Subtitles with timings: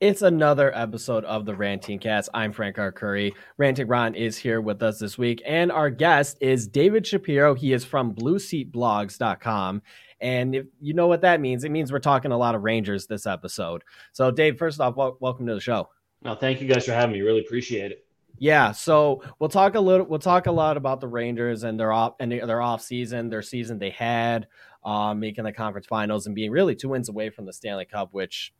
[0.00, 2.30] It's another episode of the Ranting Cast.
[2.32, 2.90] I'm Frank R.
[2.90, 3.34] Curry.
[3.58, 7.54] Ranting Ron is here with us this week, and our guest is David Shapiro.
[7.54, 9.82] He is from BlueSeatBlogs.com.
[10.22, 13.08] And if you know what that means, it means we're talking a lot of Rangers
[13.08, 13.84] this episode.
[14.12, 15.90] So, Dave, first off, wel- welcome to the show.
[16.22, 17.20] No, thank you guys for having me.
[17.20, 18.06] Really appreciate it.
[18.38, 20.06] Yeah, so we'll talk a little.
[20.06, 23.42] We'll talk a lot about the Rangers and their off and their off season, their
[23.42, 24.46] season they had,
[24.82, 28.14] um, making the conference finals and being really two wins away from the Stanley Cup,
[28.14, 28.54] which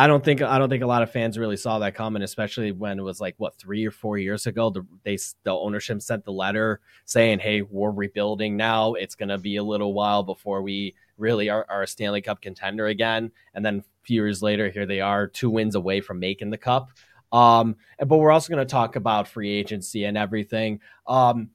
[0.00, 2.72] I don't think I don't think a lot of fans really saw that coming, especially
[2.72, 4.70] when it was like what three or four years ago.
[4.70, 8.94] The they the ownership sent the letter saying, "Hey, we're rebuilding now.
[8.94, 12.86] It's to be a little while before we really are, are a Stanley Cup contender
[12.86, 16.48] again." And then a few years later, here they are, two wins away from making
[16.48, 16.88] the cup.
[17.30, 20.80] Um, but we're also to talk about free agency and everything.
[21.06, 21.50] Um,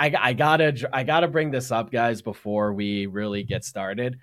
[0.00, 4.18] I, I gotta I gotta bring this up, guys, before we really get started.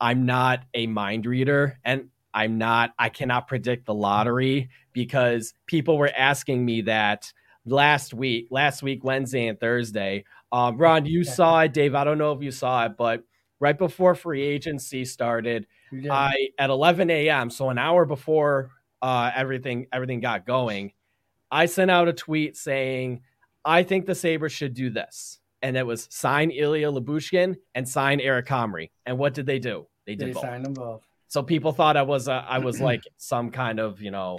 [0.00, 2.92] I'm not a mind reader, and I'm not.
[2.98, 7.32] I cannot predict the lottery because people were asking me that
[7.64, 10.24] last week, last week Wednesday and Thursday.
[10.52, 11.94] Um, Ron, you saw it, Dave.
[11.94, 13.22] I don't know if you saw it, but
[13.60, 15.66] right before free agency started,
[16.10, 17.50] I at 11 a.m.
[17.50, 20.92] So an hour before uh, everything everything got going,
[21.50, 23.22] I sent out a tweet saying,
[23.64, 28.20] "I think the Sabres should do this," and it was sign Ilya Lyubushkin and sign
[28.20, 28.90] Eric Comrie.
[29.06, 29.86] And what did they do?
[30.04, 30.42] They did they both.
[30.42, 31.02] signed them both.
[31.34, 34.38] So people thought I was uh, I was like some kind of you know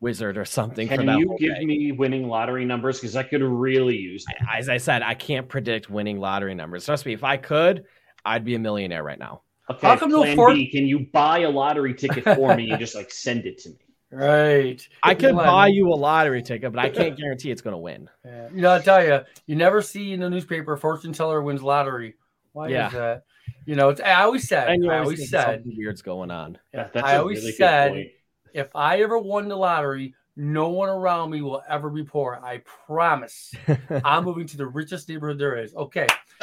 [0.00, 0.88] wizard or something.
[0.88, 1.64] Can you give day.
[1.66, 4.48] me winning lottery numbers because I could really use them.
[4.50, 6.86] As I said, I can't predict winning lottery numbers.
[6.86, 7.84] Trust me, if I could,
[8.24, 9.42] I'd be a millionaire right now.
[9.70, 12.80] Okay, How come plan no B, can you buy a lottery ticket for me and
[12.80, 13.76] just like send it to me?
[14.14, 14.86] Right.
[15.02, 18.10] I could buy you a lottery ticket, but I can't guarantee it's going to win.
[18.22, 18.48] Yeah.
[18.52, 22.16] You know, I tell you, you never see in the newspaper fortune teller wins lottery.
[22.52, 22.88] Why yeah.
[22.88, 23.22] is that?
[23.66, 24.68] You know, it's I always said.
[24.68, 26.58] And you I always said weird's going on.
[26.74, 28.10] Yeah, I always really said
[28.52, 32.40] if I ever won the lottery, no one around me will ever be poor.
[32.42, 33.54] I promise.
[34.04, 35.74] I'm moving to the richest neighborhood there is.
[35.74, 36.06] Okay.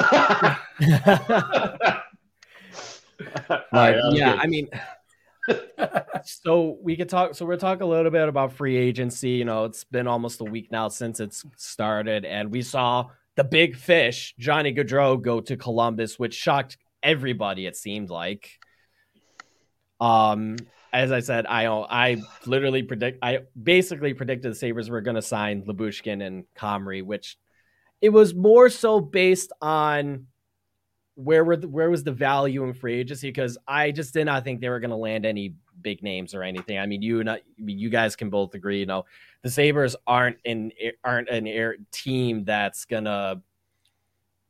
[3.72, 4.68] right, yeah, I mean,
[6.24, 7.34] so we could talk.
[7.34, 9.30] So we're talk a little bit about free agency.
[9.30, 13.44] You know, it's been almost a week now since it's started, and we saw the
[13.44, 17.66] big fish, Johnny Gaudreau, go to Columbus, which shocked everybody.
[17.66, 18.58] It seemed like.
[20.00, 20.56] Um,
[20.92, 22.16] as I said, I I
[22.46, 23.18] literally predict.
[23.22, 27.38] I basically predicted the Sabres were going to sign Lyubushkin and Comrie, which
[28.00, 30.26] it was more so based on
[31.14, 34.42] where were the, where was the value in free agency because I just did not
[34.42, 36.78] think they were going to land any big names or anything.
[36.78, 38.80] I mean, you and I, you guys can both agree.
[38.80, 39.04] You know,
[39.42, 40.72] the Sabres aren't an
[41.04, 43.42] aren't an air team that's gonna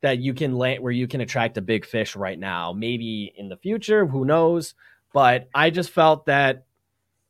[0.03, 2.72] that you can land where you can attract a big fish right now.
[2.72, 4.75] Maybe in the future, who knows?
[5.12, 6.65] But I just felt that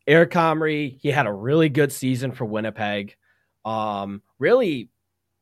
[0.07, 3.17] Eric Comrie, he had a really good season for Winnipeg.
[3.65, 4.91] Um, really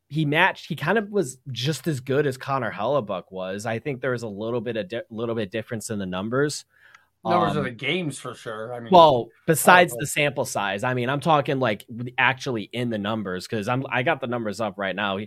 [0.08, 0.66] he matched.
[0.66, 3.66] He kind of was just as good as Connor Hellebuyck was.
[3.66, 6.64] I think there was a little bit of di- little bit difference in the numbers.
[7.24, 8.72] Numbers um, of the games for sure.
[8.72, 11.84] I mean, well, besides the sample size, I mean, I'm talking like
[12.16, 15.18] actually in the numbers because I'm I got the numbers up right now.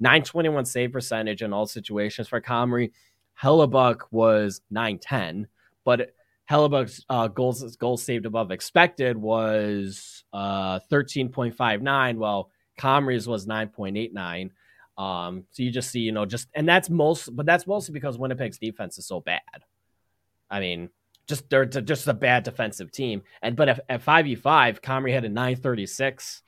[0.00, 2.92] 921 save percentage in all situations for Comrie.
[3.40, 5.46] Hellebuyck was 910,
[5.84, 6.12] but
[6.50, 12.16] Hellebuyck's uh, goals goals saved above expected was uh, 13.59.
[12.16, 14.50] Well, Comrie's was 9.89.
[14.98, 18.18] Um, so you just see, you know, just and that's most, but that's mostly because
[18.18, 19.40] Winnipeg's defense is so bad.
[20.50, 20.90] I mean,
[21.26, 23.22] just they're just a bad defensive team.
[23.40, 26.42] And but if, at five v five, Comrie had a 936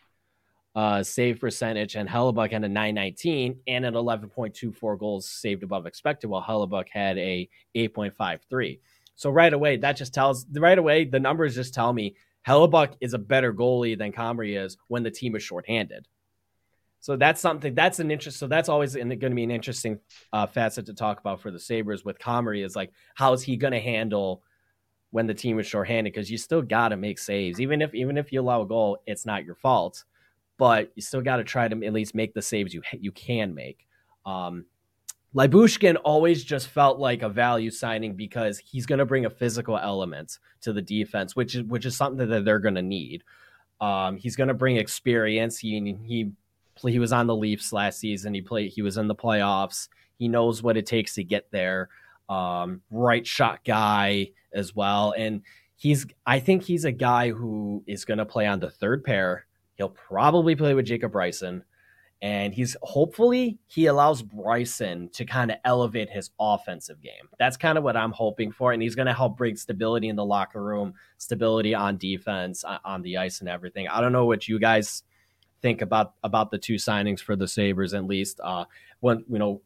[0.74, 6.28] uh, save percentage, and Hellebuyck had a 919 and an 11.24 goals saved above expected,
[6.28, 8.78] while Hellebuyck had a 8.53.
[9.14, 12.16] So right away, that just tells right away the numbers just tell me
[12.46, 16.08] Hellebuyck is a better goalie than Comrie is when the team is shorthanded.
[17.00, 18.38] So that's something that's an interest.
[18.38, 19.98] So that's always going to be an interesting
[20.32, 23.56] uh, facet to talk about for the Sabres with Comrie is like how is he
[23.56, 24.42] going to handle
[25.10, 26.12] when the team is shorthanded?
[26.12, 28.98] Because you still got to make saves, even if even if you allow a goal,
[29.04, 30.04] it's not your fault,
[30.62, 33.52] but you still got to try to at least make the saves you you can
[33.52, 33.84] make.
[34.24, 34.64] Um,
[35.34, 39.76] Lyubushkin always just felt like a value signing because he's going to bring a physical
[39.76, 43.24] element to the defense, which is which is something that they're going to need.
[43.80, 45.58] Um, he's going to bring experience.
[45.58, 46.30] He he
[46.86, 48.32] he was on the Leafs last season.
[48.32, 48.70] He played.
[48.70, 49.88] He was in the playoffs.
[50.16, 51.88] He knows what it takes to get there.
[52.28, 55.42] Um, right shot guy as well, and
[55.74, 56.06] he's.
[56.24, 59.46] I think he's a guy who is going to play on the third pair.
[59.74, 61.64] He'll probably play with Jacob Bryson,
[62.20, 67.28] and he's hopefully he allows Bryson to kind of elevate his offensive game.
[67.38, 70.16] That's kind of what I'm hoping for, and he's going to help bring stability in
[70.16, 73.88] the locker room, stability on defense, on the ice, and everything.
[73.88, 75.02] I don't know what you guys
[75.62, 78.40] think about about the two signings for the Sabres at least.
[78.42, 78.64] Uh,
[79.02, 79.60] when you know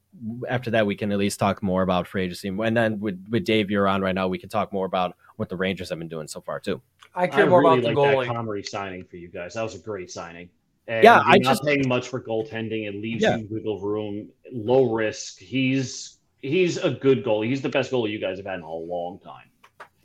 [0.49, 3.45] after that we can at least talk more about free agency, and then with with
[3.45, 6.09] Dave you're on right now, we can talk more about what the Rangers have been
[6.09, 6.81] doing so far too.
[7.15, 8.27] I care I more really about the goalie.
[8.27, 9.55] That Comrie signing for you guys.
[9.55, 10.49] That was a great signing.
[10.89, 12.89] And yeah, I'm not just paying much for goaltending.
[12.89, 13.37] It leaves yeah.
[13.37, 15.39] you wiggle room, low risk.
[15.39, 17.49] He's he's a good goalie.
[17.49, 19.51] He's the best goalie you guys have had in a long time.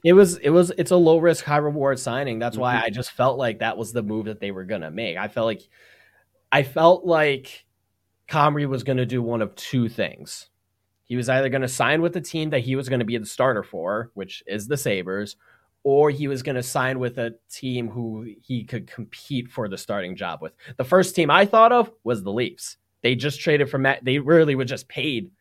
[0.03, 2.39] It was it was it's a low risk high reward signing.
[2.39, 2.63] That's mm-hmm.
[2.63, 5.15] why I just felt like that was the move that they were gonna make.
[5.15, 5.61] I felt like
[6.51, 7.65] I felt like
[8.31, 10.49] Comrie was gonna do one of two things.
[11.03, 13.63] He was either gonna sign with the team that he was gonna be the starter
[13.63, 15.35] for, which is the Sabres,
[15.83, 19.77] or he was going to sign with a team who he could compete for the
[19.77, 20.53] starting job with.
[20.77, 22.77] The first team I thought of was the Leafs.
[23.01, 24.05] They just traded for Matt.
[24.05, 25.31] They really were just paid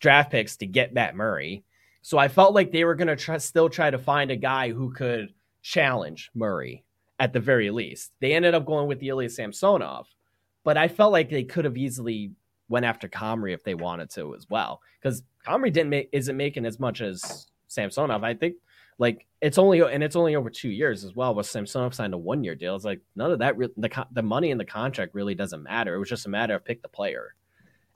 [0.00, 1.64] draft picks to get Matt Murray.
[2.00, 4.92] So I felt like they were going to still try to find a guy who
[4.92, 6.84] could challenge Murray
[7.20, 8.12] at the very least.
[8.20, 10.08] They ended up going with the Ilya Samsonov,
[10.64, 12.32] but I felt like they could have easily
[12.68, 16.64] went after Comrie if they wanted to as well, because Comrie didn't make isn't making
[16.66, 18.24] as much as Samsonov.
[18.24, 18.56] I think
[18.98, 21.34] like it's only and it's only over two years as well.
[21.34, 22.76] But Samsonov signed a one year deal.
[22.76, 23.56] It's like none of that.
[23.56, 25.94] Re- the the money in the contract really doesn't matter.
[25.94, 27.34] It was just a matter of pick the player.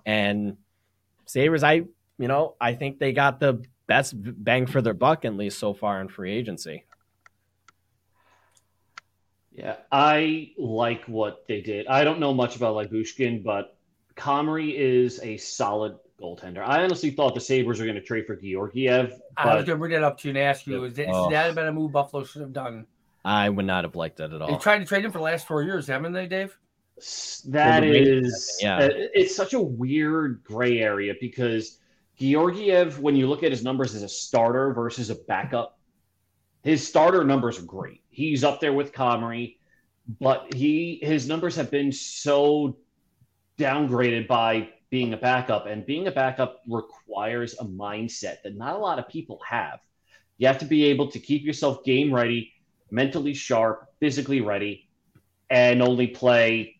[0.04, 0.56] And
[1.26, 1.74] Sabres, I
[2.18, 5.74] you know I think they got the best bang for their buck at least so
[5.74, 6.84] far in free agency.
[9.56, 11.86] Yeah, I like what they did.
[11.86, 13.76] I don't know much about Lyubushkin, but
[14.14, 16.58] Comrie is a solid goaltender.
[16.58, 19.18] I honestly thought the Sabres were going to trade for Georgiev.
[19.36, 21.30] I was going to bring that up to you and ask you: Is that, oh.
[21.30, 22.86] that been a move Buffalo should have done?
[23.24, 24.48] I would not have liked that at all.
[24.48, 26.56] They tried to trade him for the last four years, haven't they, Dave?
[27.46, 28.78] That is, yeah.
[28.78, 31.78] Uh, it's such a weird gray area because
[32.18, 35.78] Georgiev, when you look at his numbers as a starter versus a backup,
[36.62, 38.02] his starter numbers are great.
[38.16, 39.58] He's up there with Comrie,
[40.20, 42.78] but he his numbers have been so
[43.58, 45.66] downgraded by being a backup.
[45.66, 49.80] And being a backup requires a mindset that not a lot of people have.
[50.38, 52.54] You have to be able to keep yourself game ready,
[52.90, 54.88] mentally sharp, physically ready,
[55.50, 56.76] and only play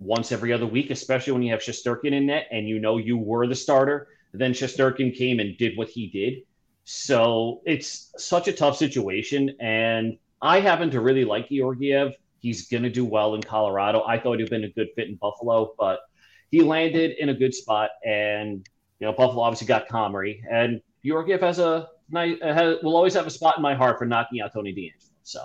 [0.00, 3.16] once every other week, especially when you have Shesterkin in net and you know you
[3.16, 4.08] were the starter.
[4.32, 6.42] Then Shesterkin came and did what he did.
[6.82, 9.54] So it's such a tough situation.
[9.60, 12.14] And I happen to really like Georgiev.
[12.38, 14.04] He's going to do well in Colorado.
[14.06, 16.00] I thought he'd been a good fit in Buffalo, but
[16.50, 18.68] he landed in a good spot, and
[19.00, 23.26] you know Buffalo obviously got Comrie, and Georgiev has a nice has, will always have
[23.26, 25.10] a spot in my heart for knocking out Tony DeAngelo.
[25.22, 25.44] So.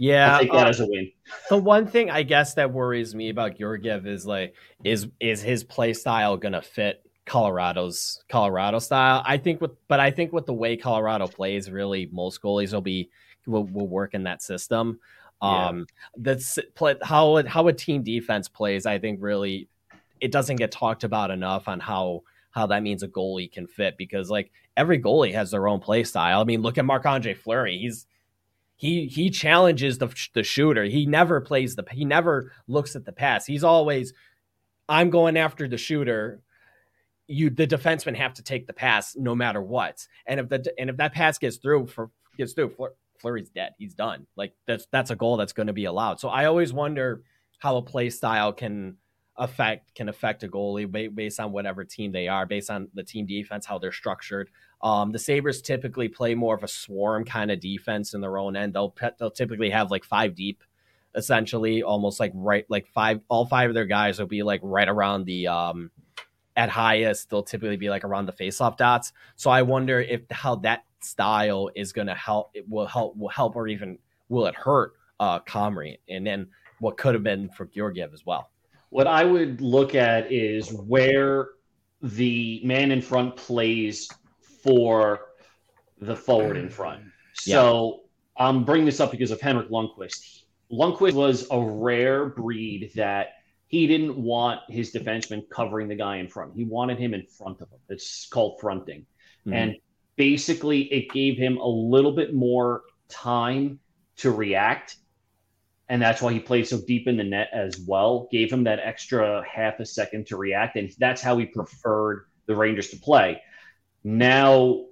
[0.00, 1.10] Yeah, I'll take that uh, as a win.
[1.48, 4.54] The one thing I guess that worries me about Georgiev is like
[4.84, 9.24] is is his play style gonna fit Colorado's Colorado style?
[9.26, 12.80] I think with but I think with the way Colorado plays, really most goalies will
[12.80, 13.10] be
[13.48, 15.00] will, will work in that system.
[15.40, 15.84] Um, yeah.
[16.16, 16.58] that's
[17.02, 18.86] how how a team defense plays.
[18.86, 19.68] I think really
[20.20, 23.96] it doesn't get talked about enough on how how that means a goalie can fit
[23.96, 26.40] because like every goalie has their own play style.
[26.40, 27.78] I mean, look at Marc Andre Fleury.
[27.78, 28.06] He's
[28.76, 30.84] he he challenges the the shooter.
[30.84, 33.46] He never plays the he never looks at the pass.
[33.46, 34.12] He's always
[34.88, 36.42] I'm going after the shooter.
[37.26, 40.06] You the defenseman have to take the pass no matter what.
[40.26, 42.74] And if the and if that pass gets through for gets through,
[43.20, 43.74] Fleury's dead.
[43.78, 44.26] He's done.
[44.36, 46.20] Like that's that's a goal that's going to be allowed.
[46.20, 47.22] So I always wonder
[47.58, 48.96] how a play style can
[49.36, 53.26] affect can affect a goalie based on whatever team they are, based on the team
[53.26, 54.50] defense, how they're structured.
[54.82, 58.56] Um, the Sabres typically play more of a swarm kind of defense in their own
[58.56, 58.74] end.
[58.74, 60.62] They'll they'll typically have like five deep,
[61.14, 63.20] essentially, almost like right like five.
[63.28, 65.90] All five of their guys will be like right around the um,
[66.56, 67.30] at highest.
[67.30, 69.12] They'll typically be like around the faceoff dots.
[69.36, 72.50] So I wonder if how that style is going to help.
[72.54, 73.16] It will help.
[73.16, 76.48] Will help or even will it hurt uh, Comrie and then
[76.80, 78.50] what could have been for Georgiev as well.
[78.90, 81.48] What I would look at is where
[82.02, 84.08] the man in front plays
[84.62, 85.20] for
[86.00, 87.02] the forward in front.
[87.40, 88.00] So
[88.36, 88.46] yeah.
[88.46, 90.42] I'm bringing this up because of Henrik Lundqvist.
[90.72, 93.28] Lundqvist was a rare breed that
[93.68, 96.56] he didn't want his defenseman covering the guy in front.
[96.56, 97.78] He wanted him in front of him.
[97.90, 99.06] It's called fronting.
[99.46, 99.52] Mm-hmm.
[99.52, 99.76] And
[100.18, 103.78] basically, it gave him a little bit more time
[104.18, 104.96] to react
[105.88, 108.28] and that's why he played so deep in the net as well.
[108.30, 112.54] Gave him that extra half a second to react, and that's how he preferred the
[112.54, 113.40] Rangers to play.
[114.04, 114.84] Now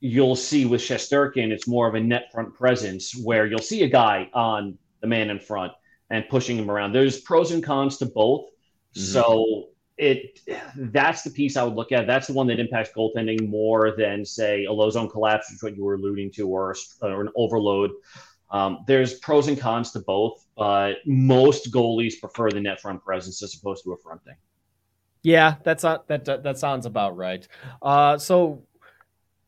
[0.00, 3.88] you'll see with Shesterkin, it's more of a net front presence where you'll see a
[3.88, 5.72] guy on the man in front
[6.08, 6.92] and pushing him around.
[6.92, 8.46] There's pros and cons to both.
[8.96, 9.00] Mm-hmm.
[9.00, 9.68] So
[10.00, 10.40] it
[10.74, 12.06] that's the piece I would look at.
[12.06, 15.62] That's the one that impacts goaltending more than say a low zone collapse, which is
[15.62, 17.90] what you were alluding to, or, or an overload.
[18.50, 23.42] Um, there's pros and cons to both, but most goalies prefer the net front presence
[23.42, 24.34] as opposed to a fronting.
[25.22, 27.46] Yeah, that's not, that that sounds about right.
[27.82, 28.64] Uh, so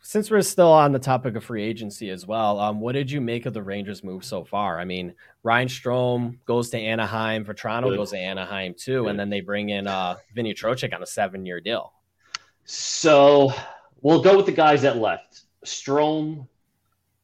[0.02, 3.20] since we're still on the topic of free agency as well, um, what did you
[3.20, 4.80] make of the Rangers move so far?
[4.80, 7.96] I mean, Ryan Strome goes to Anaheim, Good.
[7.96, 9.10] goes to Anaheim too, Good.
[9.10, 11.92] and then they bring in uh, Vinny Trocheck on a seven-year deal.
[12.64, 13.52] So
[14.00, 15.42] we'll go with the guys that left.
[15.64, 16.48] Strome,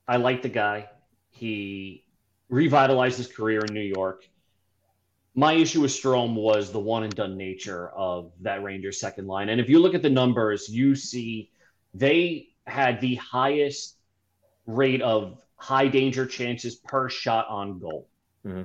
[0.06, 0.88] I like the guy.
[1.30, 2.04] He
[2.48, 4.22] revitalized his career in New York.
[5.34, 9.48] My issue with Strome was the one and done nature of that Rangers second line.
[9.48, 11.50] And if you look at the numbers, you see
[11.92, 13.96] they had the highest
[14.66, 18.08] rate of high danger chances per shot on goal.
[18.46, 18.62] Mm-hmm.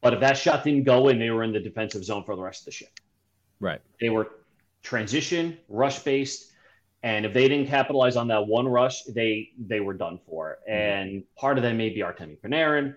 [0.00, 2.42] But if that shot didn't go in, they were in the defensive zone for the
[2.42, 3.00] rest of the shift.
[3.58, 3.80] Right.
[4.00, 4.28] They were
[4.82, 6.50] transition, rush based,
[7.02, 10.58] and if they didn't capitalize on that one rush, they they were done for.
[10.68, 10.72] Mm-hmm.
[10.72, 12.94] And part of that may be Artemi Panarin.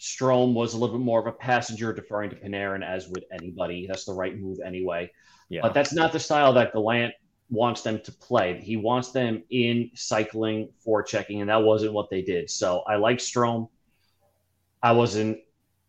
[0.00, 3.86] Strome was a little bit more of a passenger, deferring to Panarin as would anybody.
[3.86, 5.10] That's the right move anyway.
[5.48, 5.60] Yeah.
[5.62, 7.14] But that's not the style that Gallant
[7.52, 8.58] wants them to play.
[8.60, 12.48] He wants them in cycling, forechecking, and that wasn't what they did.
[12.48, 13.68] So I like Strome.
[14.82, 15.38] I wasn't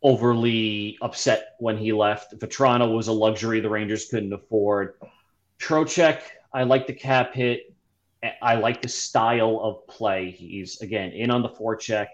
[0.04, 2.38] overly upset when he left.
[2.38, 4.96] Vatrano was a luxury the Rangers couldn't afford.
[5.58, 6.20] Trocheck,
[6.54, 7.74] I like the cap hit.
[8.42, 10.32] I like the style of play.
[10.32, 12.08] He's again in on the forecheck.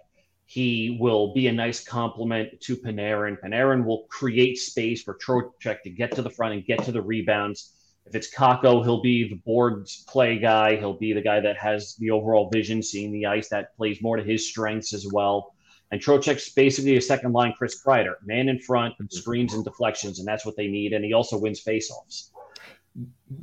[0.46, 3.40] He will be a nice complement to Panarin.
[3.40, 7.02] Panarin will create space for Trocheck to get to the front and get to the
[7.02, 7.74] rebounds.
[8.10, 10.76] If it's Kakko, he'll be the boards play guy.
[10.76, 14.18] He'll be the guy that has the overall vision, seeing the ice that plays more
[14.18, 15.54] to his strengths as well.
[15.92, 19.06] And Trocheck's basically a second line Chris Kreider, man in front, mm-hmm.
[19.10, 20.94] screens and deflections, and that's what they need.
[20.94, 22.30] And he also wins faceoffs.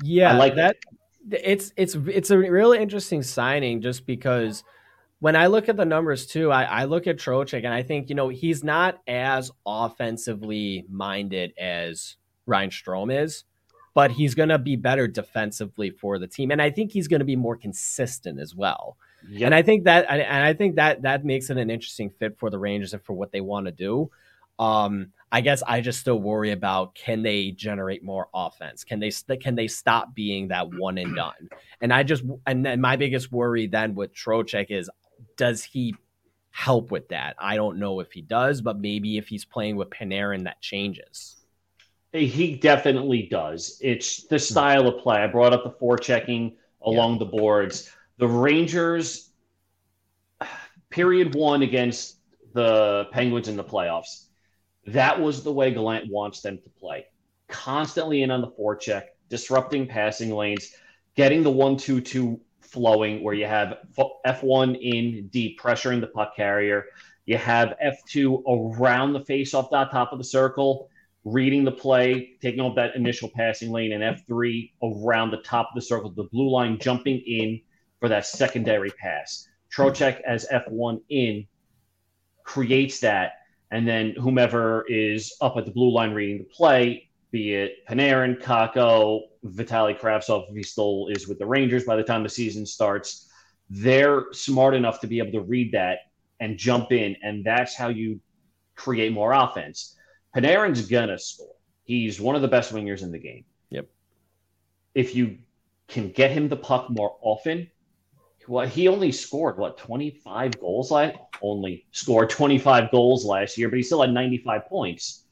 [0.02, 0.76] Yeah, I like that.
[1.30, 4.64] It's it's it's a really interesting signing just because
[5.20, 8.08] when I look at the numbers too, I, I look at Trocheck and I think
[8.08, 13.44] you know he's not as offensively minded as Ryan Strome is,
[13.97, 17.21] but he's going to be better defensively for the team, and I think he's going
[17.21, 18.99] to be more consistent as well.
[19.26, 19.47] Yep.
[19.47, 22.50] And I think that and I think that that makes it an interesting fit for
[22.50, 24.11] the Rangers and for what they want to do.
[24.59, 28.85] Um, I guess I just still worry about can they generate more offense?
[28.85, 29.11] Can they
[29.41, 31.49] can they stop being that one and done?
[31.81, 34.91] And I just and then my biggest worry then with Trocheck is
[35.38, 35.95] does he
[36.50, 37.35] help with that?
[37.38, 41.37] I don't know if he does, but maybe if he's playing with Panarin, that changes.
[42.12, 43.78] He definitely does.
[43.82, 44.40] It's the hmm.
[44.40, 45.18] style of play.
[45.18, 47.18] I brought up the forechecking along yeah.
[47.18, 47.90] the boards.
[48.18, 49.30] The Rangers,
[50.90, 52.16] period one against
[52.54, 54.26] the Penguins in the playoffs
[54.86, 57.06] that was the way Gallant wants them to play.
[57.48, 60.72] Constantly in on the forecheck, disrupting passing lanes,
[61.16, 63.78] getting the one-two-two flowing where you have
[64.26, 66.86] F1 in deep, pressuring the puck carrier.
[67.25, 68.42] You have F2
[68.78, 70.88] around the face-off dot top of the circle,
[71.26, 75.75] reading the play, taking off that initial passing lane, and F3 around the top of
[75.75, 77.61] the circle, the blue line jumping in
[77.99, 79.49] for that secondary pass.
[79.75, 81.47] Trocheck as F1 in
[82.45, 83.33] creates that
[83.71, 88.40] and then whomever is up at the blue line reading the play, be it Panarin,
[88.40, 92.64] Kakko, Vitali Kravtsov, if he still is with the Rangers by the time the season
[92.64, 93.28] starts,
[93.68, 95.99] they're smart enough to be able to read that
[96.38, 98.21] and jump in, and that's how you
[98.76, 99.97] create more offense.
[100.37, 101.55] Panarin's gonna score.
[101.85, 103.45] He's one of the best wingers in the game.
[103.71, 103.88] Yep.
[104.95, 105.38] If you
[105.88, 107.71] can get him the puck more often,
[108.49, 113.76] well, he only scored what 25 goals last only scored 25 goals last year, but
[113.76, 115.25] he still had 95 points.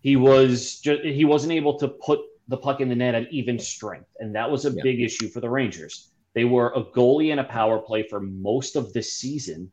[0.00, 3.58] He was just he wasn't able to put the puck in the net at even
[3.58, 4.82] strength, and that was a yeah.
[4.82, 6.10] big issue for the Rangers.
[6.34, 9.70] They were a goalie and a power play for most of the season,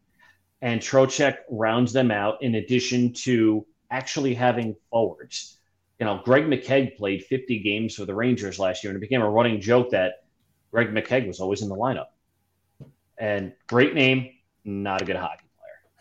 [0.62, 5.58] and Trocheck rounds them out in addition to actually having forwards.
[6.00, 9.22] You know, Greg McKegg played 50 games for the Rangers last year, and it became
[9.22, 10.24] a running joke that
[10.72, 12.08] Greg McKegg was always in the lineup
[13.20, 14.32] and great name,
[14.64, 15.46] not a good hockey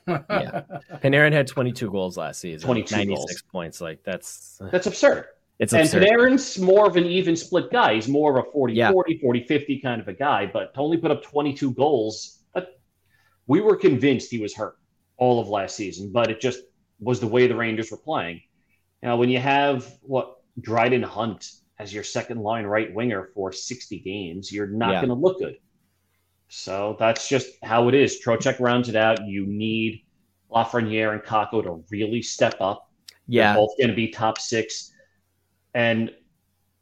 [0.06, 0.24] player.
[0.30, 0.62] yeah,
[0.98, 3.42] Panarin had 22 goals last season, 22 96 goals.
[3.50, 3.80] points.
[3.80, 5.26] Like that's that's absurd.
[5.58, 6.04] It's and absurd.
[6.04, 7.94] Panarin's more of an even split guy.
[7.94, 8.92] He's more of a 40 yeah.
[8.92, 12.38] 40, 40 50 kind of a guy, but to only put up 22 goals,
[13.48, 14.78] we were convinced he was hurt
[15.16, 16.60] all of last season, but it just
[17.00, 18.42] was the way the Rangers were playing.
[19.02, 24.00] Now, when you have what Dryden Hunt as your second line right winger for 60
[24.00, 25.00] games, you're not yeah.
[25.00, 25.58] going to look good.
[26.48, 28.20] So that's just how it is.
[28.24, 29.24] Trocheck rounds it out.
[29.26, 30.04] You need
[30.50, 32.90] Lafreniere and Kakko to really step up.
[33.26, 33.52] Yeah.
[33.52, 34.92] They're both going to be top six.
[35.74, 36.10] And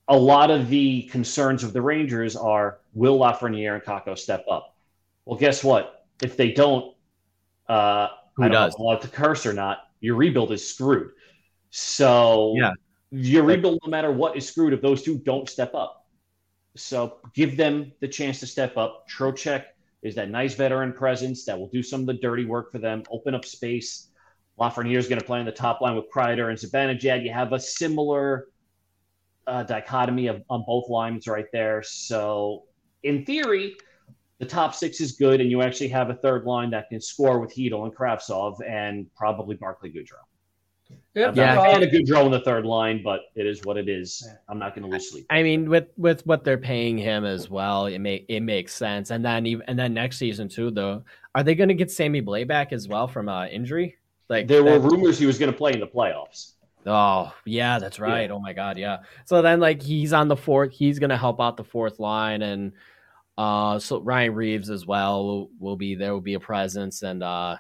[0.08, 4.76] a lot of the concerns of the Rangers are will Lafreniere and Kakko step up?
[5.24, 6.06] Well, guess what?
[6.22, 6.94] If they don't,
[7.68, 8.78] uh, Who I don't does?
[8.78, 11.10] know if to curse or not, your rebuild is screwed.
[11.70, 12.72] So yeah,
[13.10, 16.06] your rebuild, no matter what, is screwed if those two don't step up.
[16.76, 19.06] So give them the chance to step up.
[19.08, 19.64] Trocheck
[20.02, 23.02] is that nice veteran presence that will do some of the dirty work for them,
[23.10, 24.08] open up space.
[24.58, 27.24] Lafreniere is going to play on the top line with Kreider and Zibanejad.
[27.24, 28.48] You have a similar
[29.46, 31.82] uh, dichotomy of on both lines right there.
[31.82, 32.64] So
[33.02, 33.76] in theory,
[34.38, 37.38] the top six is good, and you actually have a third line that can score
[37.38, 40.24] with Chytil and Kravtsov and probably Barclay Goodrow.
[41.14, 43.76] Yep, yeah, I had a good draw in the third line, but it is what
[43.76, 44.28] it is.
[44.48, 45.26] I'm not going to lose sleep.
[45.30, 49.10] I mean, with with what they're paying him as well, it make it makes sense.
[49.10, 51.02] And then even and then next season too, though,
[51.34, 53.96] are they going to get Sammy Blais back as well from uh, injury?
[54.28, 56.52] Like there were rumors he was going to play in the playoffs.
[56.84, 58.28] Oh yeah, that's right.
[58.28, 58.34] Yeah.
[58.34, 58.98] Oh my god, yeah.
[59.24, 60.72] So then like he's on the fourth.
[60.72, 62.72] He's going to help out the fourth line, and
[63.38, 66.12] uh, so Ryan Reaves as well will, will be there.
[66.14, 67.56] Will be a presence, and uh,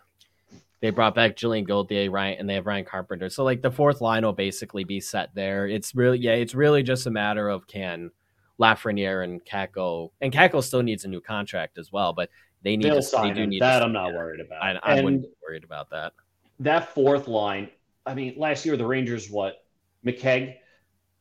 [0.80, 3.28] they brought back Julien Gauthier, Ryan, and they have Ryan Carpenter.
[3.28, 5.66] So like the fourth line will basically be set there.
[5.66, 8.10] It's really yeah, it's really just a matter of can
[8.58, 12.30] Lafreniere and Kakko and Kakko still needs a new contract as well, but
[12.62, 13.82] they need They'll to sign they do need that.
[13.82, 14.62] I'm not worried about.
[14.62, 16.12] I, I wouldn't be worried about that.
[16.60, 17.68] That fourth line.
[18.06, 19.64] I mean, last year the Rangers what
[20.04, 20.56] McKegg,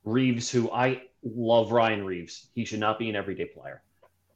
[0.06, 2.48] Reaves, who I love Ryan Reaves.
[2.54, 3.82] He should not be an everyday player.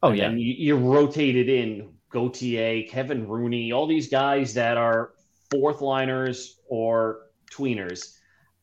[0.01, 5.11] Oh and yeah, you, you rotated in Gauthier, Kevin Rooney, all these guys that are
[5.51, 8.15] fourth liners or tweeners.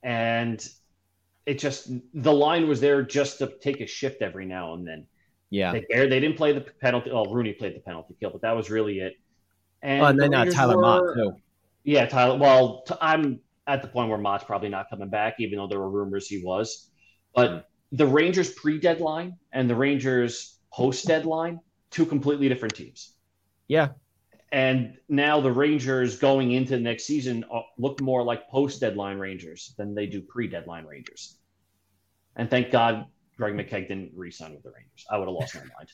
[0.02, 0.66] And
[1.46, 5.06] it just, the line was there just to take a shift every now and then.
[5.50, 5.72] Yeah.
[5.72, 7.10] They, they didn't play the penalty.
[7.12, 9.14] Well, Rooney played the penalty kill, but that was really it.
[9.82, 11.36] And, oh, and then the uh, Tyler were, Motte, too.
[11.84, 12.38] Yeah, Tyler.
[12.38, 15.78] Well, t- I'm at the point where Motte's probably not coming back, even though there
[15.78, 16.90] were rumors he was.
[17.34, 17.96] But mm-hmm.
[17.96, 21.58] the Rangers pre deadline and the Rangers post deadline,
[21.90, 23.14] two completely different teams.
[23.66, 23.88] Yeah.
[24.52, 29.18] And now the Rangers going into the next season uh, look more like post deadline
[29.18, 31.38] Rangers than they do pre deadline Rangers.
[32.36, 33.06] And thank God
[33.38, 35.06] Greg McKegg didn't re sign with the Rangers.
[35.10, 35.92] I would have lost my mind.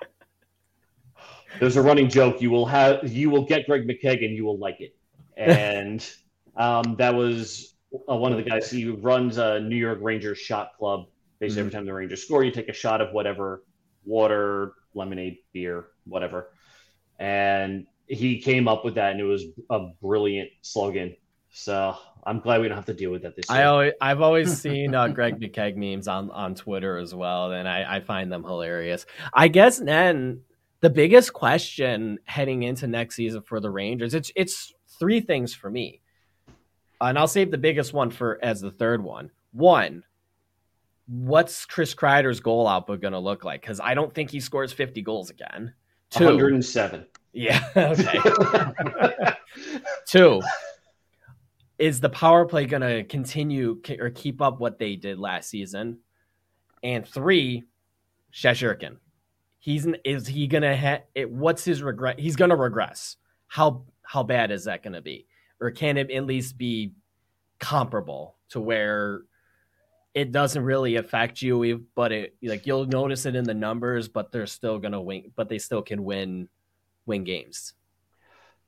[1.60, 2.42] There's a running joke.
[2.42, 4.94] You will have you will get Greg McKegg and you will like it.
[5.36, 6.04] And
[6.56, 7.74] um, that was
[8.10, 8.70] uh, one of the guys.
[8.70, 11.06] He runs a New York Rangers shot club.
[11.38, 11.66] Basically, mm-hmm.
[11.68, 13.62] every time the Rangers score, you take a shot of whatever
[14.08, 16.50] water, lemonade, beer, whatever
[17.18, 21.14] and he came up with that, and it was a brilliant slogan.
[21.50, 23.58] So I'm glad we don't have to deal with that this year.
[23.58, 27.68] I always, I've always seen uh, Greg McKegg memes on, on Twitter as well, and
[27.68, 29.04] I, I find them hilarious.
[29.34, 30.42] I guess then
[30.80, 35.70] the biggest question heading into next season for the Rangers, it's it's three things for
[35.70, 36.00] me,
[37.00, 39.30] and I'll save the biggest one for as the third one.
[39.52, 40.04] One,
[41.08, 43.60] what's Chris Kreider's goal output going to look like?
[43.60, 45.72] Because I don't think he scores 50 goals again.
[46.10, 46.24] Two.
[46.26, 47.06] 107.
[47.32, 47.62] Yeah.
[47.76, 49.34] Okay.
[50.06, 50.40] Two.
[51.78, 55.98] Is the power play going to continue or keep up what they did last season?
[56.82, 57.64] And three,
[58.32, 58.96] Shesterkin.
[59.58, 62.18] He's is he gonna ha- it, what's his regret?
[62.18, 63.16] He's gonna regress.
[63.48, 65.26] How how bad is that gonna be,
[65.60, 66.92] or can it at least be
[67.58, 69.22] comparable to where
[70.18, 74.32] it doesn't really affect you, but it like you'll notice it in the numbers, but
[74.32, 76.48] they're still gonna win, but they still can win
[77.06, 77.74] win games.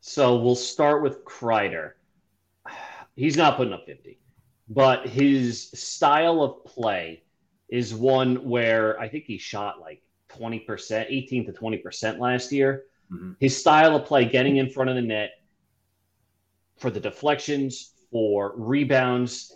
[0.00, 1.92] So we'll start with Kreider.
[3.16, 4.20] He's not putting up 50,
[4.68, 7.24] but his style of play
[7.68, 12.84] is one where I think he shot like 20%, 18 to 20% last year.
[13.12, 13.32] Mm-hmm.
[13.40, 15.32] His style of play, getting in front of the net
[16.78, 19.52] for the deflections, for rebounds,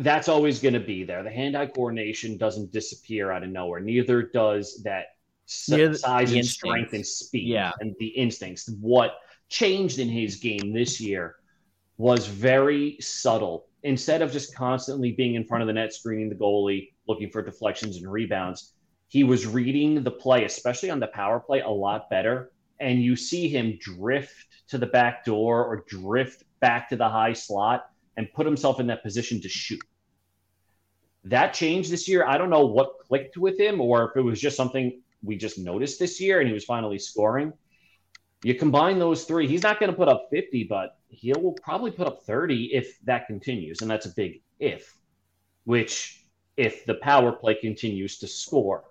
[0.00, 1.22] that's always going to be there.
[1.22, 3.80] The hand eye coordination doesn't disappear out of nowhere.
[3.80, 5.06] Neither does that
[5.68, 7.72] the, size and strength and speed yeah.
[7.80, 8.68] and the instincts.
[8.80, 9.12] What
[9.48, 11.36] changed in his game this year
[11.98, 13.66] was very subtle.
[13.82, 17.42] Instead of just constantly being in front of the net, screening the goalie, looking for
[17.42, 18.72] deflections and rebounds,
[19.08, 22.52] he was reading the play, especially on the power play, a lot better.
[22.78, 27.34] And you see him drift to the back door or drift back to the high
[27.34, 29.80] slot and put himself in that position to shoot.
[31.24, 32.26] That changed this year.
[32.26, 35.58] I don't know what clicked with him or if it was just something we just
[35.58, 37.52] noticed this year and he was finally scoring.
[38.42, 41.90] You combine those three, he's not going to put up 50, but he will probably
[41.90, 43.82] put up 30 if that continues.
[43.82, 44.96] And that's a big if,
[45.64, 46.24] which
[46.56, 48.84] if the power play continues to score.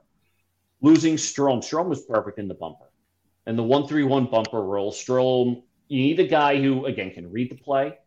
[0.81, 2.91] Losing Strome, Strome was perfect in the bumper.
[3.47, 7.31] And the 1 3 1 bumper roll, Strome, you need a guy who, again, can
[7.31, 7.97] read the play,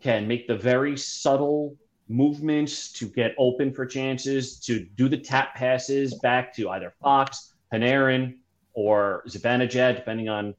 [0.00, 1.76] can make the very subtle
[2.08, 7.54] movements to get open for chances, to do the tap passes back to either Fox,
[7.72, 8.36] Panarin,
[8.74, 10.54] or Zibanejad, depending on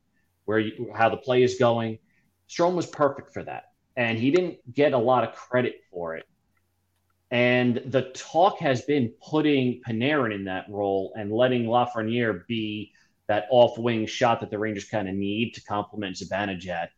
[0.45, 1.99] where you, how the play is going.
[2.49, 6.25] Strome was perfect for that, and he didn't get a lot of credit for it.
[7.31, 12.91] And the talk has been putting Panarin in that role and letting Lafreniere be
[13.27, 16.89] that off wing shot that the Rangers kind of need to complement Zibanejad.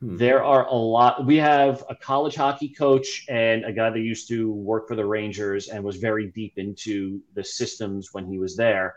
[0.00, 0.16] Hmm.
[0.16, 1.26] There are a lot.
[1.26, 5.06] We have a college hockey coach and a guy that used to work for the
[5.06, 8.94] Rangers and was very deep into the systems when he was there,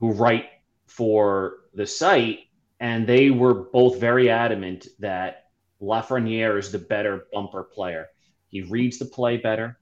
[0.00, 0.46] who write
[0.86, 2.40] for the site.
[2.80, 5.46] And they were both very adamant that
[5.80, 8.08] Lafreniere is the better bumper player.
[8.48, 9.78] He reads the play better.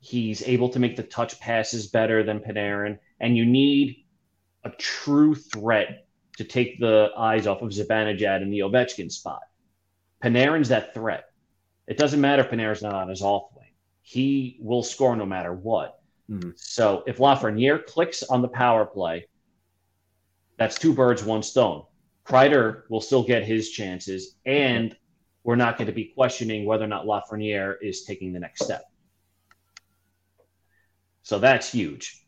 [0.00, 2.98] He's able to make the touch passes better than Panarin.
[3.20, 4.04] And you need
[4.62, 6.03] a true threat
[6.36, 9.42] to take the eyes off of Zibanejad in the Ovechkin spot.
[10.22, 11.26] Panarin's that threat.
[11.86, 13.72] It doesn't matter if Panarin's not on his off wing.
[14.02, 16.00] He will score no matter what.
[16.30, 16.50] Mm-hmm.
[16.56, 19.28] So if Lafreniere clicks on the power play,
[20.56, 21.84] that's two birds, one stone.
[22.24, 24.96] Kreider will still get his chances, and
[25.42, 28.84] we're not going to be questioning whether or not Lafreniere is taking the next step.
[31.22, 32.26] So that's huge.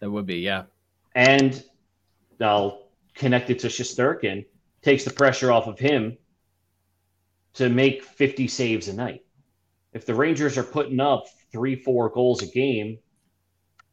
[0.00, 0.64] That would be, yeah.
[1.14, 1.62] And
[2.40, 2.89] I'll
[3.20, 4.46] connected to Shesterkin
[4.80, 6.16] takes the pressure off of him
[7.52, 9.24] to make 50 saves a night.
[9.92, 12.98] If the Rangers are putting up three, four goals a game,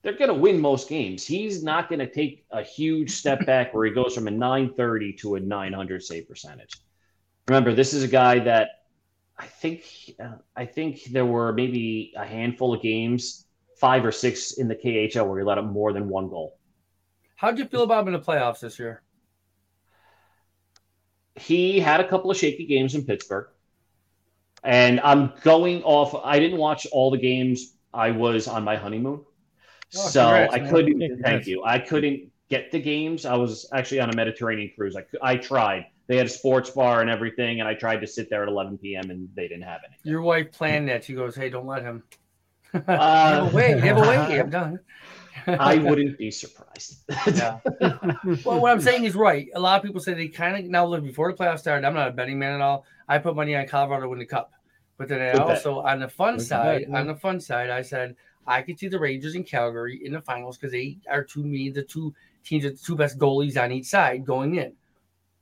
[0.01, 1.27] they're going to win most games.
[1.27, 5.13] He's not going to take a huge step back where he goes from a 930
[5.13, 6.79] to a 900 save percentage.
[7.49, 8.69] Remember, this is a guy that
[9.37, 9.83] I think
[10.23, 13.45] uh, I think there were maybe a handful of games,
[13.77, 16.57] five or six in the KHL where he let up more than one goal.
[17.35, 19.03] How'd you feel about him in the playoffs this year?
[21.37, 23.47] He had a couple of shaky games in Pittsburgh.
[24.63, 27.75] And I'm going off, I didn't watch all the games.
[27.93, 29.21] I was on my honeymoon.
[29.95, 31.21] Oh, so congrats, I couldn't, congrats.
[31.21, 31.63] thank you.
[31.63, 33.25] I couldn't get the games.
[33.25, 34.95] I was actually on a Mediterranean cruise.
[34.95, 35.85] I, I tried.
[36.07, 37.59] They had a sports bar and everything.
[37.59, 39.09] And I tried to sit there at 11 p.m.
[39.09, 39.95] and they didn't have any.
[40.03, 41.03] Your wife planned that.
[41.03, 42.03] She goes, Hey, don't let him.
[42.73, 44.17] Uh, give away, give away.
[44.39, 44.79] I'm done.
[45.47, 47.03] I wouldn't be surprised.
[47.27, 47.59] yeah.
[48.45, 49.47] well, what I'm saying is right.
[49.55, 51.85] A lot of people say they kind of now look before the playoffs started.
[51.85, 52.85] I'm not a betting man at all.
[53.07, 54.51] I put money on Colorado to win the cup.
[54.97, 55.93] But then I Good also, bet.
[55.93, 58.15] on the fun Good side, bet, on the fun side, I said
[58.47, 61.69] I could see the Rangers and Calgary in the finals because they are to me
[61.69, 64.73] the two teams with the two best goalies on each side going in.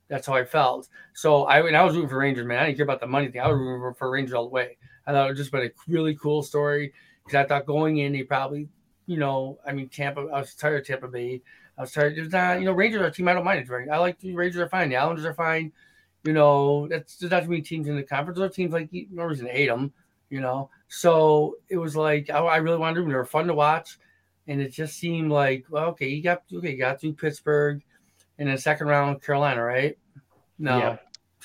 [0.08, 0.88] That's how I felt.
[1.14, 2.58] So I and I was rooting for Rangers, man.
[2.58, 3.40] I didn't care about the money thing.
[3.40, 4.76] I was rooting for Rangers all the way.
[5.06, 6.92] I thought it was just been a really cool story
[7.24, 8.68] because I thought going in they probably
[9.06, 11.42] you know, I mean, Tampa, I was tired of Tampa Bay.
[11.78, 12.16] I was tired.
[12.16, 13.60] There's not, you know, Rangers are a team I don't mind.
[13.60, 13.88] It's right.
[13.88, 14.88] I like the Rangers are fine.
[14.88, 15.72] The Islanders are fine.
[16.24, 18.38] You know, that's there's not too many teams in the conference.
[18.38, 19.92] Those teams like no reason to hate them.
[20.28, 23.08] You know, so it was like I, I really wanted them.
[23.08, 23.98] They were fun to watch,
[24.48, 27.80] and it just seemed like well, okay, you got okay, you got through Pittsburgh,
[28.38, 29.96] and then second round Carolina, right?
[30.58, 30.96] No, yeah.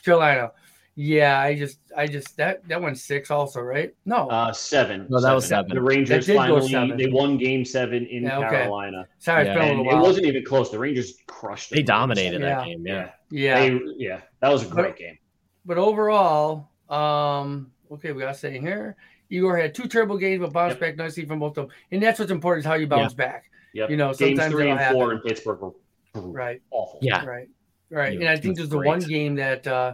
[0.04, 0.52] Carolina.
[0.95, 3.95] Yeah, I just, I just that that went six also, right?
[4.06, 5.08] No, uh, seven.
[5.10, 5.36] No, that seven.
[5.36, 5.73] was seven.
[5.73, 8.49] The Rangers finally they won Game Seven in yeah, okay.
[8.49, 9.08] Carolina.
[9.17, 9.63] Sorry, yeah.
[9.63, 10.69] it wasn't even close.
[10.69, 11.71] The Rangers crushed.
[11.71, 11.75] It.
[11.75, 12.86] They dominated that game.
[12.86, 14.21] Yeah, yeah, they, yeah.
[14.41, 15.17] That was a great but, game.
[15.65, 18.97] But overall, um, okay, we got to say here,
[19.30, 20.80] Igor had two terrible games, but bounced yep.
[20.82, 23.25] back nicely from both of them, and that's what's important is how you bounce yeah.
[23.25, 23.49] back.
[23.73, 23.89] Yep.
[23.91, 24.97] You know, games three and happen.
[24.97, 25.71] four in Pittsburgh were
[26.15, 26.99] right, awful.
[27.01, 27.47] Yeah, right,
[27.89, 28.19] right.
[28.19, 29.65] And I think there's the one game that.
[29.65, 29.93] uh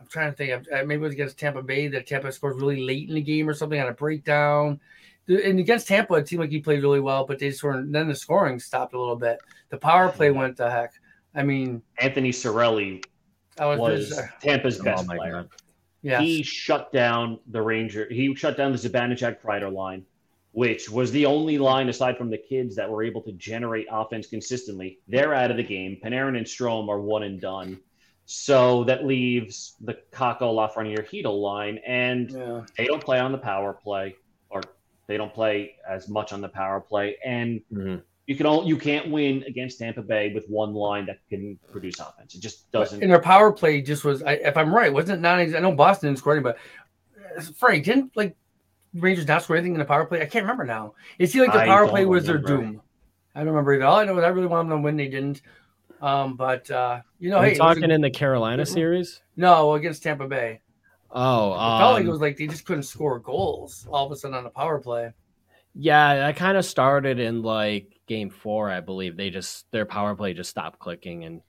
[0.00, 0.52] I'm trying to think.
[0.72, 3.48] Uh, maybe it was against Tampa Bay that Tampa scored really late in the game
[3.48, 4.80] or something on a breakdown.
[5.28, 7.90] And against Tampa, it seemed like he played really well, but they just weren't.
[7.90, 9.38] then the scoring stopped a little bit.
[9.70, 10.92] The power play went to heck.
[11.34, 13.04] I mean, Anthony Cirelli
[13.58, 15.32] was, was Tampa's best oh player.
[15.32, 15.48] God.
[16.02, 18.06] Yeah, he shut down the Ranger.
[18.10, 20.04] He shut down the Zibanejad Kreider line,
[20.52, 24.28] which was the only line aside from the kids that were able to generate offense
[24.28, 25.00] consistently.
[25.08, 25.98] They're out of the game.
[26.04, 27.80] Panarin and Strome are one and done.
[28.28, 32.64] So that leaves the Kakko Lafreniere Chytil line, and yeah.
[32.76, 34.16] they don't play on the power play,
[34.48, 34.60] or
[35.06, 37.96] they don't play as much on the power play, and mm-hmm.
[38.26, 42.00] you can all you can't win against Tampa Bay with one line that can produce
[42.00, 42.34] offense.
[42.34, 43.00] It just doesn't.
[43.00, 45.38] And their power play just was, I, if I'm right, wasn't it not.
[45.38, 48.36] I know Boston didn't score anything, but uh, Frank didn't like
[48.92, 50.20] Rangers not score anything in the power play.
[50.20, 50.94] I can't remember now.
[51.20, 52.48] It seemed like the power play was remember.
[52.48, 52.82] their doom.
[53.36, 54.00] I don't remember it all.
[54.00, 54.96] I know what I really wanted them to win.
[54.96, 55.42] They didn't.
[56.00, 59.22] Um, but uh, you know, Are hey, talking a, in the Carolina series?
[59.36, 60.60] No, against Tampa Bay.
[61.10, 64.12] Oh, um, felt like it um, was like they just couldn't score goals all of
[64.12, 65.12] a sudden on a power play.
[65.74, 69.16] Yeah, I kind of started in like game four, I believe.
[69.16, 71.42] They just their power play just stopped clicking, and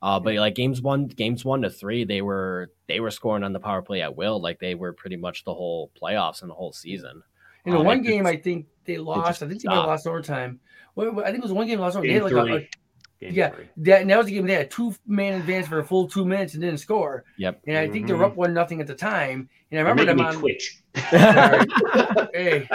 [0.00, 3.52] Uh, but like games one, games one to three, they were they were scoring on
[3.52, 6.54] the power play at will, like they were pretty much the whole playoffs and the
[6.54, 7.22] whole season.
[7.64, 9.42] You know, um, one game I think they lost.
[9.42, 10.60] I think they lost overtime.
[10.94, 12.08] Well, I think it was one game lost overtime.
[12.08, 12.68] They had like a,
[13.20, 16.06] Game yeah, that, that was the game they had two man advance for a full
[16.06, 17.24] two minutes and didn't score.
[17.36, 17.62] Yep.
[17.66, 18.06] And I think mm-hmm.
[18.06, 19.48] they were up one nothing at the time.
[19.72, 20.80] And I remember them on Twitch.
[20.94, 22.68] hey,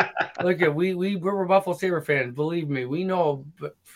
[0.44, 2.36] look at we we we're Buffalo Sabre fans.
[2.36, 3.46] Believe me, we know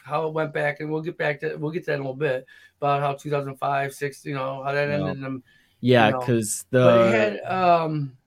[0.05, 2.03] how it went back, and we'll get back to we'll get to that in a
[2.03, 2.45] little bit
[2.79, 5.21] about how 2005, six, you know, how that ended.
[5.21, 5.43] Them,
[5.81, 7.03] yeah, because you know.
[7.03, 8.17] the had, um,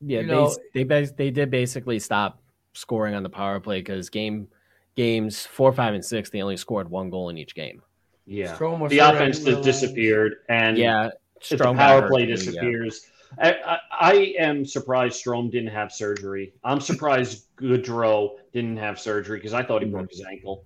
[0.00, 2.42] yeah, they, know, they they did basically stop
[2.74, 4.48] scoring on the power play because game
[4.96, 7.82] games four, five, and six, they only scored one goal in each game.
[8.26, 11.10] Yeah, the offense just disappeared, and yeah,
[11.50, 13.02] the power play disappears.
[13.04, 13.10] Yeah.
[13.38, 16.54] I, I, am surprised Strome didn't have surgery.
[16.62, 20.64] I'm surprised Gaudreau didn't have surgery because I thought he broke his ankle.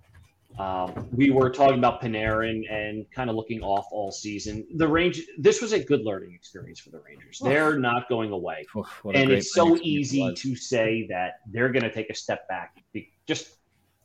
[0.58, 4.66] Um, we were talking about Panarin and kind of looking off all season.
[4.74, 5.22] The range.
[5.38, 7.40] This was a good learning experience for the Rangers.
[7.42, 8.66] They're not going away,
[9.14, 12.82] and it's so easy to say that they're going to take a step back.
[13.26, 13.57] Just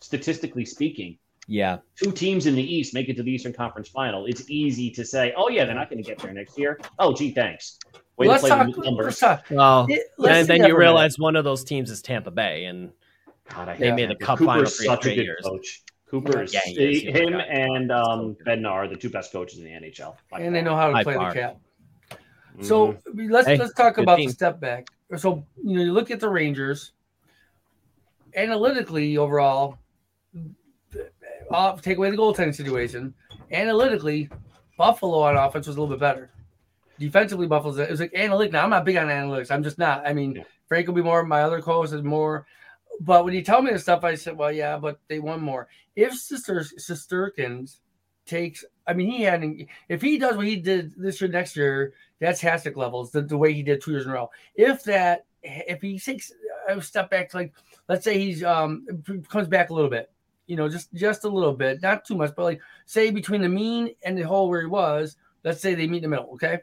[0.03, 4.25] statistically speaking, yeah, two teams in the East make it to the Eastern Conference Final.
[4.25, 7.13] It's easy to say, "Oh yeah, they're not going to get there next year." Oh,
[7.13, 7.79] gee, thanks.
[8.17, 9.45] Way let's, talk, let's talk.
[9.49, 9.87] Well,
[10.27, 12.91] and then you realize one of those teams is Tampa Bay, and
[13.49, 15.41] God, they made the Cup Cooper's final for three years.
[15.43, 15.83] Coach.
[16.07, 20.15] Cooper yeah, is, him and um, Bednar are the two best coaches in the NHL,
[20.31, 21.57] and they know how to play the cap.
[22.61, 23.31] So mm-hmm.
[23.31, 24.27] let's hey, let's talk about team.
[24.27, 24.87] the step back.
[25.17, 26.91] So you know, you look at the Rangers.
[28.35, 29.77] Analytically, overall,
[31.53, 33.13] off, take away the goaltending situation.
[33.51, 34.29] Analytically,
[34.77, 36.31] Buffalo on offense was a little bit better.
[36.99, 38.51] Defensively, Buffalo's it was like analytic.
[38.51, 39.51] Now I'm not big on analytics.
[39.51, 40.05] I'm just not.
[40.07, 40.43] I mean, yeah.
[40.67, 41.23] Frank will be more.
[41.23, 42.45] My other co-host is more.
[42.99, 45.67] But when you tell me the stuff, I said, well, yeah, but they won more.
[45.95, 47.77] If Sister Shesterkins
[48.25, 49.43] takes, I mean, he had,
[49.89, 53.37] if he does what he did this year, next year, that's Hasek levels, the, the
[53.37, 54.29] way he did two years in a row.
[54.55, 56.31] If that, if he takes
[56.69, 57.53] a step back, like,
[57.89, 58.85] let's say he's, um,
[59.27, 60.11] comes back a little bit,
[60.47, 63.49] you know, just just a little bit, not too much, but like say between the
[63.49, 66.31] mean and the hole where he was, let's say they meet in the middle.
[66.33, 66.59] Okay,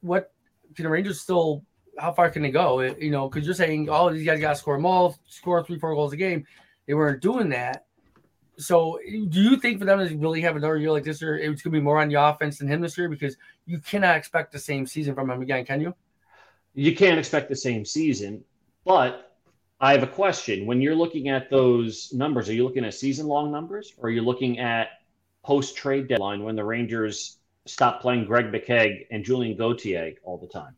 [0.00, 0.32] what
[0.74, 1.64] can the Rangers still?
[1.98, 2.80] How far can they go?
[2.80, 5.62] You know, because you're saying all oh, these guys got to score them all, score
[5.62, 6.44] three, four goals a game.
[6.86, 7.86] They weren't doing that.
[8.56, 11.62] So, do you think for them to really have another year like this year, it's
[11.62, 13.08] going to be more on the offense than him this year?
[13.08, 15.94] Because you cannot expect the same season from him again, can you?
[16.74, 18.44] You can't expect the same season,
[18.84, 19.33] but
[19.84, 20.64] I have a question.
[20.64, 24.10] When you're looking at those numbers, are you looking at season long numbers or are
[24.10, 24.88] you looking at
[25.42, 30.46] post trade deadline when the Rangers stop playing Greg McKegg and Julien Gauthier all the
[30.46, 30.74] time?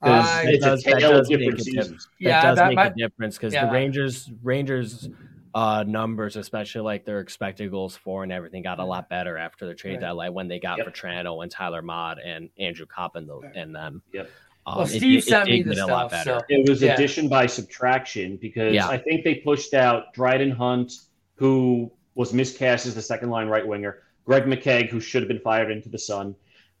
[0.00, 2.08] Because uh, it's does, a tale of different seasons.
[2.18, 3.66] Yeah, that does that make might, a difference because yeah.
[3.66, 5.10] the Rangers Rangers
[5.54, 9.66] uh, numbers, especially like their expected goals for and everything, got a lot better after
[9.66, 10.00] the trade right.
[10.00, 10.86] deadline when they got yep.
[10.86, 14.02] Vatrano and Tyler Motte and Andrew Coppin and them.
[14.14, 14.30] Yep.
[14.66, 16.12] Um, well, Steve it, sent it me the stuff.
[16.24, 16.40] So.
[16.48, 16.94] It was yeah.
[16.94, 18.88] addition by subtraction because yeah.
[18.88, 20.92] I think they pushed out Dryden Hunt,
[21.36, 25.40] who was miscast as the second line right winger, Greg McKegg, who should have been
[25.40, 26.34] fired into the sun,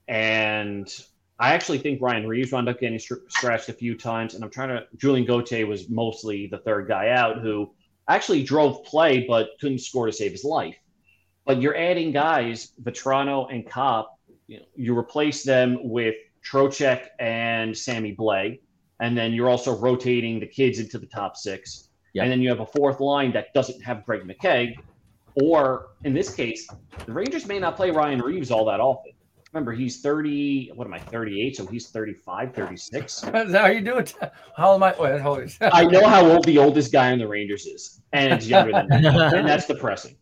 [0.08, 0.88] and
[1.40, 4.34] I actually think Ryan Reaves wound up getting scratched a few times.
[4.34, 4.86] And I'm trying to.
[4.98, 7.72] Julien Gauthier was mostly the third guy out who
[8.08, 10.76] actually drove play but couldn't score to save his life.
[11.46, 14.18] But you're adding guys, Vatrano and Copp.
[14.48, 18.60] You, know, you replace them with Trocheck and Sammy Blais.
[19.00, 21.88] And then you're also rotating the kids into the top six.
[22.14, 22.24] Yep.
[22.24, 24.74] And then you have a fourth line that doesn't have Greg McKegg.
[25.42, 26.68] Or in this case,
[27.06, 29.12] the Rangers may not play Ryan Reaves all that often.
[29.52, 31.56] Remember, he's 30, what am I, 38?
[31.56, 33.20] So he's 35, 36.
[33.22, 34.06] how are you doing?
[34.56, 34.94] How am I?
[34.98, 38.46] Wait, hold I know how old the oldest guy in the Rangers is, and it's
[38.46, 39.08] younger than me.
[39.08, 40.16] and that's depressing.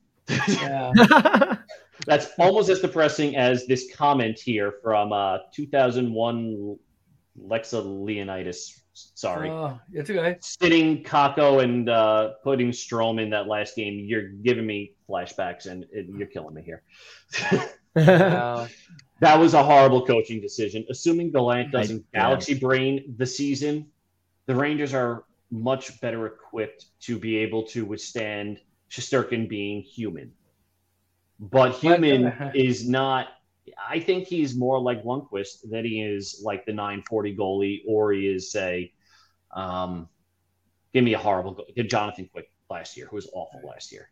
[0.48, 0.92] Yeah.
[2.06, 6.76] That's almost as depressing as this comment here from uh, 2001
[7.46, 8.80] Lexa Leonidas.
[8.92, 9.50] Sorry.
[9.50, 10.36] Uh, it's okay.
[10.40, 15.84] Sitting Kakko and uh, putting Strome in that last game, you're giving me flashbacks and
[15.92, 16.82] it, you're killing me here.
[19.20, 20.84] That was a horrible coaching decision.
[20.90, 22.60] Assuming Gallant doesn't I, galaxy yeah.
[22.60, 23.86] brain the season,
[24.46, 30.32] the Rangers are much better equipped to be able to withstand Shesterkin being human.
[31.38, 33.28] But Human is not.
[33.88, 38.26] I think he's more like Lundqvist than he is like the 940 goalie, or he
[38.26, 38.92] is say,
[39.54, 40.08] um,
[40.92, 41.66] give me a horrible goal.
[41.86, 44.10] Jonathan Quick last year, who was awful last year.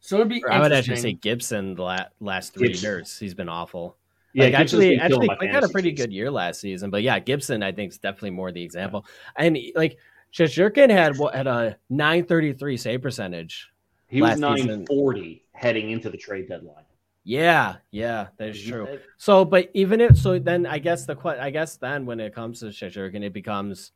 [0.00, 0.42] So it'd be.
[0.50, 2.86] I would actually say Gibson the last three Gibson.
[2.86, 3.96] years he's been awful.
[4.34, 7.62] Yeah, like actually, actually, Quick had a pretty good year last season, but yeah, Gibson
[7.62, 9.06] I think is definitely more the example.
[9.38, 9.44] Yeah.
[9.46, 9.96] And like
[10.34, 13.70] Shesterkin had what had a 933 save percentage.
[14.08, 15.40] He was 940 season.
[15.54, 16.84] Heading into the trade deadline.
[17.24, 18.98] Yeah, yeah, that is true.
[19.16, 22.60] So, but even if so, then I guess the I guess then when it comes
[22.60, 23.92] to Shesterkin, it becomes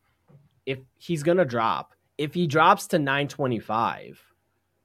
[0.64, 1.92] if he's gonna drop.
[2.16, 4.21] If he drops to 925,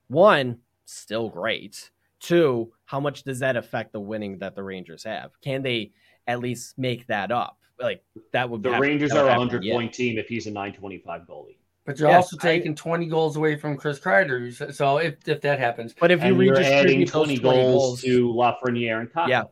[0.08, 1.90] one, still great.
[2.20, 5.32] Two, how much does that affect the winning that the Rangers have?
[5.42, 5.94] Can they
[6.28, 7.58] at least make that up?
[7.80, 11.58] Like that would the Rangers are a hundred point team if he's a 925 goalie.
[11.86, 14.74] But you're also taking I, 20 goals away from Chris Kreider.
[14.74, 18.34] So if, if that happens, but if you are adding 20, 20 goals, goals, to
[18.34, 19.28] Lafreniere and Kaapo.
[19.28, 19.44] yeah,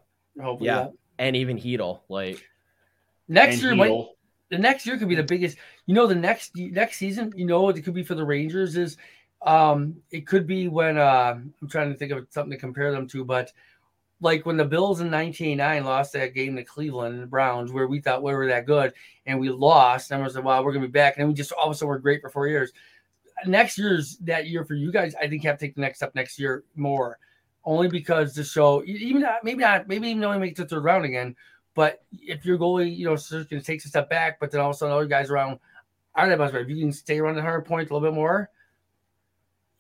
[0.41, 0.93] Hopefully yeah, that.
[1.19, 2.41] and even Chytil, like
[3.27, 3.91] next year, might,
[4.49, 5.57] the next year could be the biggest.
[5.87, 8.95] You know, the next next season, you know, it could be for the Rangers is,
[9.41, 13.07] um, it could be when uh, I'm trying to think of something to compare them
[13.09, 13.51] to, but
[14.21, 17.87] like when the Bills in 1999 lost that game to Cleveland and the Browns, where
[17.87, 18.93] we thought we were that good
[19.25, 21.65] and we lost, and we said, "Well, we're gonna be back," and we just all
[21.65, 22.71] of a sudden we're great for four years.
[23.45, 25.97] Next year's that year for you guys, I think you have to take the next
[25.97, 27.17] step next year more,
[27.65, 31.05] only because the show, even not, maybe not, maybe even only make the third round
[31.05, 31.35] again,
[31.73, 34.75] but if your goalie, you know, going takes a step back, but then all of
[34.75, 35.59] a sudden other guys around
[36.13, 36.63] aren't that much better.
[36.63, 38.49] If you can stay around the hundred points a little bit more,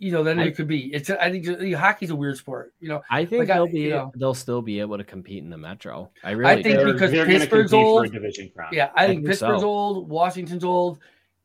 [0.01, 0.91] you know, then I, it could be.
[0.91, 1.11] It's.
[1.11, 2.73] I think hockey's a weird sport.
[2.79, 3.89] You know, I think like they'll I, be.
[3.89, 6.09] Know, they'll still be able to compete in the Metro.
[6.23, 6.51] I really.
[6.51, 8.11] I think they're, because they're Pittsburgh's old.
[8.11, 8.71] division crown.
[8.73, 9.67] Yeah, I, I think, think, Pittsburgh's so.
[9.67, 10.09] old.
[10.09, 10.97] Washington's old.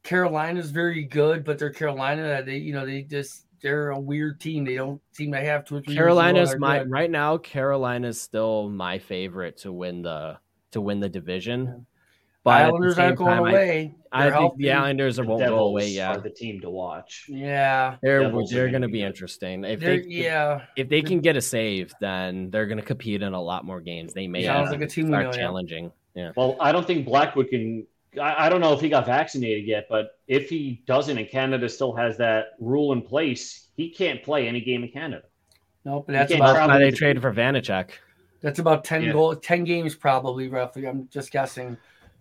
[0.05, 2.43] Carolina's very good, but they're Carolina.
[2.43, 4.65] They, you know, they just they're a weird team.
[4.65, 5.95] They don't seem to have two or three.
[5.95, 6.91] Carolina's my good.
[6.91, 7.37] right now.
[7.37, 10.39] Carolina's still my favorite to win the
[10.71, 11.85] to win the division.
[12.47, 13.95] But Islanders aren't going time, away.
[14.13, 15.89] I, I think the Islanders won't go away.
[15.89, 17.27] Yeah, are the team to watch.
[17.29, 19.65] Yeah, they're Devils they're going to be interesting.
[19.65, 22.85] If they're, they yeah if, if, they can get a save, then they're going to
[22.85, 24.15] compete in a lot more games.
[24.15, 25.91] They may sounds like a uh, team start challenging.
[26.15, 26.31] Yeah.
[26.37, 27.85] Well, I don't think Blackwood can.
[28.17, 31.69] I, I don't know if he got vaccinated yet, but if he doesn't, and Canada
[31.69, 35.25] still has that rule in place, he can't play any game in Canada.
[35.85, 37.91] Nope, but that's about why they traded for Vanecek.
[38.41, 39.13] That's about ten yeah.
[39.15, 40.87] goal, ten games probably roughly.
[40.87, 41.77] I'm just guessing.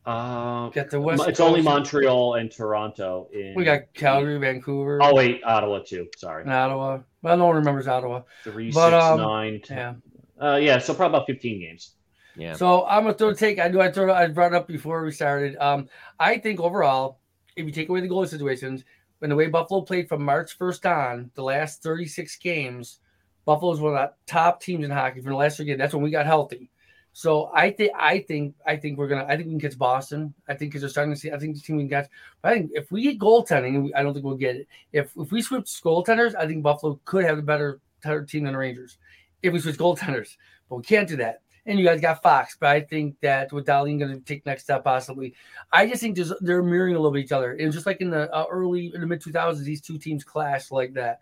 [0.05, 1.21] Uh, Get the West.
[1.27, 1.41] It's Coast.
[1.41, 3.27] only Montreal and Toronto.
[3.33, 4.99] In, we got Calgary, Vancouver.
[5.01, 6.07] Oh wait, Ottawa too.
[6.17, 6.99] Sorry, and Ottawa.
[7.23, 8.21] Well, no one remembers Ottawa.
[8.43, 10.01] Three, but, six, um, nine, ten.
[10.39, 10.47] Yeah.
[10.47, 10.77] Uh, yeah.
[10.77, 11.95] So probably about fifteen games.
[12.35, 12.53] Yeah.
[12.53, 13.59] So I'm gonna throw a take.
[13.59, 14.13] I knew I throw.
[14.13, 15.57] I brought it up before we started.
[15.57, 15.89] Um,
[16.19, 17.19] I think overall,
[17.55, 18.83] if you take away the goal situations,
[19.19, 22.99] when the way Buffalo played from March 1st on, the last 36 games,
[23.45, 25.79] Buffalo's one of the top teams in hockey for the last three games.
[25.79, 26.69] That's when we got healthy.
[27.17, 30.33] So I think I think I think we're gonna I think we can catch Boston.
[30.49, 31.31] I think because they're starting to see.
[31.31, 32.09] I think the team we can catch.
[32.41, 34.67] But I think if we get goaltending, I don't think we'll get it.
[34.91, 38.59] If if we switch goaltenders, I think Buffalo could have a better, team than the
[38.59, 38.97] Rangers.
[39.41, 40.35] If we switch goaltenders,
[40.69, 41.39] but we can't do that.
[41.65, 44.63] And you guys got Fox, but I think that with Dahlin going to take next
[44.63, 45.35] step possibly.
[45.71, 47.53] I just think they're mirroring a little bit each other.
[47.53, 50.69] And just like in the uh, early in the mid 2000s, these two teams clashed
[50.73, 51.19] like that.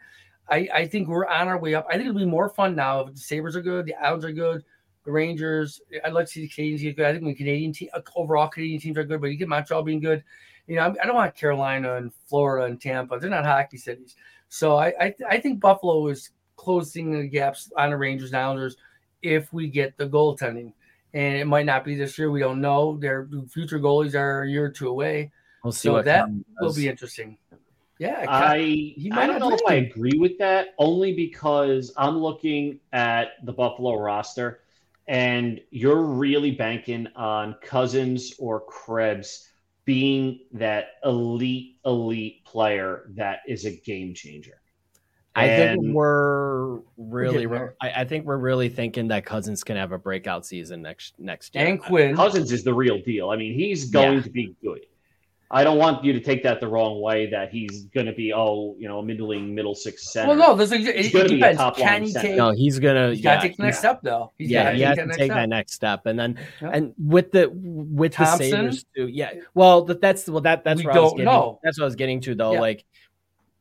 [0.50, 1.86] I, I think we're on our way up.
[1.88, 4.34] I think it'll be more fun now if the Sabres are good, the Islanders are
[4.34, 4.64] good,
[5.06, 5.82] the Rangers.
[6.04, 7.06] I'd like to see the Canadians get good.
[7.06, 9.84] I think the Canadian team, uh, overall Canadian teams are good, but you get Montreal
[9.84, 10.24] being good.
[10.68, 13.20] You know, I don't want Carolina and Florida and Tampa.
[13.20, 14.16] They're not hockey cities.
[14.50, 18.78] So I I, I think Buffalo is closing the gaps on the Rangers and Islanders
[19.22, 20.74] if we get the goaltending.
[21.14, 22.32] And it might not be this year.
[22.32, 22.98] We don't know.
[22.98, 25.32] Their future goalies are a year or two away.
[25.64, 26.28] We'll see so that
[26.60, 27.38] will be interesting.
[28.00, 33.34] Yeah, I I don't know if I agree with that only because I'm looking at
[33.44, 34.63] the Buffalo roster
[35.08, 39.50] and you're really banking on Cozens or Krebs
[39.86, 44.62] being that elite, elite player that is a game changer.
[45.36, 47.48] I and think we're really,
[47.82, 51.56] I, I, think we're really thinking that Cozens can have a breakout season next next
[51.56, 51.66] year.
[51.66, 53.32] And Quinn Cozens is the real deal.
[53.32, 54.22] I mean, he's going yeah.
[54.22, 54.86] to be good.
[55.54, 58.34] I don't want you to take that the wrong way that he's going to be
[58.34, 60.30] oh you know a middling middle six center.
[60.30, 61.62] Well, no, there's a, it, it depends.
[61.78, 62.36] Can he take?
[62.36, 63.12] No, he's gonna.
[63.12, 63.80] He's yeah, got to take the next yeah.
[63.80, 64.32] step though.
[64.40, 65.30] He's yeah, he has to take step.
[65.30, 66.72] that next step, and then yeah.
[66.74, 68.40] and with the with Thompson?
[68.40, 69.08] the Sabres too.
[69.08, 71.26] Yeah, well, that's well that that's we where I was getting.
[71.26, 71.60] Know.
[71.64, 72.54] That's what I was getting to though.
[72.54, 72.84] Like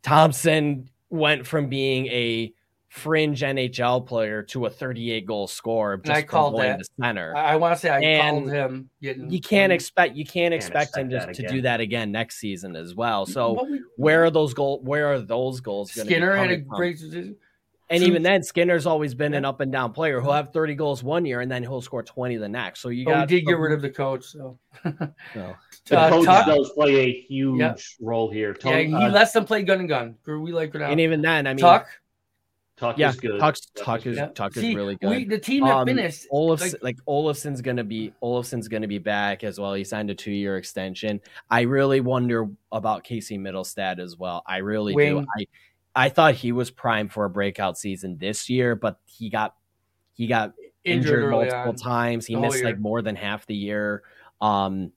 [0.03, 2.55] Thompson went from being a
[2.93, 6.79] fringe NHL player to a 38 goal scorer just I called that.
[6.79, 7.35] the center.
[7.35, 8.91] I, I want to say I and called him.
[9.01, 12.37] Getting, you can't expect you can't, can't expect, him to, to do that again next
[12.37, 13.25] season as well.
[13.25, 14.83] So we, where are those goals?
[14.85, 15.91] Where are those goals?
[15.93, 16.99] Skinner had a great.
[16.99, 17.37] Decision.
[17.89, 20.21] And even then, Skinner's always been an up and down player.
[20.21, 22.81] He'll have 30 goals one year and then he'll score 20 the next.
[22.81, 23.29] So you got.
[23.29, 24.25] we did get rid of the coach.
[24.25, 24.59] So.
[24.85, 25.55] no.
[25.87, 27.75] The uh, coach Tuch, does play a huge yeah.
[28.01, 28.57] role here.
[28.65, 30.15] yeah, he uh, lets them play gun and gun.
[30.27, 31.87] We like it And even then, I mean, Tuch
[32.83, 33.39] Tuch yeah, is good.
[33.39, 34.27] Tuch's, Tuch is yeah.
[34.27, 35.11] Tuch is really good.
[35.11, 38.99] We, the team that um, finished Olofs, like, like Olofsson's gonna be Olofsson's gonna be
[38.99, 39.73] back as well.
[39.75, 41.21] He signed a two year extension.
[41.49, 44.43] I really wonder about Casey Mittelstadt as well.
[44.49, 45.21] I really Wing.
[45.21, 45.27] do.
[45.39, 45.47] I
[45.95, 49.55] I thought he was primed for a breakout season this year, but he got
[50.15, 51.77] he got injured, injured multiple on.
[51.77, 52.27] times.
[52.27, 52.65] He missed year.
[52.65, 54.03] like more than half the year.
[54.41, 54.91] Um,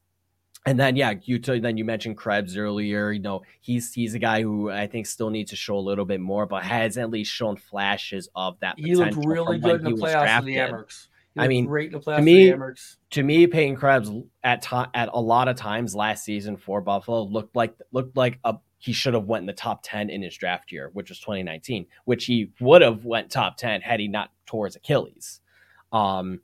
[0.65, 3.11] and then yeah, you t- then you mentioned Krebs earlier.
[3.11, 6.05] You know, he's he's a guy who I think still needs to show a little
[6.05, 8.75] bit more, but has at least shown flashes of that.
[8.79, 11.07] He looked really good in the playoffs in the Amerks.
[11.37, 12.53] I mean, great in the playoffs to me,
[13.11, 14.09] to me, Peyton Krebs
[14.43, 18.39] at time at a lot of times last season for Buffalo looked like looked like
[18.43, 21.19] a he should have went in the top 10 in his draft year which was
[21.19, 25.41] 2019 which he would have went top 10 had he not tore his achilles
[25.91, 26.39] um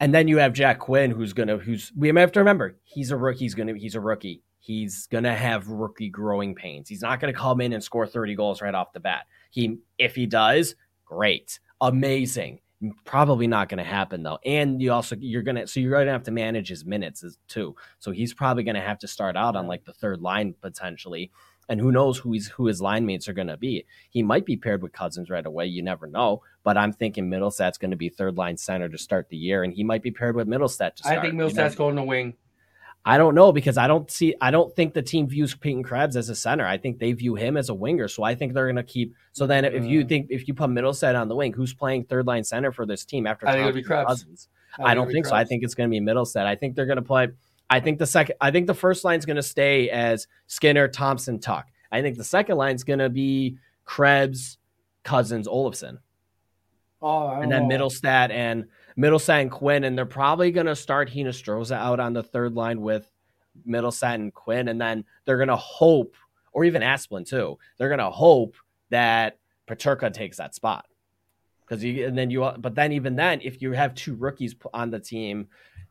[0.00, 3.16] and then you have Jack Quinn, who's gonna who's we have to remember he's a
[3.16, 3.38] rookie.
[3.38, 4.42] He's gonna he's a rookie.
[4.58, 6.88] He's gonna have rookie growing pains.
[6.88, 9.26] He's not gonna come in and score 30 goals right off the bat.
[9.50, 10.74] He if he does,
[11.04, 12.60] great, amazing.
[13.04, 14.38] Probably not to happen though.
[14.44, 17.74] And you also you're gonna so you're gonna have to manage his minutes too.
[17.98, 21.30] So he's probably to have to start out on like the third line potentially
[21.68, 23.84] and who knows who he's who his line mates are going to be.
[24.10, 25.66] He might be paired with Cozens right away.
[25.66, 26.42] You never know.
[26.62, 29.72] But I'm thinking Mittelstadt's going to be third line center to start the year, and
[29.72, 31.18] he might be paired with Mittelstadt to start.
[31.18, 31.74] I think Mittelstadt's you know?
[31.76, 32.34] going to wing.
[33.08, 34.34] I don't know because I don't see.
[34.40, 36.66] I don't think the team views Peyton Krebs as a center.
[36.66, 38.08] I think they view him as a winger.
[38.08, 39.14] So I think they're going to keep.
[39.32, 40.08] So then, if you mm.
[40.08, 43.04] think if you put Mittelstadt on the wing, who's playing third line center for this
[43.04, 43.46] team after?
[43.46, 43.84] I think it'll be.
[43.84, 44.48] Cozens?
[44.80, 45.36] I, I don't think so.
[45.36, 46.46] I think it's going to be Mittelstadt.
[46.46, 47.28] I think they're going to play.
[47.68, 48.36] I think the second.
[48.40, 51.64] I think the first line is going to stay as Skinner, Thompson, Tuch.
[51.90, 54.58] I think the second line is going to be Krebs,
[55.02, 55.98] Cozens, Olofsson.
[57.02, 57.76] Oh, and then know.
[57.76, 58.66] Mittelstadt and
[58.98, 62.80] Mittelstadt and Quinn, and they're probably going to start Hinostroza out on the third line
[62.80, 63.10] with
[63.68, 66.14] Mittelstadt and Quinn, and then they're going to hope,
[66.52, 67.58] or even Asplund too.
[67.76, 68.56] They're going to hope
[68.90, 69.38] that
[69.68, 70.86] Peterka takes that spot
[71.60, 74.90] because you, and then you, but then even then, if you have two rookies on
[74.90, 75.48] the team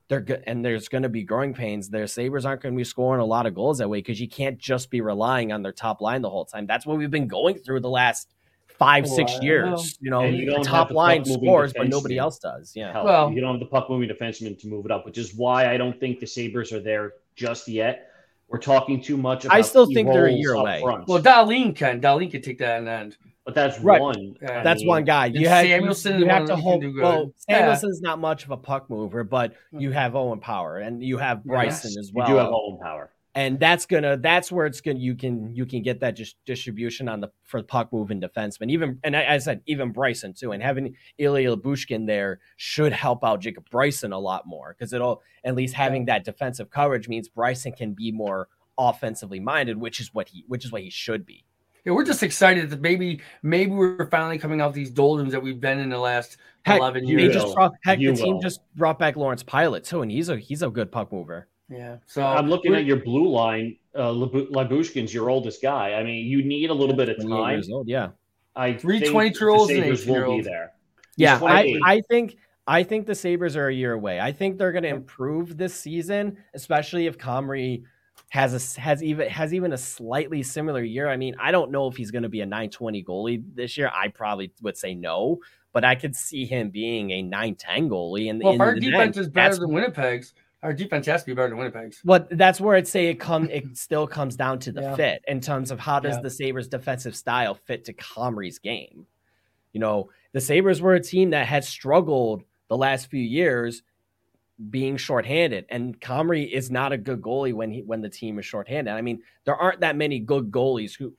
[0.07, 1.89] they're good and there's going to be growing pains.
[1.89, 4.29] Their sabres aren't going to be scoring a lot of goals that way because you
[4.29, 6.67] can't just be relying on their top line the whole time.
[6.67, 8.29] That's what we've been going through the last
[8.77, 10.23] five oh, six years you know?
[10.23, 12.91] You top line scores but nobody else does yeah.
[12.91, 15.33] Hell, well you don't have the puck moving defenseman to move it up which is
[15.33, 18.11] why i don't think the sabres are there just yet.
[18.47, 20.81] We're talking too much i still think they're a year away.
[20.81, 21.07] front.
[21.07, 24.01] well Dahlin can Dahlin can take that and end but that's right.
[24.01, 24.35] one.
[24.41, 25.27] That's mean, one guy.
[25.27, 26.19] You have Samuelsson.
[26.19, 26.83] You have to hold.
[26.83, 28.09] Well, Samuelsson's yeah.
[28.09, 29.79] not much of a puck mover, but hmm.
[29.79, 32.27] you have Owen Power and you have Bryson yes, as well.
[32.27, 34.17] You do have Owen Power, and that's gonna.
[34.17, 34.97] That's where it's gonna.
[34.97, 38.71] You can you can get that just distribution on the for puck moving defenseman.
[38.71, 43.23] Even and I, I said even Bryson too, and having Ilya Lyubushkin there should help
[43.23, 47.29] out Jacob Bryson a lot more because it'll at least having that defensive coverage means
[47.29, 51.27] Bryson can be more offensively minded, which is what he which is what he should
[51.27, 51.45] be
[51.85, 55.59] yeah, we're just excited that maybe maybe we're finally coming out these doldrums that we've
[55.59, 57.33] been in the last heck, eleven years.
[57.33, 60.37] Just brought, heck, you the team just brought back Lawrence Pilut too, and he's a
[60.37, 61.47] he's a good puck mover.
[61.69, 61.97] Yeah.
[62.07, 63.77] So I'm looking at your blue line.
[63.93, 65.93] Uh, Lyubushkin's your oldest guy.
[65.93, 67.61] I mean, you need a little bit of time.
[67.71, 68.09] Old, yeah.
[68.55, 70.73] I three twenty year olds and eight year olds there.
[71.17, 74.19] yeah, I, I think I think the Sabres are a year away.
[74.19, 77.83] I think they're going to improve this season, especially if Comrie
[78.29, 81.09] has a has even has even a slightly similar year.
[81.09, 83.91] I mean, I don't know if he's going to be a 920 goalie this year.
[83.93, 85.39] I probably would say no,
[85.73, 88.29] but I could see him being a 910 goalie.
[88.29, 91.49] And well, if our defense is better than Winnipeg's, our defense has to be better
[91.49, 92.01] than Winnipeg's.
[92.03, 93.49] Well, that's where I'd say it come.
[93.49, 94.95] It still comes down to the yeah.
[94.95, 96.21] fit in terms of how does yeah.
[96.21, 99.05] the Sabres' defensive style fit to Comrie's game.
[99.73, 103.83] You know, the Sabres were a team that had struggled the last few years
[104.69, 105.65] being shorthanded.
[105.69, 108.93] And Comrie is not a good goalie when he when the team is shorthanded.
[108.93, 111.13] I mean, there aren't that many good goalies who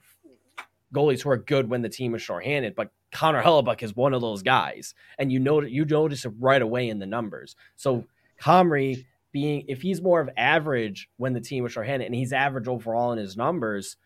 [0.95, 4.21] goalies who are good when the team is shorthanded, but Connor Hellebuyck is one of
[4.21, 4.95] those guys.
[5.19, 7.57] And you know you notice it right away in the numbers.
[7.77, 8.05] So
[8.41, 12.69] Comrie being if he's more of average when the team is shorthanded and he's average
[12.69, 13.97] overall in his numbers,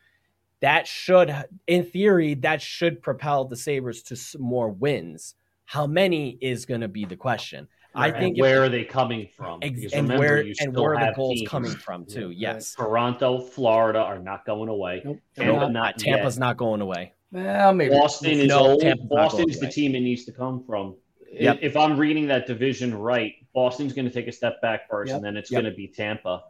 [0.60, 1.34] that should
[1.66, 5.34] in theory that should propel the Sabres to more wins.
[5.64, 7.68] How many is going to be the question.
[7.94, 9.60] I think where are they coming from?
[9.60, 11.48] Because and remember, where and where are the goals teams.
[11.48, 12.30] coming from too?
[12.30, 15.02] Yes, Toronto, Florida are not going away.
[15.04, 15.18] Nope.
[15.36, 16.40] Tampa, not, Tampa's yet.
[16.40, 17.12] not going away.
[17.32, 18.80] Well, maybe Boston is no, old.
[18.80, 20.96] Tampa's Boston's the team it needs to come from.
[21.32, 21.58] Yep.
[21.62, 25.16] If I'm reading that division right, Boston's going to take a step back first, yep.
[25.16, 25.62] and then it's yep.
[25.62, 26.42] going to be Tampa.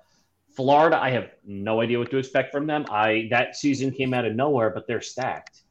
[0.55, 2.85] Florida, I have no idea what to expect from them.
[2.91, 5.63] I that season came out of nowhere, but they're stacked.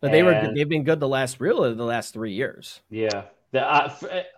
[0.00, 2.80] But they were they've been good the last really the last three years.
[2.90, 3.92] Yeah, the uh,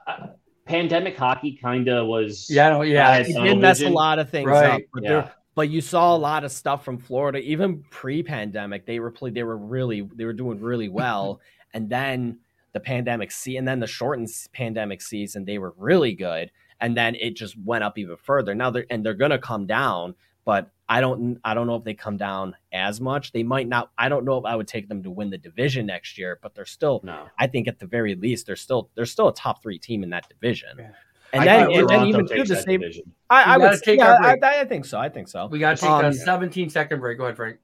[0.07, 0.27] uh,
[0.71, 2.49] pandemic hockey kind of was.
[2.49, 4.71] Yeah, yeah, it did mess a lot of things right.
[4.71, 4.83] up.
[4.95, 5.29] But, yeah.
[5.55, 8.87] but you saw a lot of stuff from Florida, even pre-pandemic.
[8.87, 11.41] They were play, they were really they were doing really well,
[11.75, 12.39] and then
[12.73, 17.17] the pandemic see, and then the shortened pandemic season, they were really good, and then
[17.17, 18.55] it just went up even further.
[18.55, 20.15] Now they're and they're gonna come down,
[20.45, 23.33] but I don't I don't know if they come down as much.
[23.33, 23.91] They might not.
[23.97, 26.55] I don't know if I would take them to win the division next year, but
[26.55, 27.01] they're still.
[27.05, 27.29] No.
[27.39, 30.11] I think at the very least they're still they're still a top three team in
[30.11, 30.71] that division.
[30.79, 30.91] Yeah.
[31.33, 32.81] And I then, and then even to the same.
[32.81, 33.13] Division.
[33.29, 34.01] I, I would take.
[34.01, 34.99] Yeah, I, I, think so.
[34.99, 35.47] I think so.
[35.47, 37.19] We got to take um, a 17 second break.
[37.19, 37.59] Go ahead, Frank.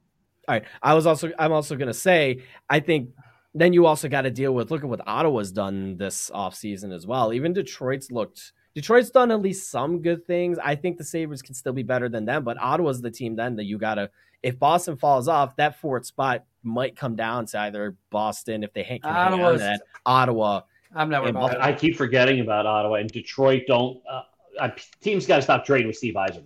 [0.46, 0.64] All right.
[0.80, 1.32] I was also.
[1.36, 2.42] I'm also going to say.
[2.70, 3.10] I think.
[3.54, 7.06] Then you also got to deal with look at what Ottawa's done this offseason as
[7.06, 7.32] well.
[7.32, 10.58] Even Detroit's looked Detroit's done at least some good things.
[10.62, 13.56] I think the Sabres can still be better than them, but Ottawa's the team then
[13.56, 14.10] that you got to,
[14.42, 18.82] if Boston falls off, that fourth spot might come down to either Boston if they
[18.82, 20.60] hang, can hang on that, Ottawa.
[20.94, 23.62] I'm never about I keep forgetting about Ottawa and Detroit.
[23.66, 24.68] Don't uh,
[25.00, 26.44] teams got to stop trading with Steve Yzerman.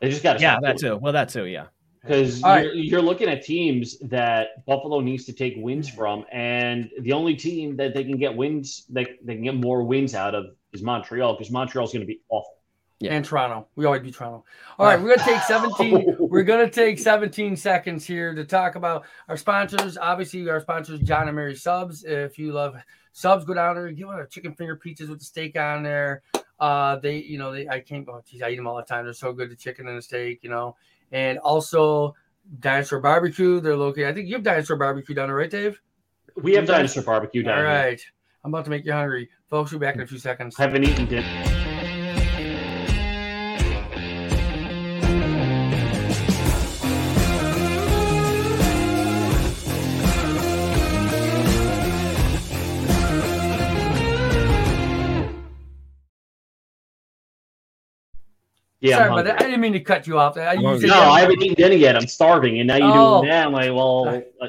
[0.00, 0.40] They just got to.
[0.40, 0.96] Yeah, that too.
[0.96, 1.46] Well, that too.
[1.46, 1.66] Yeah.
[2.00, 2.72] Because you're, right.
[2.72, 7.76] you're, looking at teams that Buffalo needs to take wins from, and the only team
[7.78, 11.34] that they can get wins, they, they can get more wins out of is Montreal
[11.34, 12.54] because Montreal's going to be awful.
[13.00, 13.14] Yeah.
[13.14, 13.68] And Toronto.
[13.76, 14.44] We always beat Toronto.
[14.76, 16.16] All right, we're gonna take 17.
[16.18, 19.96] we're gonna take 17 seconds here to talk about our sponsors.
[19.96, 22.02] Obviously, our sponsors, John and Mary Subs.
[22.02, 22.74] If you love
[23.12, 26.22] subs, go down there, give them a chicken finger pizzas with the steak on there.
[26.58, 29.04] Uh, they, you know, they I can't oh geez, I eat them all the time.
[29.04, 30.74] They're so good, the chicken and the steak, you know.
[31.12, 32.16] And also
[32.58, 33.60] Dinosaur Barbecue.
[33.60, 34.08] They're located.
[34.08, 35.80] I think you have Dinosaur Barbecue down there, right, Dave?
[36.36, 37.68] We have Dinosaur Barbecue down there.
[37.68, 38.00] All right.
[38.00, 38.12] Here.
[38.44, 39.30] I'm about to make you hungry.
[39.50, 40.58] Folks, we'll be back in a few seconds.
[40.58, 41.26] Haven't eaten dinner.
[58.80, 60.36] Yeah, sorry, but I didn't mean to cut you off.
[60.36, 61.96] I no, I haven't eaten dinner yet.
[61.96, 63.22] I'm starving, and now you oh.
[63.22, 63.46] do that.
[63.46, 64.48] I'm like, well, uh,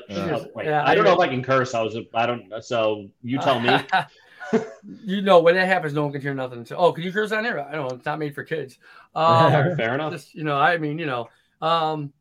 [0.62, 1.74] yeah, I don't know if I can curse.
[1.74, 2.52] I was, I don't.
[2.62, 3.80] So you tell me.
[5.06, 6.66] you know when that happens, no one can hear nothing.
[6.66, 7.60] So, oh, can you curse on there?
[7.60, 7.96] I don't know.
[7.96, 8.78] It's not made for kids.
[9.16, 10.12] Um, Fair enough.
[10.14, 11.30] Just, you know, I mean, you know.
[11.62, 12.14] Um,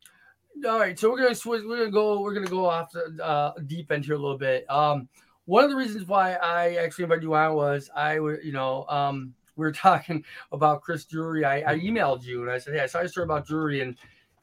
[0.67, 1.63] all right, so we're gonna switch.
[1.65, 2.21] We're gonna go.
[2.21, 4.69] We're gonna go off the uh, deep end here a little bit.
[4.69, 5.09] Um,
[5.45, 9.35] one of the reasons why I actually invited you on was I, you know, um,
[9.57, 11.45] we were talking about Chris Drury.
[11.45, 13.97] I, I emailed you and I said, hey, I saw your story about Drury, and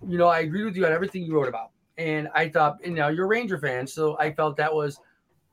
[0.07, 1.71] you know, I agreed with you on everything you wrote about.
[1.97, 4.99] And I thought, you know, you're a Ranger fan, so I felt that was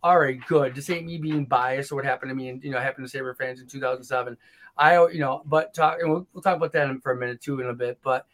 [0.03, 0.75] all right, good.
[0.75, 3.11] This ain't me being biased or what happened to me and you know happened to
[3.11, 4.37] Sabre fans in 2007.
[4.77, 7.61] I you know, but talk and we'll, we'll talk about that for a minute too
[7.61, 7.99] in a bit.
[8.03, 8.27] But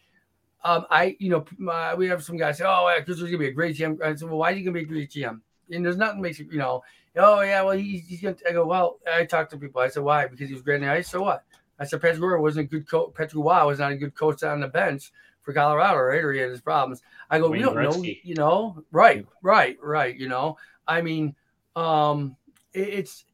[0.64, 3.48] um, I you know uh, we have some guys say, oh, Chris is gonna be
[3.48, 4.02] a great GM.
[4.02, 5.40] I said, well, why is he gonna be a great GM?
[5.70, 6.82] And there's nothing makes you you know,
[7.16, 8.36] oh yeah, well he's, he's gonna.
[8.48, 9.80] I go, well, I talked to people.
[9.80, 10.26] I said, why?
[10.26, 11.10] Because he was great in the ice.
[11.10, 11.44] So what?
[11.78, 13.12] I said, Patrick Roy wasn't a good coach.
[13.14, 15.12] Patrick Roy was not a good coach on the bench
[15.42, 16.24] for Colorado, right?
[16.24, 17.02] Or he had his problems.
[17.30, 18.02] I go, Wayne we don't Gretzky.
[18.02, 20.16] know, you know, right, right, right.
[20.16, 20.56] You know,
[20.88, 21.36] I mean,
[21.76, 22.36] um,
[22.72, 23.24] it, it's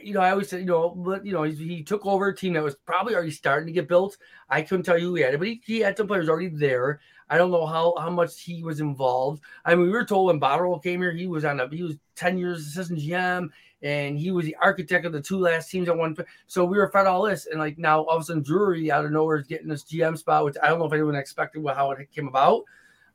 [0.00, 2.36] you know, I always said, you know, but you know, he, he, took over a
[2.36, 4.16] team that was probably already starting to get built.
[4.48, 7.00] I couldn't tell you who he had, but he, he had some players already there.
[7.28, 9.42] I don't know how how much he was involved.
[9.64, 11.96] I mean, we were told when Botterill came here, he was on a he was
[12.16, 13.48] ten years assistant GM,
[13.82, 16.16] and he was the architect of the two last teams at one.
[16.46, 19.04] So we were fed all this, and like now all of a sudden, Drury out
[19.04, 21.90] of nowhere is getting this GM spot, which I don't know if anyone expected how
[21.92, 22.64] it came about.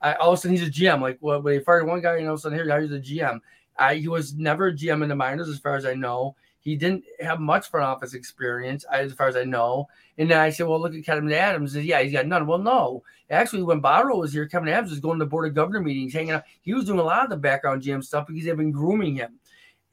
[0.02, 1.02] I, all of a sudden, he's a GM.
[1.02, 2.92] Like, well, when they fired one guy, and all of a sudden, here, now he's
[2.92, 3.40] a GM.
[3.80, 6.36] I, he was never GM in the minors, as far as I know.
[6.60, 9.88] He didn't have much front office experience, as far as I know.
[10.18, 11.74] And then I said, well, look at Kevyn Adams.
[11.74, 12.46] Said, yeah, he's got none.
[12.46, 13.04] Well, no.
[13.30, 16.32] Actually, when Barrow was here, Kevyn Adams was going to board of governor meetings, hanging
[16.32, 16.44] out.
[16.62, 19.40] He was doing a lot of the background GM stuff because they've been grooming him.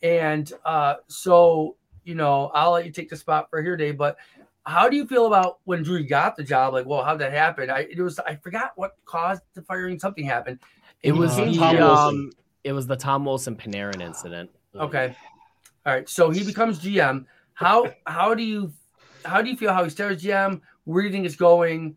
[0.03, 3.97] And uh, so, you know, I'll let you take the spot for here, Dave.
[3.97, 4.17] But
[4.65, 6.75] how do you feel about when Drew got the job?
[6.75, 7.71] Like, well, how did that happen?
[7.71, 9.99] I it was I forgot what caused the firing.
[9.99, 10.59] Something happened.
[11.03, 11.45] It was the,
[11.79, 12.33] um,
[12.67, 14.51] it was the Tom Wilson Panarin incident.
[14.75, 15.15] Okay.
[15.87, 16.09] All right.
[16.09, 17.25] So he becomes GM.
[17.55, 18.73] How how do you
[19.25, 20.61] how do you feel how he starts GM?
[20.85, 21.97] Where do you think it's going?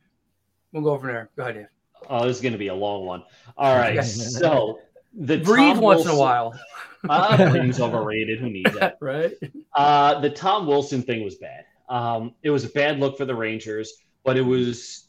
[0.72, 1.32] We'll go from there.
[1.36, 1.65] Go ahead, Dave.
[2.07, 3.24] Oh, this is going to be a long one.
[3.57, 3.97] All right.
[3.97, 4.07] Okay.
[4.07, 4.80] So
[5.15, 6.59] the breathe Tom once Wilson, in a while.
[7.09, 8.39] uh, breathe's overrated.
[8.39, 8.97] Who needs that?
[9.01, 9.34] right.
[9.74, 11.65] Uh, the Tom Wilson thing was bad.
[11.89, 13.93] Um, it was a bad look for the Rangers,
[14.24, 15.07] but it was.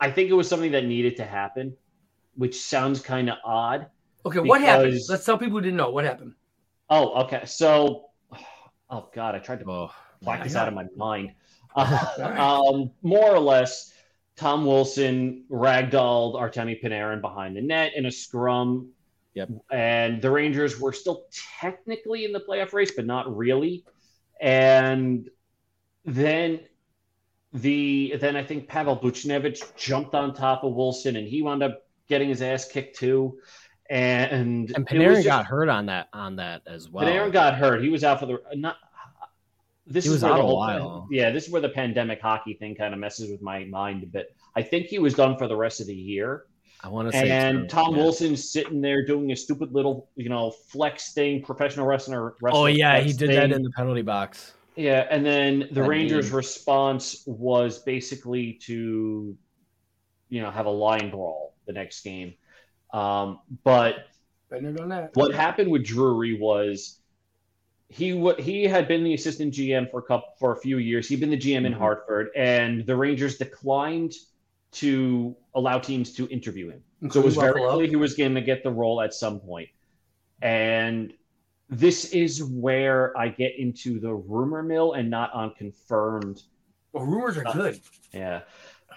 [0.00, 1.76] I think it was something that needed to happen,
[2.34, 3.88] which sounds kind of odd
[4.26, 5.00] Okay, what happened?
[5.08, 6.34] Let's tell people who didn't know what happened.
[6.88, 7.42] Oh, okay.
[7.44, 8.06] So,
[8.90, 9.90] oh god, I tried to oh,
[10.22, 11.32] black this out of my mind.
[11.76, 13.92] Uh, um, more or less,
[14.36, 18.90] Tom Wilson ragdolled Artemi Panarin behind the net in a scrum.
[19.34, 19.48] Yep.
[19.72, 21.24] And the Rangers were still
[21.58, 23.84] technically in the playoff race, but not really.
[24.40, 25.28] And
[26.04, 26.60] then
[27.52, 31.82] the then I think Pavel Buchnevich jumped on top of Wilson, and he wound up
[32.08, 33.36] getting his ass kicked too
[33.90, 37.06] and and Panarin just, got hurt on that on that as well.
[37.06, 37.82] Panarin got hurt.
[37.82, 38.76] He was out for the not.
[39.86, 41.08] this he is was where out the a whole while.
[41.10, 44.06] yeah, this is where the pandemic hockey thing kind of messes with my mind a
[44.06, 44.34] bit.
[44.56, 46.44] I think he was done for the rest of the year.
[46.84, 47.30] I want to say.
[47.30, 48.02] And Tom yeah.
[48.02, 52.34] Wilson's sitting there doing a stupid little, you know, flex thing, professional wrestler.
[52.44, 53.36] Oh yeah, he did thing.
[53.36, 54.52] that in the penalty box.
[54.76, 56.36] Yeah, and then the That Rangers' meme.
[56.36, 59.36] response was basically to,
[60.28, 62.34] you know, have a line brawl the next game.
[62.94, 64.06] Um, but
[65.14, 67.00] what happened with Drury was
[67.88, 71.08] he w- he had been the assistant GM for a couple, for a few years.
[71.08, 71.78] He'd been the GM in Mhm.
[71.78, 74.12] Hartford, and the Rangers declined
[74.72, 76.82] to allow teams to interview him.
[77.10, 79.68] So it was very clear he was going to get the role at some point.
[80.40, 81.12] And
[81.68, 86.42] this is where I get into the rumor mill and not on confirmed.
[86.92, 87.80] Well, rumors are good.
[88.12, 88.42] Yeah,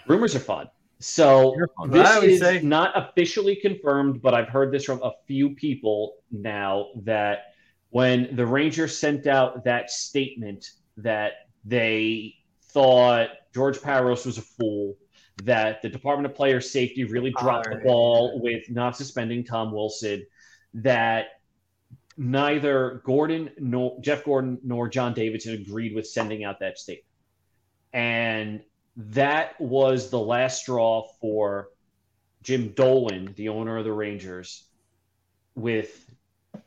[0.08, 0.70] rumors are fun.
[1.00, 1.56] So
[1.90, 6.88] this is say- not officially confirmed, but I've heard this from a few people now
[7.04, 7.54] that
[7.90, 11.34] when the Rangers sent out that statement that
[11.64, 12.36] they
[12.70, 14.96] thought George Parros was a fool,
[15.44, 20.26] that the Department of Player Safety really dropped the ball with not suspending Tom Wilson,
[20.74, 21.28] that
[22.18, 27.06] neither Gorton nor Jeff Gorton nor John Davidson agreed with sending out that statement.
[27.94, 28.62] And
[28.98, 31.70] that was the last straw for
[32.42, 34.66] Jim Dolan, the owner of the Rangers,
[35.56, 36.10] with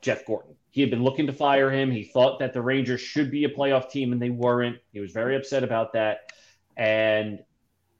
[0.00, 0.54] Jeff Gorton.
[0.70, 1.90] He had been looking to fire him.
[1.90, 4.78] He thought that the Rangers should be a playoff team, and they weren't.
[4.92, 6.32] He was very upset about that.
[6.76, 7.40] And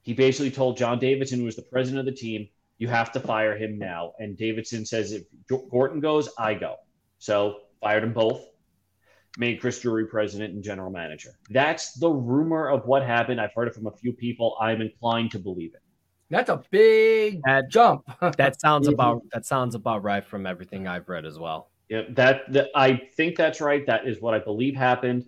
[0.03, 3.20] he basically told John Davidson, who was the president of the team, you have to
[3.20, 4.12] fire him now.
[4.18, 5.24] And Davidson says, if
[5.70, 6.76] Gorton goes, I go.
[7.18, 8.47] So fired them both,
[9.39, 11.31] made Chris Drury president and general manager.
[11.51, 13.41] That's the rumor of what happened.
[13.41, 14.57] I've heard it from a few people.
[14.61, 15.81] I'm inclined to believe it.
[16.31, 18.05] That's a big That jump.
[18.37, 18.93] that sounds Mhm.
[18.95, 21.70] about that sounds about right from everything I've read as well.
[21.89, 23.85] Yeah, that, that I think that's right.
[23.87, 25.26] That is what I believe happened.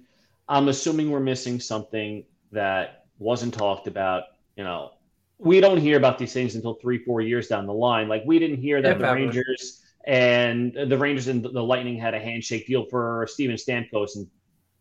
[0.48, 4.24] I'm assuming we're missing something that wasn't talked about.
[4.56, 4.92] You know,
[5.38, 8.06] we don't hear about these things until three, four years down the line.
[8.08, 9.16] Like we didn't hear that If the ever.
[9.16, 14.28] Rangers and the Rangers and the Lightning had a handshake deal for Steven Stamkos in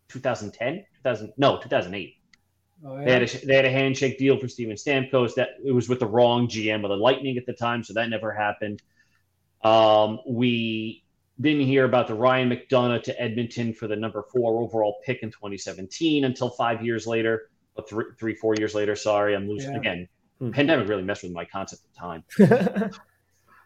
[0.08, 2.14] 2010, 2000, no, 2008.
[2.84, 5.88] Oh, They had a, they had a handshake deal for Steven Stamkos that it was
[5.88, 8.82] with the wrong GM of the Lightning at the time, so that never happened.
[9.62, 11.04] Um, we
[11.40, 15.30] didn't hear about the Ryan McDonagh to Edmonton for the number four overall pick in
[15.30, 18.96] 2017 until five years later, or three, three four years later.
[18.96, 19.78] Sorry, I'm losing Yeah.
[19.78, 20.08] again.
[20.40, 20.50] Hmm.
[20.50, 22.90] Pandemic really messed with my concept of time.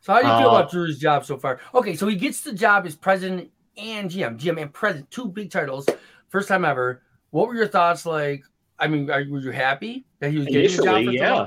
[0.06, 1.58] So how do you feel Uh, about Drew's job so far?
[1.74, 5.50] Okay, so he gets the job as president and GM, GM and president, two big
[5.50, 5.84] titles,
[6.28, 7.02] first time ever.
[7.30, 8.44] What were your thoughts like?
[8.78, 11.04] I mean, are, were you happy that he was getting the job?
[11.08, 11.46] Yeah.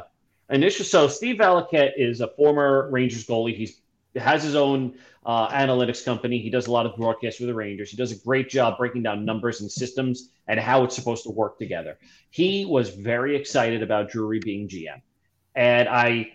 [0.53, 3.55] Initially, so Steve Valiquette is a former Rangers goalie.
[3.55, 3.79] He's
[4.17, 4.95] has his own
[5.25, 6.39] uh, analytics company.
[6.39, 7.91] He does a lot of broadcasts for the Rangers.
[7.91, 11.29] He does a great job breaking down numbers and systems and how it's supposed to
[11.29, 11.97] work together.
[12.29, 15.01] He was very excited about Drury being GM,
[15.55, 16.31] and I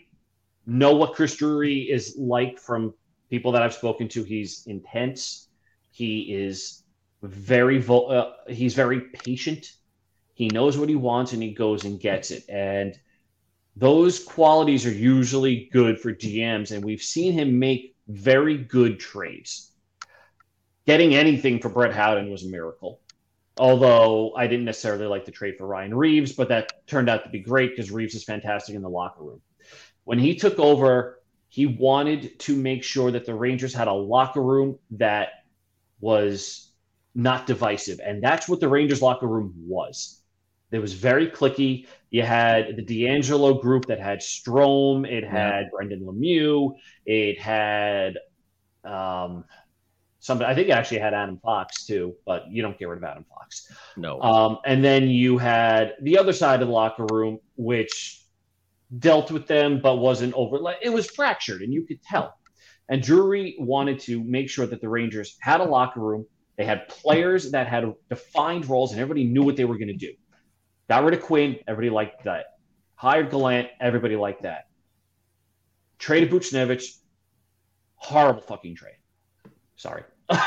[0.66, 2.94] know what Chris Drury is like from
[3.30, 4.22] people that I've spoken to.
[4.22, 5.48] He's intense.
[5.90, 6.82] He is
[7.22, 9.66] very vo- uh, he's very patient.
[10.34, 12.44] He knows what he wants and he goes and gets it.
[12.48, 12.98] And
[13.76, 19.72] those qualities are usually good for DMs, and we've seen him make very good trades.
[20.86, 23.00] Getting anything for Brett Howden was a miracle.
[23.56, 27.30] Although I didn't necessarily like the trade for Ryan Reaves, but that turned out to
[27.30, 29.40] be great because Reaves is fantastic in the locker room.
[30.04, 34.42] When he took over, he wanted to make sure that the Rangers had a locker
[34.42, 35.28] room that
[36.00, 36.70] was
[37.14, 38.00] not divisive.
[38.04, 40.20] And that's what the Rangers locker room was.
[40.72, 41.86] It was very clicky.
[42.10, 46.74] You had the DeAngelo group that had Strome, it had Brendan Lemieux,
[47.06, 48.18] it had
[48.84, 49.44] um,
[50.18, 50.50] somebody.
[50.50, 53.24] I think it actually had Adam Fox too, but you don't get rid of Adam
[53.28, 53.70] Fox.
[53.96, 54.20] no.
[54.20, 58.23] Um, and then you had the other side of the locker room, which
[58.98, 60.58] dealt with them but wasn't over.
[60.58, 62.34] Like it was fractured, and you could tell.
[62.88, 66.26] And Drury wanted to make sure that the Rangers had a locker room.
[66.56, 69.94] They had players that had defined roles, and everybody knew what they were going to
[69.94, 70.12] do.
[70.88, 71.58] Got rid of Quinn.
[71.66, 72.44] Everybody liked that.
[72.94, 73.68] Hired Gallant.
[73.80, 74.66] Everybody liked that.
[75.98, 76.84] Traded Buchnevich.
[77.96, 78.96] Horrible fucking trade.
[79.76, 80.02] Sorry.
[80.30, 80.38] It's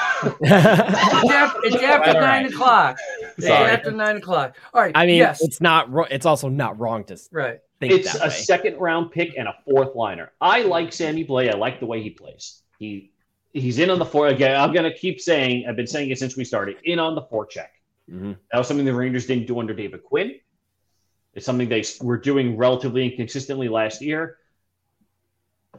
[0.42, 2.54] after, it's after All nine right.
[2.54, 2.98] o'clock.
[3.38, 3.72] It's Sorry.
[3.72, 4.56] after nine o'clock.
[4.74, 4.92] All right.
[4.96, 5.42] I mean, yes.
[5.42, 5.92] it's not.
[5.92, 7.60] wro- It's also not wrong to right.
[7.80, 10.32] Think it's a second round pick and a fourth liner.
[10.42, 11.54] I like Sammy Blais.
[11.54, 12.64] I like the way he plays.
[12.80, 13.12] He
[13.54, 14.60] he's in on the four again.
[14.60, 15.66] I'm gonna keep saying.
[15.68, 16.78] I've been saying it since we started.
[16.84, 17.70] In on the forecheck.
[18.10, 18.38] Mhm.
[18.52, 20.40] That was something the Rangers didn't do under David Quinn.
[21.34, 24.38] It's something they were doing relatively inconsistently last year.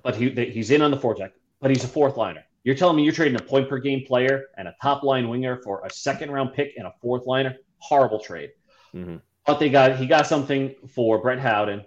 [0.03, 1.33] But he he's in on the forecheck.
[1.61, 2.45] But he's a fourth liner.
[2.63, 5.57] You're telling me you're trading a point per game player and a top line winger
[5.63, 7.57] for a second round pick and a fourth liner?
[7.79, 8.53] Horrible trade.
[8.95, 9.17] Mm-hmm.
[9.47, 11.85] But they got he got something for Brett Howden.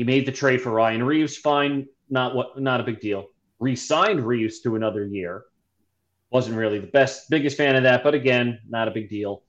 [0.00, 1.36] He made the trade for Ryan Reaves.
[1.36, 3.26] Fine, not what, not a big deal.
[3.58, 5.44] Re-signed Reaves to another year.
[6.30, 9.42] Wasn't really the best, biggest fan of that, but again, not a big deal.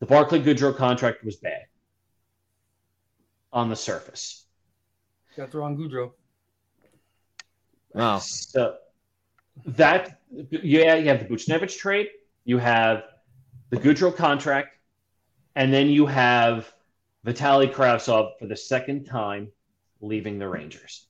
[0.00, 1.64] The Barclay Goodrow contract was bad
[3.52, 4.46] on the surface.
[5.36, 6.12] Got the wrong Goodrow.
[7.92, 8.20] Wow.
[8.20, 8.76] So
[9.66, 12.08] that yeah, you have the Buchnevich trade,
[12.46, 13.02] you have
[13.68, 14.78] the Goodrow contract,
[15.54, 16.72] and then you have
[17.24, 19.52] Vitali Kravtsov for the second time
[20.06, 21.06] leaving the Rangers.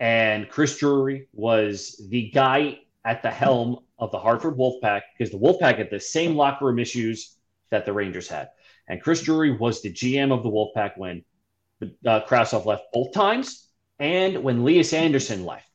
[0.00, 5.38] And Chris Drury was the guy at the helm of the Hartford Wolfpack because the
[5.38, 7.36] Wolfpack had the same locker room issues
[7.70, 8.48] that the Rangers had.
[8.88, 11.24] And Chris Drury was the GM of the Wolfpack when
[11.82, 15.68] uh, Kravtsov left both times and when Lias Andersson left.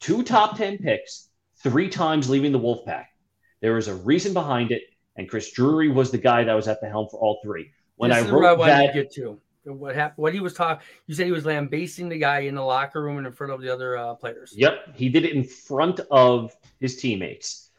[0.00, 1.28] Two top 10 picks,
[1.62, 3.06] three times leaving the Wolfpack.
[3.60, 4.82] There was a reason behind it,
[5.16, 7.70] and Chris Drury was the guy that was at the helm for all three.
[7.96, 10.84] When this I wrote I that, get to what happened, what he was talking.
[11.06, 13.60] You said he was lambasting the guy in the locker room and in front of
[13.60, 14.52] the other uh, players.
[14.56, 17.70] Yep, he did it in front of his teammates,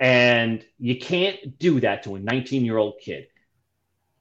[0.00, 3.26] and you can't do that to a 19 year old kid.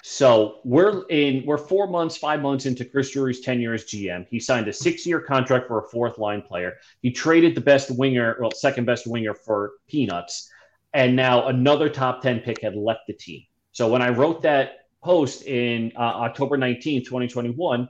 [0.06, 4.28] So we're in we're four months, five months into Chris Drury's tenure as GM.
[4.30, 6.74] He signed a six-year contract for a fourth line player.
[7.02, 10.50] He traded the best winger, well, second best winger for peanuts,
[10.94, 13.44] and now another top 10 pick had left the team.
[13.72, 17.90] So when I wrote that post in uh, October 19th, 2021,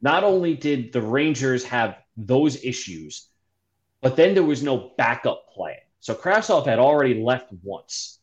[0.00, 3.28] not only did the Rangers have those issues,
[4.00, 5.78] but then there was no backup plan.
[6.00, 8.18] So Kravtsov had already left once,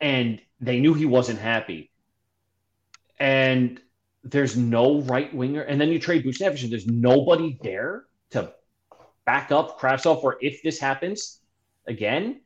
[0.00, 1.90] and they knew he wasn't happy.
[3.18, 3.80] And
[4.22, 5.62] there's no right winger.
[5.62, 8.52] And then you trade Buchnevich, and there's nobody there to
[9.24, 11.40] back up Kravtsov for if this happens
[11.86, 12.40] again.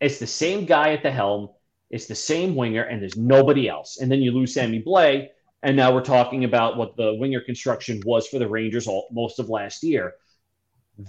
[0.00, 1.50] It's the same guy at the helm.
[1.90, 3.98] It's the same winger, and there's nobody else.
[4.00, 5.28] And then you lose Sammy Blais,
[5.62, 9.38] and now we're talking about what the winger construction was for the Rangers all, most
[9.38, 10.14] of last year.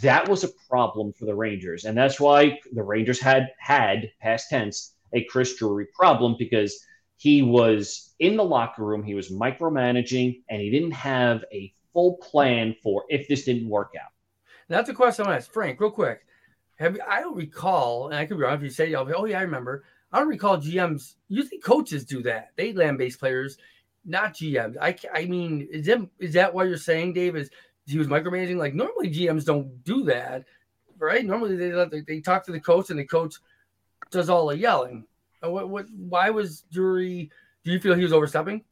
[0.01, 4.49] That was a problem for the Rangers, and that's why the Rangers had had past
[4.49, 6.77] tense a Chris Drury problem because
[7.15, 12.17] he was in the locker room, he was micromanaging, and he didn't have a full
[12.17, 14.11] plan for if this didn't work out.
[14.67, 16.25] That's a question I want to ask Frank, real quick.
[16.75, 19.43] Have I don't recall, and I could be wrong if you say, "Oh yeah, I
[19.43, 21.15] remember." I don't recall GMs.
[21.27, 22.51] Usually, coaches do that.
[22.55, 23.57] They land based players,
[24.05, 24.75] not GMs.
[24.81, 27.35] I, I mean, is that is that what you're saying, Dave?
[27.35, 27.49] Is
[27.85, 28.57] he was micromanaging?
[28.57, 30.45] Like normally GMs don't do that,
[30.97, 31.25] right?
[31.25, 33.35] Normally they they, talk to the coach and the coach
[34.11, 35.05] does all the yelling.
[35.43, 35.85] Uh, what what?
[35.95, 37.29] Why was Drury?
[37.63, 38.63] Do you feel he was overstepping?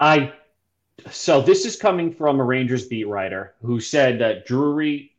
[0.00, 0.34] I
[1.10, 5.12] so this is coming from a Rangers beat writer who said that Drury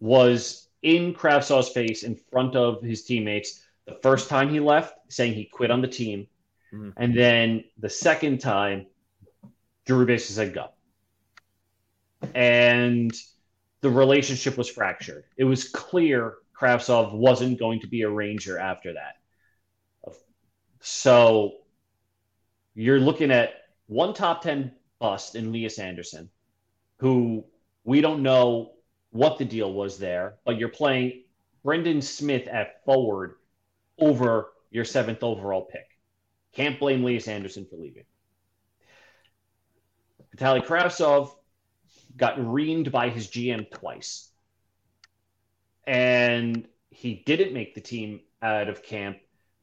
[0.00, 5.34] was in Kravtsov's face in front of his teammates the first time he left, saying
[5.34, 6.26] he quit on the team.
[6.72, 6.90] Mm-hmm.
[6.96, 8.86] And then the second time,
[9.86, 10.68] Drew basically said go.
[12.34, 13.12] And
[13.80, 15.24] the relationship was fractured.
[15.36, 19.14] It was clear Kravtsov wasn't going to be a Ranger after that.
[20.80, 21.58] So
[22.74, 23.54] you're looking at
[23.86, 26.30] one top 10 bust in Lias Andersson,
[26.98, 27.44] who
[27.84, 28.72] we don't know
[29.10, 31.24] what the deal was there, but you're playing
[31.62, 33.36] Brendan Smith at forward
[33.98, 35.86] over your seventh overall pick.
[36.52, 38.04] Can't blame Lias Andersson for leaving.
[40.36, 41.30] Vitaly Kravtsov
[42.16, 44.30] got reamed by his GM twice.
[45.86, 49.18] And he didn't make the team out of camp,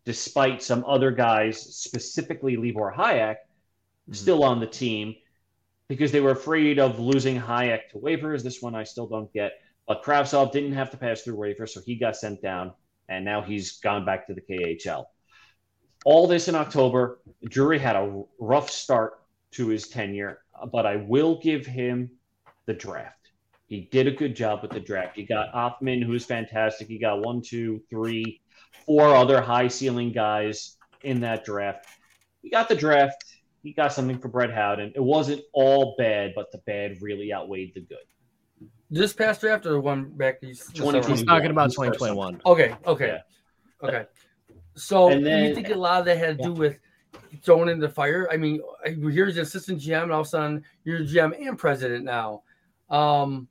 [0.05, 4.13] despite some other guys, specifically Libor Hajek, mm-hmm.
[4.13, 5.15] still on the team
[5.88, 8.43] because they were afraid of losing Hajek to waivers.
[8.43, 9.53] This one I still don't get.
[9.88, 12.73] But Kravtsov didn't have to pass through waivers, so he got sent down
[13.10, 15.06] and now he's gone back to the KHL.
[16.06, 17.20] All this in October.
[17.45, 20.39] Drury had a rough start to his tenure,
[20.72, 22.10] but I will give him
[22.66, 23.30] the draft.
[23.68, 25.16] He did a good job with the draft.
[25.16, 26.88] He got Othmann, who's fantastic.
[26.88, 28.41] He got one, two, three,
[28.86, 31.88] four other high ceiling guys in that draft.
[32.41, 33.24] He got the draft.
[33.64, 34.91] He got something for Brett Howden.
[34.95, 37.97] It wasn't all bad, but the bad really outweighed the good.
[38.94, 40.38] This past draft or the one back?
[40.39, 42.41] He's, he's talking about 2021.
[42.46, 43.20] Okay, okay,
[43.82, 43.88] yeah.
[43.88, 44.06] okay.
[44.76, 46.50] So and then, you think a lot of that had to yeah.
[46.50, 46.80] do with
[47.41, 48.28] thrown in the fire?
[48.32, 52.06] I mean, here's an assistant GM, and all of a sudden you're GM and president
[52.06, 52.44] now.
[52.91, 53.48] Um,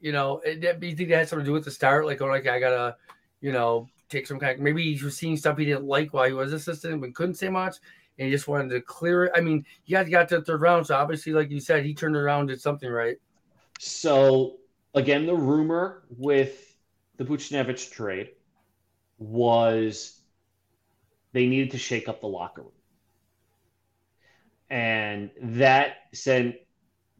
[0.00, 2.04] you know, it, you think that had something to do with the start?
[2.04, 2.96] Like, oh, like I gotta,
[3.40, 4.58] you know, take some kind.
[4.58, 7.34] Of, maybe he was seeing stuff he didn't like while he was assistant, but couldn't
[7.36, 7.76] say much,
[8.18, 9.32] and he just wanted to clear it.
[9.36, 11.94] I mean, you guys got to the third round, so obviously, like you said, he
[11.94, 13.16] turned around, did something right.
[13.78, 14.56] So
[14.94, 16.76] again, the rumor with
[17.16, 18.30] the Buchnevich trade
[19.18, 20.20] was
[21.32, 22.72] they needed to shake up the locker room.
[24.68, 26.56] And that sent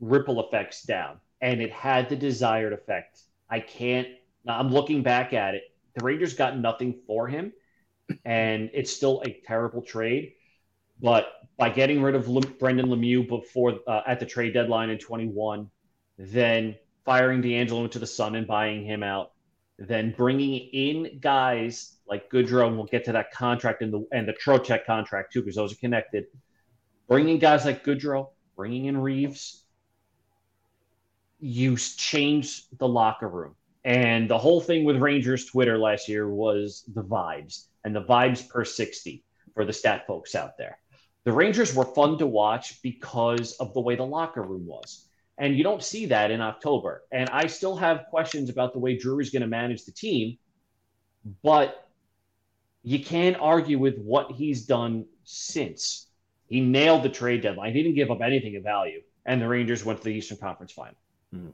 [0.00, 1.20] ripple effects down.
[1.40, 3.20] And it had the desired effect.
[3.48, 4.08] I can't,
[4.48, 5.62] I'm looking back at it.
[5.94, 7.52] The Rangers got nothing for him.
[8.24, 10.32] And it's still a terrible trade.
[11.00, 11.26] But
[11.56, 12.26] by getting rid of
[12.58, 15.70] Brendan Lemieux before uh, at the trade deadline in 21,
[16.18, 19.32] then firing DeAngelo into the sun and buying him out,
[19.78, 24.26] then bringing in guys like Goodrow, and we'll get to that contract and the and
[24.26, 26.26] the Trocheck contract too, because those are connected.
[27.08, 29.64] Bringing guys like Goodrow, bringing in Reaves,
[31.38, 33.54] you change the locker room.
[33.84, 38.48] And the whole thing with Rangers Twitter last year was the vibes and the vibes
[38.48, 39.22] per 60
[39.54, 40.78] for the stat folks out there.
[41.22, 45.05] The Rangers were fun to watch because of the way the locker room was.
[45.38, 47.02] And you don't see that in October.
[47.12, 50.38] And I still have questions about the way Drury's going to manage the team,
[51.42, 51.88] but
[52.82, 56.06] you can't argue with what he's done since.
[56.48, 57.74] He nailed the trade deadline.
[57.74, 59.02] He didn't give up anything of value.
[59.26, 60.94] And the Rangers went to the Eastern Conference final.
[61.34, 61.50] Mm-hmm.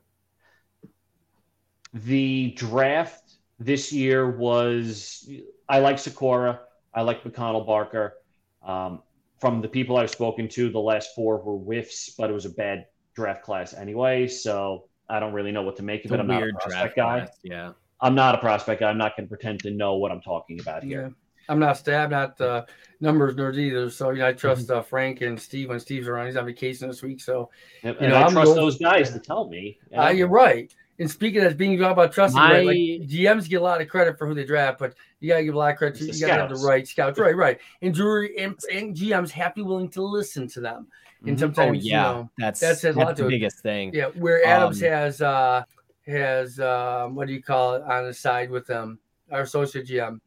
[1.94, 5.28] The draft this year was
[5.68, 6.60] I like Sykora.
[6.94, 8.14] I like McConnell Barker.
[8.62, 9.02] Um,
[9.40, 12.50] from the people I've spoken to, the last four were whiffs, but it was a
[12.50, 14.26] bad draft class anyway.
[14.28, 16.20] So I don't really know what to make of it.
[16.20, 17.18] I'm not a prospect guy.
[17.20, 17.72] Class, yeah.
[18.00, 18.90] I'm not a prospect guy.
[18.90, 21.02] I'm not going to pretend to know what I'm talking about here.
[21.02, 21.08] Yeah.
[21.48, 22.64] I'm not stab, not uh,
[23.00, 23.90] numbers nerds either.
[23.90, 24.78] So you know, I trust mm-hmm.
[24.78, 26.26] uh, Frank and Steve when Steve's around.
[26.26, 27.50] He's on vacation this week, so
[27.82, 29.78] you know, I I'm trust those guys to tell me.
[29.90, 30.04] Yeah.
[30.04, 30.72] Uh, you're right.
[30.98, 32.52] And speaking as being about trusting, My...
[32.52, 32.76] right, like
[33.08, 35.58] GMs get a lot of credit for who they draft, but you gotta give a
[35.58, 37.58] lot of credit to you gotta have the right scouts, right, right.
[37.80, 40.86] And Drury and, and GMs have to be willing to listen to them.
[41.24, 41.38] And mm-hmm.
[41.38, 43.92] sometimes, oh, yeah, you know, that's that says that's a lot the biggest thing.
[43.94, 45.62] Yeah, where Adams um, has uh
[46.06, 48.98] has uh, what do you call it on the side with them,
[49.30, 50.20] our associate GM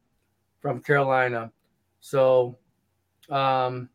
[0.61, 1.51] from Carolina.
[1.99, 2.57] So,
[3.29, 3.89] um,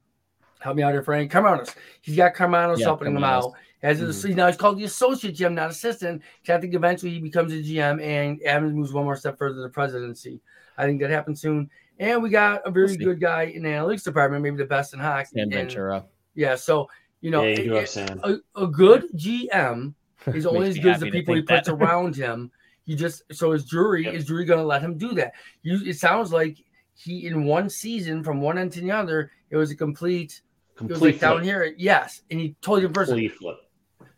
[0.58, 1.32] help me out here, Frank.
[1.32, 1.74] Karmanos.
[2.02, 3.52] He's got Karmanos yeah, helping him out.
[3.82, 4.28] As mm-hmm.
[4.28, 6.22] you know, he's called the associate GM, not assistant.
[6.48, 9.62] I think eventually he becomes a GM and Adams moves one more step further to
[9.62, 10.42] the presidency.
[10.76, 11.70] I think that happens soon.
[11.98, 14.92] And we got a very we'll good guy in the analytics department, maybe the best
[14.92, 15.30] in hockey.
[15.34, 16.04] Sam Ventura.
[16.40, 16.88] Yeah, so
[17.20, 19.92] you know, yeah, you it, a, a, good GM
[20.28, 21.74] is only as good as the people he puts that.
[21.74, 22.50] around him.
[22.86, 24.14] You just so is Drury yep.
[24.14, 25.34] is Drury going to let him do that?
[25.62, 26.56] You it sounds like
[26.94, 30.40] he in one season from one end to the other, it was a complete,
[30.76, 31.74] complete it was like down here.
[31.76, 33.16] Yes, and he totally person.
[33.16, 33.56] Complete flip.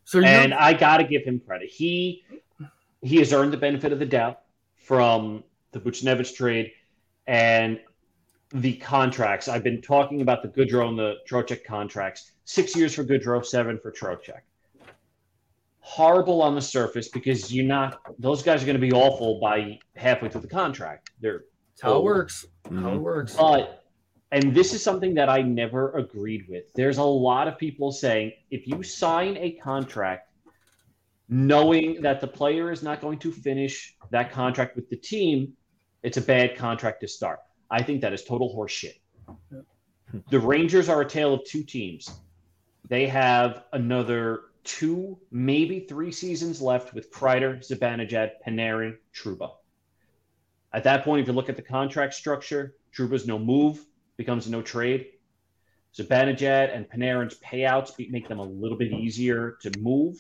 [0.05, 1.71] So and I got to give him credit.
[1.71, 2.23] He
[3.01, 4.43] he has earned the benefit of the doubt
[4.77, 5.43] from
[5.73, 6.71] the Buchnevich trade
[7.27, 7.81] and
[8.55, 9.49] the contracts.
[9.49, 12.33] I've been talking about the Goodrow and the Trocheck contracts.
[12.45, 14.41] Six years for Goodrow, seven for Trocheck.
[15.81, 19.79] Horrible on the surface because you're not; those guys are going to be awful by
[19.97, 21.11] halfway through the contract.
[21.21, 22.47] They're That's how it works.
[22.67, 22.83] Mm-hmm.
[22.83, 23.35] How it works.
[23.35, 23.85] But
[24.31, 26.73] and this is something that I never agreed with.
[26.75, 30.31] There's a lot of people saying if you sign a contract
[31.29, 35.53] knowing that the player is not going to finish that contract with the team,
[36.03, 37.41] it's a bad contract to start.
[37.73, 39.01] I think that is total horseshit.
[40.29, 42.09] The Rangers are a tale of two teams.
[42.87, 49.53] They have another two, maybe three seasons left with Kreider, Zibanejad, Panarin, Trouba.
[50.75, 53.83] At that point, if you look at the contract structure, Trouba's no move,
[54.19, 55.07] becomes a no trade.
[55.97, 60.17] Zibanejad and Panarin's payouts make them a little bit easier to move.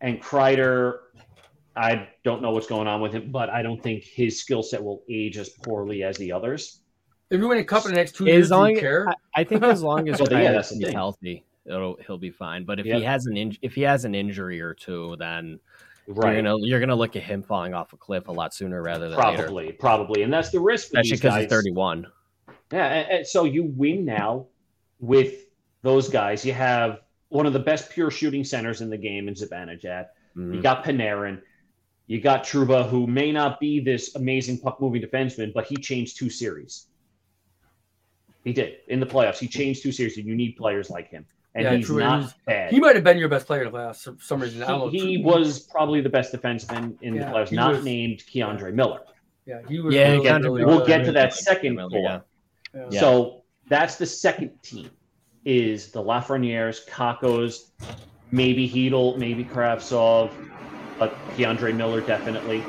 [0.00, 0.98] And Kreider,
[1.76, 4.82] I don't know what's going on with him, but I don't think his skill set
[4.82, 6.80] will age as poorly as the others.
[7.30, 9.08] If you win a cup in the next two years, long, care?
[9.08, 12.64] I, I, think as long as well, yeah, he's healthy, it'll he'll be fine.
[12.64, 15.58] But if he has an in, if he has an injury or two, then
[16.06, 16.34] right.
[16.34, 19.08] you're gonna you're gonna look at him falling off a cliff a lot sooner rather
[19.08, 19.76] than probably later.
[19.78, 20.86] probably, and that's the risk.
[20.88, 22.06] Especially because he's 31.
[22.72, 24.46] Yeah, and, and so you win now
[25.00, 25.46] with
[25.82, 26.44] those guys.
[26.44, 27.00] You have
[27.30, 30.06] one of the best pure shooting centers in the game in Zibanejad.
[30.36, 30.54] Mm-hmm.
[30.54, 31.40] You got Panarin.
[32.06, 36.18] You got Trouba, who may not be this amazing puck moving defenseman, but he changed
[36.18, 36.86] two series.
[38.44, 39.38] He did in the playoffs.
[39.38, 41.24] He changed two series, and you need players like him.
[41.54, 42.00] And yeah, he's true.
[42.00, 42.72] not he's, bad.
[42.72, 44.90] He might have been your best player in the playoffs for some reason.
[44.90, 48.68] He, he was probably the best defenseman in yeah, the playoffs, not was, named K'Andre
[48.68, 48.70] yeah.
[48.70, 49.00] Miller.
[49.46, 49.94] Yeah, he was.
[49.94, 52.24] Yeah, really we'll get to that second core.
[52.74, 53.00] Yeah.
[53.00, 54.90] So that's the second team
[55.44, 57.70] is the Lafrenières, Kakkos,
[58.30, 60.30] maybe Chytil, maybe Kravtsov,
[60.98, 62.64] but K'Andre Miller definitely.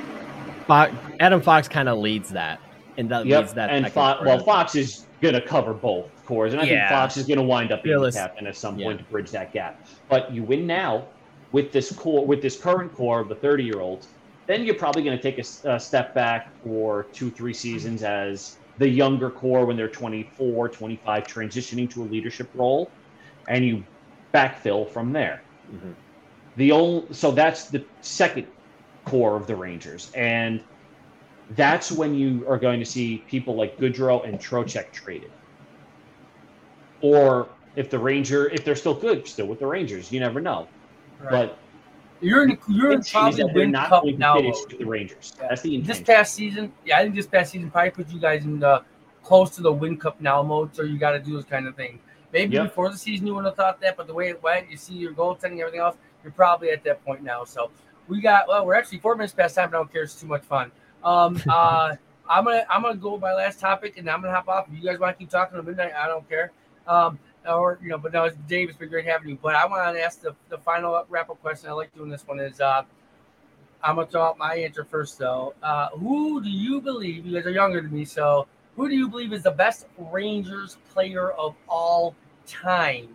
[1.19, 2.59] Adam Fox kind of leads that,
[2.97, 3.41] and that yep.
[3.41, 3.69] leads that.
[3.69, 6.87] And Fox, well, Fox is going to cover both cores, and I yeah.
[6.87, 9.05] think Fox is going to wind up being the captain at some point yeah.
[9.05, 9.85] to bridge that gap.
[10.09, 11.05] But you win now
[11.51, 14.07] with this core, with this current core of the thirty-year-olds.
[14.47, 18.57] Then you're probably going to take a, a step back for two, three seasons as
[18.77, 22.91] the younger core when they're 24, 25, transitioning to a leadership role,
[23.47, 23.83] and you
[24.33, 25.41] backfill from there.
[25.73, 25.91] Mm-hmm.
[26.57, 28.47] The only so that's the second
[29.03, 30.61] core of the Rangers, and
[31.51, 35.31] that's when you are going to see people like Goodrow and Trocheck traded.
[37.01, 40.67] Or if the Ranger, if they're still good, still with the Rangers, you never know.
[41.19, 41.31] Right.
[41.31, 41.57] But
[42.21, 44.41] you're in you're in probably win not cup now.
[44.41, 45.33] With the Rangers.
[45.37, 45.49] Yeah.
[45.49, 46.03] That's the intention.
[46.03, 48.83] This past season, yeah, I think this past season probably put you guys in the
[49.23, 50.75] close to the win cup now mode.
[50.75, 51.99] So you got to do those kind of things.
[52.31, 52.65] Maybe yep.
[52.65, 54.93] before the season you wouldn't have thought that, but the way it went, you see
[54.93, 55.95] your goaltending, everything else,
[56.25, 57.45] you're probably at that point now.
[57.45, 57.71] So
[58.07, 59.69] we got well, we're actually four minutes past time.
[59.69, 60.03] I don't care.
[60.03, 60.71] It's too much fun.
[61.03, 61.95] Um, uh,
[62.27, 64.67] I'm gonna I'm gonna go with my last topic, and I'm gonna hop off.
[64.67, 66.51] If you guys want to keep talking to midnight, I don't care.
[66.87, 69.37] Um, or you know, but no, Dave, it's been great having you.
[69.41, 71.69] But I want to ask the, the final wrap up question.
[71.69, 72.81] I like doing this one is uh,
[73.83, 75.53] I'm gonna throw out my answer first though.
[75.61, 77.25] Uh, who do you believe?
[77.25, 80.77] You guys are younger than me, so who do you believe is the best Rangers
[80.91, 82.15] player of all
[82.47, 83.09] time?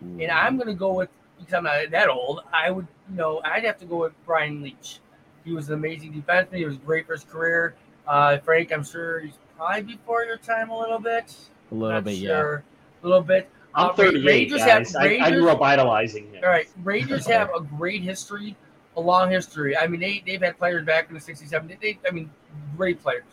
[0.00, 2.40] And I'm gonna go with because I'm not that old.
[2.52, 4.98] I would, you know, I'd have to go with Brian Leetch.
[5.44, 6.56] He was an amazing defenseman.
[6.56, 7.74] He was great for his career.
[8.06, 11.36] Uh, Frank, I'm sure he's probably before your time a little bit.
[11.70, 12.64] A little Not bit, sure.
[13.02, 13.06] yeah.
[13.06, 13.50] A little bit.
[13.74, 14.92] I'm uh, 38, Rangers guys.
[14.92, 16.42] Have, Rangers, I, I grew up idolizing him.
[16.44, 18.56] All right, Rangers have a great history,
[18.96, 19.76] a long history.
[19.76, 21.80] I mean, they they've had players back in the '60s, '70s.
[21.80, 22.30] They, I mean,
[22.76, 23.24] great players.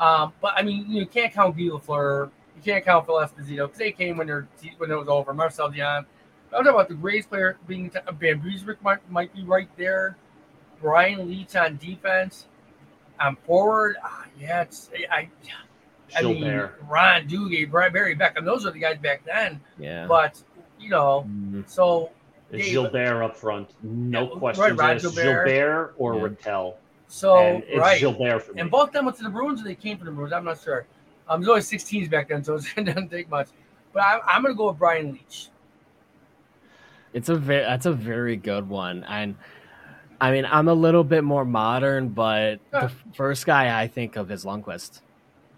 [0.00, 2.30] Um, but I mean, you can't count Guy Lafleur.
[2.56, 4.48] You can't count Phil Esposito because they came when they're
[4.78, 5.34] when it was over.
[5.34, 6.06] Marcel Dionne.
[6.54, 10.16] I'm talking about the greatest player being Van Riek might, might be right there.
[10.80, 12.46] Brian Leetch on defense.
[13.20, 15.28] On forward, uh, yeah, it's I.
[16.16, 16.44] I mean,
[16.88, 19.60] Ron Duguay, Brian Barry Beckham, those are the guys back then.
[19.78, 20.06] Yeah.
[20.06, 20.42] But
[20.80, 21.62] you know, mm-hmm.
[21.66, 22.10] so
[22.50, 24.76] Dave, Gilbert up front, no yeah, question.
[24.76, 25.46] Right, Gilbert.
[25.46, 26.22] Gilbert or yeah.
[26.22, 26.76] Ratelle.
[27.08, 28.60] So and it's right, Gilbert for me.
[28.60, 30.32] And both them went to the Bruins, or they came from the Bruins.
[30.32, 30.86] I'm not sure.
[31.28, 33.48] Um, there's only 16s back then, so it didn't take much.
[33.92, 35.48] But I, I'm going to go with Brian Leetch.
[37.12, 39.36] It's a very that's a very good one, and
[40.22, 44.30] I mean, I'm a little bit more modern, but the first guy I think of
[44.30, 45.00] is Lundqvist.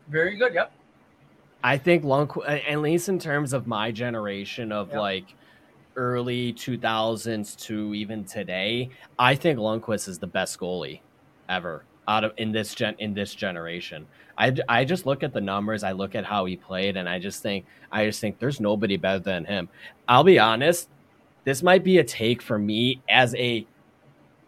[0.09, 0.55] Very good.
[0.55, 0.73] Yep.
[1.63, 4.99] I think Lundqvist, at least in terms of my generation of yep.
[4.99, 5.35] like
[5.97, 8.89] early 2000s to even today,
[9.19, 11.01] I think Lundqvist is the best goalie
[11.51, 14.07] ever out of in this gen in this generation.
[14.39, 17.19] I, I just look at the numbers, I look at how he played, and I
[17.19, 19.69] just think I just think there's nobody better than him.
[20.09, 20.89] I'll be honest,
[21.45, 23.67] this might be a take for me as a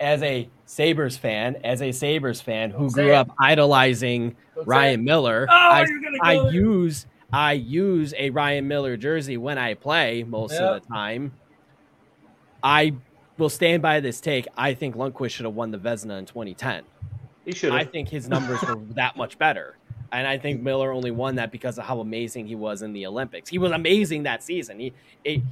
[0.01, 5.47] as a Sabres fan, as a Sabres fan who grew up idolizing Don't Ryan Miller,
[5.49, 5.87] oh, I,
[6.23, 10.63] I use I use a Ryan Miller jersey when I play most yep.
[10.63, 11.33] of the time.
[12.63, 12.95] I
[13.39, 14.47] will stand by this take.
[14.57, 16.83] I think Lundqvist should have won the Vezina in 2010.
[17.45, 17.73] He should.
[17.73, 19.77] I think his numbers were that much better.
[20.13, 23.07] And I think Miller only won that because of how amazing he was in the
[23.07, 23.51] Olympics.
[23.51, 24.79] He was amazing that season.
[24.79, 24.93] He,
[25.25, 25.43] it,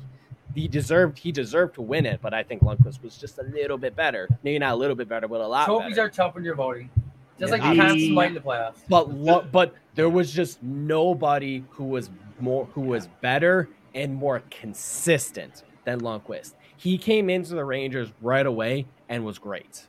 [0.55, 3.78] he deserved he deserved to win it, but I think Lundqvist was just a little
[3.78, 4.28] bit better.
[4.42, 5.66] Maybe not a little bit better, but a lot.
[5.66, 6.07] Trophies better.
[6.07, 6.90] are tough when you're voting,
[7.38, 7.59] just yeah.
[7.59, 8.78] like the Constance in the playoffs.
[8.88, 15.62] But but there was just nobody who was more who was better and more consistent
[15.84, 16.55] than Lundqvist.
[16.76, 19.86] He came into the Rangers right away and was great.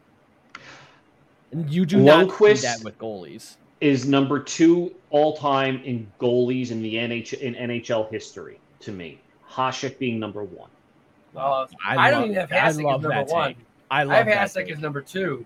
[1.51, 3.57] And you do Lundqvist not see that with goalies.
[3.81, 9.19] Is number two all time in goalies in the NH in NHL history to me.
[9.55, 10.69] Hasek being number one.
[11.35, 13.47] Uh, I, I, don't even have Hasek as number one.
[13.49, 13.57] Take.
[13.91, 15.45] I, love I have Hasek as number two.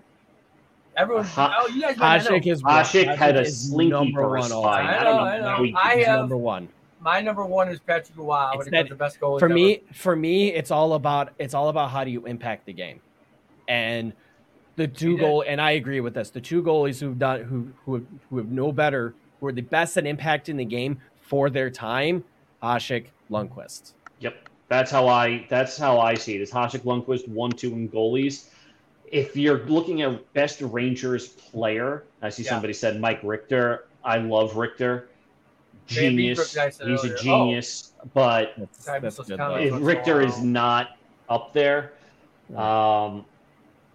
[0.96, 4.52] Everyone, ha- oh, you guys Hasek is Hasek had a slinky number one.
[4.52, 5.78] I, I know, I know.
[5.78, 6.68] I have number one.
[7.00, 8.50] My number one is Patrick Roy.
[8.54, 9.82] It's that, the best goal for me.
[9.92, 13.00] For me, it's all about it's all about how do you impact the game,
[13.68, 14.12] and
[14.76, 15.44] the two goal.
[15.46, 16.30] And I agree with this.
[16.30, 19.96] The two goalies who've done who who who have no better, who are the best
[19.96, 22.24] at impacting the game for their time,
[22.62, 23.92] Hasek, Lundqvist.
[24.20, 26.40] Yep, that's how I that's how I see it.
[26.40, 28.50] Is Hasek Lundqvist one two in goalies?
[29.10, 32.50] If you're looking at best Rangers player, I see yeah.
[32.50, 33.86] somebody said Mike Richter.
[34.04, 35.08] I love Richter.
[35.86, 36.54] Genius.
[36.54, 38.08] He's a genius, oh.
[38.14, 40.96] but that's, that's Richter is not
[41.28, 41.92] up there.
[42.56, 43.24] Um,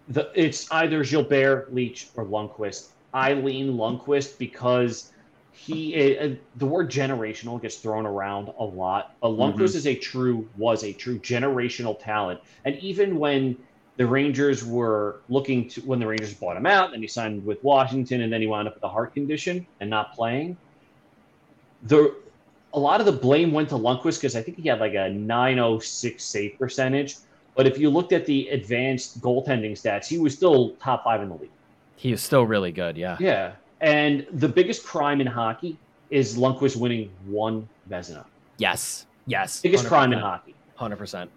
[0.08, 2.88] the, it's either Gilbert, Leetch, or Lundqvist.
[3.14, 5.12] I lean Lundqvist because
[5.56, 9.16] he uh, the word generational gets thrown around a lot.
[9.22, 9.62] Lundqvist mm-hmm.
[9.62, 13.56] is a true was a true generational talent, and even when
[13.96, 17.62] the Rangers were looking to when the Rangers bought him out, and he signed with
[17.64, 20.56] Washington, and then he wound up with a heart condition and not playing.
[21.84, 22.14] The
[22.74, 25.08] a lot of the blame went to Lundqvist because I think he had like a
[25.08, 27.16] 906 save percentage.
[27.54, 31.30] But if you looked at the advanced goaltending stats, he was still top five in
[31.30, 31.50] the league.
[31.96, 33.16] He is still really good, yeah.
[33.18, 33.52] Yeah.
[33.86, 35.78] And the biggest crime in hockey
[36.10, 38.24] is Lundqvist winning one Vezina.
[38.58, 39.06] Yes.
[39.26, 39.60] Yes.
[39.60, 39.88] Biggest 100%.
[39.88, 40.54] crime in hockey.
[40.74, 41.30] Hundred percent.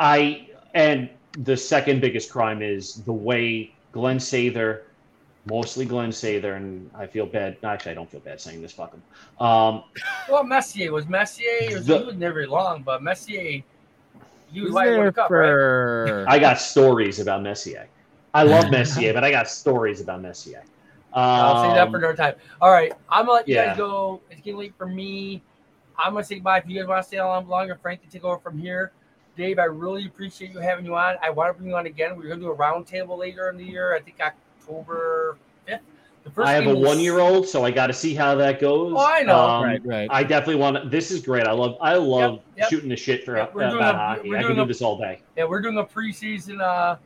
[0.00, 1.08] I and
[1.38, 4.82] the second biggest crime is the way Glenn Sather,
[5.46, 7.58] mostly Glenn Sather, and I feel bad.
[7.62, 8.72] Actually, I don't feel bad saying this.
[8.72, 9.02] Fuck him.
[9.38, 9.84] Um,
[10.28, 11.76] well, Messier was Messier.
[11.76, 13.62] Was, the, he was never long, but Messier.
[14.52, 16.24] He was, was there Cup, for...
[16.26, 16.34] right?
[16.34, 17.86] I got stories about Messier.
[18.34, 20.64] I love Messier, but I got stories about Messier.
[21.14, 22.34] Um, I'll say that for another time.
[22.60, 23.66] All right, I'm gonna let you yeah.
[23.66, 24.20] guys go.
[24.30, 25.42] It's getting late for me.
[25.96, 26.58] I'm gonna say bye.
[26.58, 28.92] If you guys want to stay on longer, Frank can take over from here.
[29.36, 31.16] Dave, I really appreciate you having you on.
[31.22, 32.16] I want to bring you on again.
[32.16, 33.94] We're gonna do a roundtable later in the year.
[33.94, 35.82] I think October fifth.
[36.38, 38.94] I have a one-year-old, so I got to see how that goes.
[38.96, 39.38] Oh, I know.
[39.38, 40.08] Um, right, right.
[40.10, 40.82] I definitely want.
[40.82, 41.46] To, this is great.
[41.46, 41.76] I love.
[41.80, 42.70] I love yep, yep.
[42.70, 44.34] shooting the shit for yep, about a, hockey.
[44.34, 45.20] I can do this all day.
[45.36, 46.96] Yeah, we're doing a preseason uh,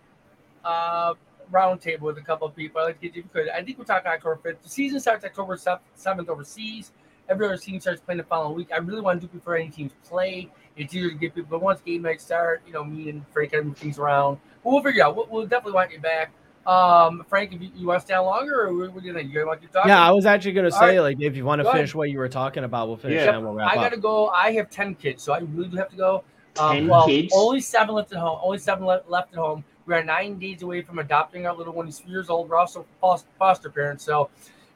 [0.66, 1.14] uh,
[1.52, 2.80] roundtable with a couple of people.
[2.80, 4.62] I like to get you because I think we're talking October fifth.
[4.62, 5.58] The season starts October
[5.94, 6.92] seventh overseas.
[7.28, 8.68] Every other team starts playing the following week.
[8.72, 10.50] I really want to do before any teams play.
[10.76, 13.52] It's easier to get people, but once game night start, you know, me and Frank
[13.52, 14.38] have of things around.
[14.64, 15.16] But we'll figure out.
[15.16, 16.30] We'll, we'll definitely want you back.
[16.66, 19.32] Um, Frank, if you, you want to stay on longer, or what do you think?
[19.32, 19.86] You want to talk?
[19.86, 21.00] Yeah, I was actually going to say, right.
[21.00, 23.24] like, if you want to finish what you were talking about, we'll finish.
[23.24, 24.28] Yeah, we'll wrap I got to go.
[24.28, 26.24] I have ten kids, so I really do have to go.
[26.60, 27.32] Um, ten well, kids.
[27.34, 28.38] Only seven left at home.
[28.42, 29.64] Only seven left, left at home.
[29.88, 31.86] We are nine days away from adopting our little one.
[31.86, 32.50] He's three years old.
[32.50, 34.28] We're also foster parents, so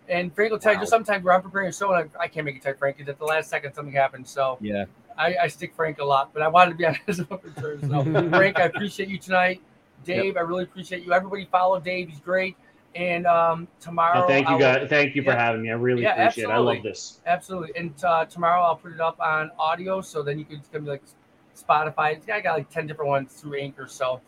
[0.08, 0.78] and Frank will tell wow.
[0.78, 2.74] you just sometimes where I'm preparing a show and I, I can't make it tell
[2.74, 4.30] Frank because at the last second something happens.
[4.30, 4.86] So yeah,
[5.16, 7.88] I, I, stick Frank a lot, but I wanted to be on his open terms.
[7.88, 9.60] So Frank, I appreciate you tonight.
[10.04, 10.36] Dave, yep.
[10.36, 11.12] I really appreciate you.
[11.12, 12.56] Everybody follow Dave; he's great.
[12.94, 14.88] And um, tomorrow, oh, thank you guys.
[14.88, 15.32] Thank you yeah.
[15.32, 15.70] for having me.
[15.70, 16.54] I really yeah, appreciate absolutely.
[16.54, 16.56] it.
[16.56, 17.20] I love this.
[17.26, 17.70] Absolutely.
[17.76, 21.02] And uh, tomorrow I'll put it up on audio, so then you can be like
[21.56, 22.30] Spotify.
[22.30, 23.86] I got like ten different ones through Anchor.
[23.86, 24.20] So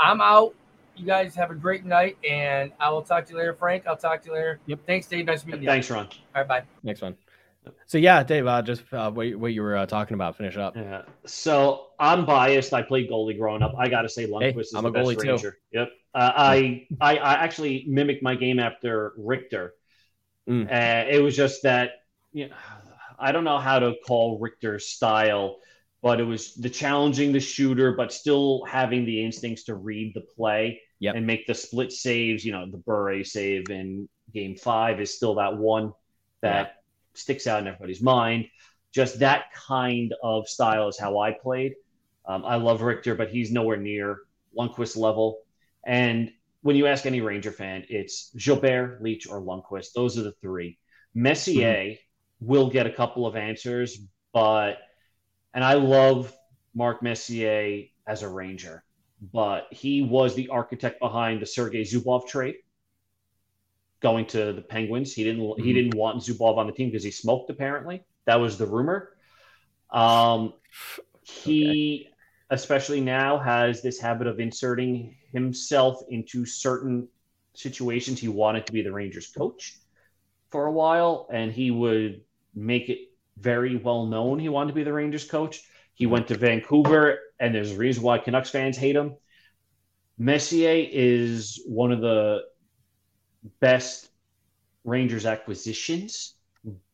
[0.00, 0.54] I'm out.
[0.96, 3.86] You guys have a great night, and I will talk to you later, Frank.
[3.86, 4.60] I'll talk to you later.
[4.66, 4.80] Yep.
[4.86, 5.26] Thanks, Dave.
[5.26, 5.68] Nice meeting you.
[5.68, 6.06] Thanks, Ron.
[6.06, 6.62] All right, bye.
[6.82, 7.16] Next one.
[7.86, 10.74] So yeah, Dave, uh, just uh, what, what you were uh, talking about, finish up.
[10.76, 11.02] Yeah.
[11.26, 12.72] So I'm biased.
[12.72, 13.74] I played goalie growing up.
[13.78, 15.30] I got to say, Lundqvist hey, is I'm the a goalie best too.
[15.30, 15.58] ranger.
[15.72, 15.88] Yep.
[16.14, 19.74] Uh, I, I I actually mimicked my game after Richter.
[20.48, 20.66] Mm.
[20.66, 21.90] Uh, it was just that
[22.32, 22.54] you know,
[23.18, 25.58] I don't know how to call Richter's style
[26.02, 30.22] but it was the challenging the shooter, but still having the instincts to read the
[30.22, 31.14] play yep.
[31.14, 32.44] and make the split saves.
[32.44, 35.92] You know, the Bure save in game five is still that one
[36.40, 36.72] that yeah.
[37.14, 38.46] sticks out in everybody's mind.
[38.92, 41.74] Just that kind of style is how I played.
[42.26, 44.20] Um, I love Richter, but he's nowhere near
[44.58, 45.40] Lundqvist level.
[45.84, 46.32] And
[46.62, 49.92] when you ask any Ranger fan, it's Gilbert, Leetch, or Lundqvist.
[49.94, 50.78] Those are the three.
[51.14, 52.46] Messier mm-hmm.
[52.46, 53.98] will get a couple of answers,
[54.32, 54.78] but–
[55.54, 56.32] and I love
[56.74, 58.84] Mark Messier as a Ranger,
[59.32, 62.56] but he was the architect behind the Sergei Zubov trade
[64.00, 65.12] going to the Penguins.
[65.12, 65.62] He didn't mm-hmm.
[65.62, 68.02] he didn't want Zubov on the team because he smoked apparently.
[68.26, 69.10] That was the rumor.
[69.90, 70.54] Um,
[71.22, 72.14] he okay.
[72.50, 77.08] especially now has this habit of inserting himself into certain
[77.54, 78.20] situations.
[78.20, 79.76] He wanted to be the Rangers coach
[80.50, 82.22] for a while and he would
[82.54, 82.98] make it
[83.40, 85.62] very well known he wanted to be the Rangers coach.
[85.94, 89.16] He went to Vancouver, and there's a reason why Canucks fans hate him.
[90.18, 92.42] Messier is one of the
[93.60, 94.10] best
[94.84, 96.34] Rangers acquisitions,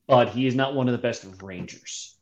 [0.06, 2.16] but he is not one of the best Rangers.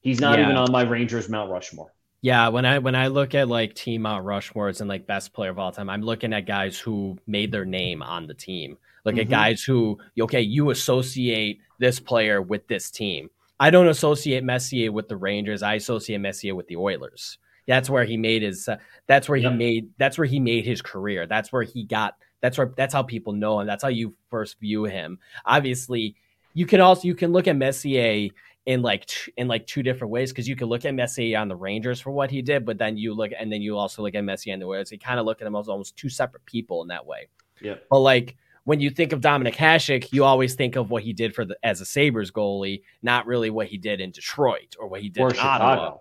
[0.00, 0.44] He's not yeah.
[0.44, 1.92] even on my Rangers Mount Rushmore.
[2.22, 5.50] Yeah, when I when I look at like team Mount Rushmores and like best player
[5.50, 8.78] of all time, I'm looking at guys who made their name on the team.
[9.04, 9.20] Look mm-hmm.
[9.20, 13.30] at guys who okay, you associate this player with this team.
[13.58, 15.62] I don't associate Messier with the Rangers.
[15.62, 17.38] I associate Messier with the Oilers.
[17.66, 18.68] That's where he made his.
[18.68, 18.76] Uh,
[19.06, 19.90] that's where he made.
[19.98, 21.26] That's where he made his career.
[21.26, 22.14] That's where he got.
[22.40, 22.72] That's where.
[22.76, 23.66] That's how people know him.
[23.66, 25.18] That's how you first view him.
[25.44, 26.14] Obviously,
[26.54, 28.28] you can also you can look at Messier
[28.66, 31.48] in like t- in like two different ways because you can look at Messier on
[31.48, 34.14] the Rangers for what he did, but then you look and then you also look
[34.14, 34.92] at Messier in the Oilers.
[34.92, 37.28] You kind of look at them as almost two separate people in that way.
[37.60, 37.76] Yeah.
[37.90, 38.36] But like
[38.66, 41.56] when you think of Dominik Hasek, you always think of what he did for the
[41.62, 45.20] as a Sabres goalie, not really what he did in Detroit or what he did
[45.22, 45.64] or in Chicago.
[45.64, 45.96] Ottawa.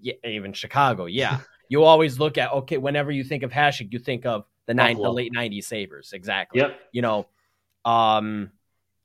[0.00, 1.06] Yeah, even Chicago.
[1.06, 1.40] Yeah.
[1.68, 4.96] you always look at okay, whenever you think of Hasek, you think of the nine
[4.96, 6.12] the late 90s Sabres.
[6.12, 6.60] Exactly.
[6.60, 6.78] Yep.
[6.92, 7.26] You know,
[7.84, 8.52] um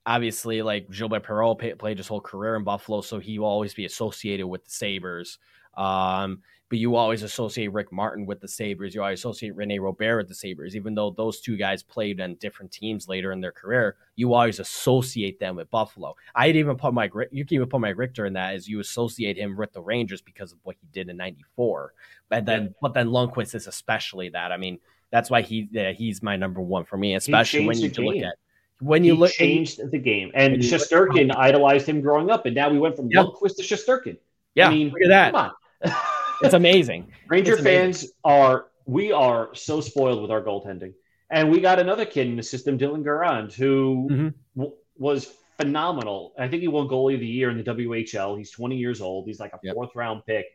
[0.06, 3.86] obviously like Gilbert Perreault played his whole career in Buffalo, so he will always be
[3.86, 5.40] associated with the Sabres.
[5.80, 8.94] Um, but you always associate Rick Martin with the Sabres.
[8.94, 12.36] You always associate Rene Robert with the Sabres, even though those two guys played on
[12.36, 13.96] different teams later in their career.
[14.16, 16.16] You always associate them with Buffalo.
[16.36, 19.38] I'd even put my you can even put my Richter in that as you associate
[19.38, 21.94] him with the Rangers because of what he did in '94.
[22.30, 22.70] But then, yeah.
[22.82, 24.52] but then Lundqvist is especially that.
[24.52, 24.78] I mean,
[25.10, 28.36] that's why he he's my number one for me, especially when you look at
[28.80, 32.70] when you he look changed the game, and Shesterkin idolized him growing up, and now
[32.70, 33.24] we went from yeah.
[33.24, 34.18] Lundqvist to Shesterkin.
[34.54, 35.32] Yeah, I mean, look at that.
[35.32, 35.52] Come on.
[36.42, 37.12] it's amazing.
[37.28, 37.94] Ranger it's amazing.
[37.94, 40.94] fans are we are so spoiled with our goaltending,
[41.30, 44.30] and we got another kid in the system, Dylan Garand, who mm-hmm.
[44.56, 46.34] w- was phenomenal.
[46.40, 48.38] I think he won goalie of the year in the WHL.
[48.38, 49.28] He's 20 years old.
[49.28, 49.76] He's like a yep.
[49.76, 50.46] fourth round pick.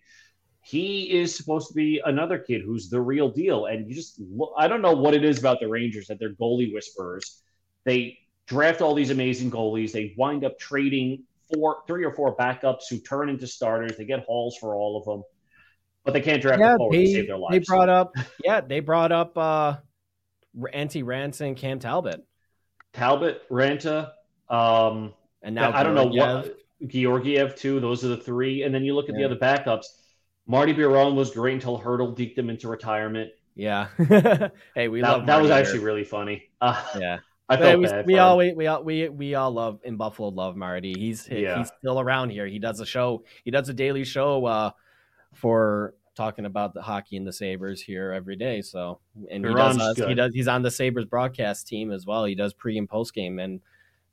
[0.62, 3.66] He is supposed to be another kid who's the real deal.
[3.66, 6.32] And you just, look, I don't know what it is about the Rangers that they're
[6.32, 7.42] goalie whisperers.
[7.84, 9.92] They draft all these amazing goalies.
[9.92, 13.96] They wind up trading four, three or four backups who turn into starters.
[13.96, 15.22] They get hauls for all of them,
[16.04, 17.52] but they can't draft yeah, forward they, to save their lives.
[17.52, 18.14] They brought up,
[18.44, 19.76] yeah, they brought up uh,
[20.56, 22.24] Antti Raanta and Cam Talbot.
[22.92, 24.12] Talbot, Raanta,
[24.48, 26.56] um, and now I don't know what
[26.86, 27.80] Georgiev too.
[27.80, 29.26] Those are the three, and then you look at yeah.
[29.26, 29.86] the other backups.
[30.46, 33.30] Marty Biron was great until Hertl deked him into retirement.
[33.54, 33.88] Yeah.
[34.74, 35.58] hey, we that, love that was here.
[35.58, 36.50] actually really funny.
[36.60, 37.18] Uh, yeah.
[37.48, 40.28] I felt we, bad we all we, we all we we all love in Buffalo
[40.28, 40.94] love Marty.
[40.96, 41.58] He's yeah.
[41.58, 42.46] he's still around here.
[42.46, 43.24] He does a show.
[43.44, 44.70] He does a daily show uh,
[45.34, 48.62] for talking about the hockey and the Sabres here every day.
[48.62, 49.00] So
[49.30, 52.24] and he does uh, he does he's on the Sabres broadcast team as well.
[52.24, 53.60] He does pre and post game and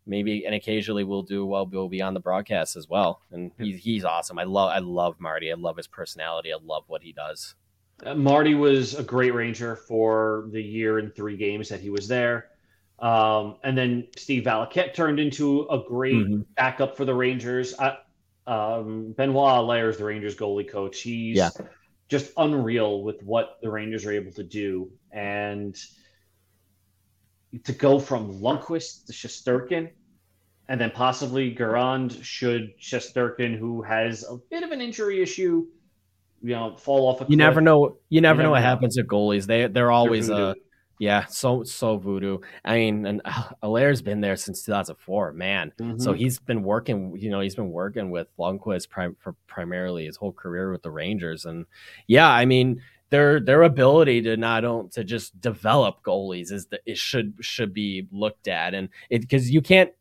[0.05, 3.81] maybe and occasionally we'll do well we'll be on the broadcast as well and he's
[3.83, 7.13] he's awesome i love i love marty i love his personality i love what he
[7.13, 7.55] does
[8.05, 12.07] uh, marty was a great ranger for the year and three games that he was
[12.07, 12.49] there
[13.01, 16.41] um, and then steve valiquette turned into a great mm-hmm.
[16.55, 17.97] backup for the rangers I,
[18.47, 21.49] um, benoit allaire is the rangers goalie coach he's yeah.
[22.07, 25.77] just unreal with what the rangers are able to do and
[27.63, 29.89] to go from Lundqvist to Shesterkin,
[30.67, 35.67] and then possibly Garand should Shesterkin, who has a bit of an injury issue,
[36.41, 37.97] you know, fall off a You never know.
[38.09, 38.65] You never, you know what know.
[38.65, 39.45] happens to goalies.
[39.45, 40.53] They they're always they're uh
[41.01, 42.37] yeah, so so voodoo.
[42.63, 45.73] I mean, and uh, Allaire's been there since 2004, man.
[45.79, 45.97] Mm-hmm.
[45.97, 50.15] So he's been working, you know, he's been working with Lundqvist prim- for primarily his
[50.15, 51.65] whole career with the Rangers, and
[52.05, 56.81] yeah, I mean, their their ability to not only to just develop goalies is that
[56.85, 59.91] it should should be looked at and it because you can't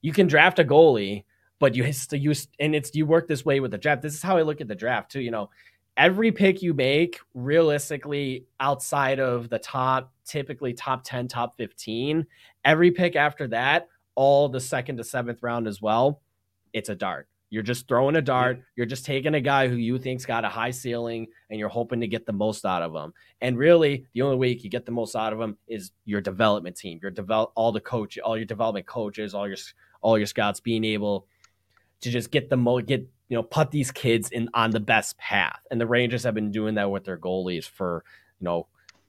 [0.00, 1.24] you can draft a goalie
[1.58, 4.36] but you use and it's you work this way with the draft this is how
[4.36, 5.48] i look at the draft too you know
[5.96, 12.26] every pick you make realistically outside of the top typically top 10 top 15
[12.64, 16.20] every pick after that all the second to seventh round as well
[16.72, 18.60] it's a dart you're just throwing a dart.
[18.74, 22.00] You're just taking a guy who you think's got a high ceiling, and you're hoping
[22.00, 23.12] to get the most out of him.
[23.40, 26.20] And really, the only way you can get the most out of him is your
[26.20, 26.98] development team.
[27.00, 29.56] Your develop all the coach, all your development coaches, all your
[30.02, 31.26] all your scouts being able
[32.00, 35.18] to just get the mo get you know put these kids in on the best
[35.18, 35.60] path.
[35.70, 38.04] And the Rangers have been doing that with their goalies for
[38.40, 38.66] you know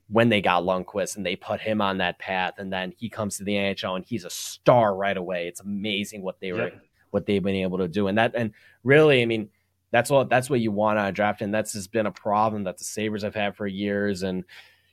[0.09, 3.37] when they got Lundqvist and they put him on that path, and then he comes
[3.37, 5.47] to the NHL and he's a star right away.
[5.47, 6.71] It's amazing what they were
[7.11, 8.07] what they've been able to do.
[8.07, 8.51] And that and
[8.83, 9.49] really, I mean,
[9.91, 12.63] that's what that's what you want on a draft, and that's just been a problem
[12.65, 14.23] that the Sabres have had for years.
[14.23, 14.43] And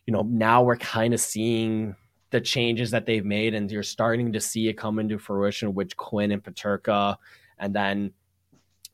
[0.07, 1.97] you know, now we're kind of seeing
[2.31, 5.97] the changes that they've made, and you're starting to see it come into fruition with
[5.97, 7.17] Quinn and Peterka,
[7.59, 8.13] and then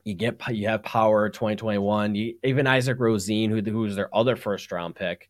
[0.03, 4.71] you get you have Power 2021, you, even Isaac Rosén, who who's their other first
[4.71, 5.29] round pick.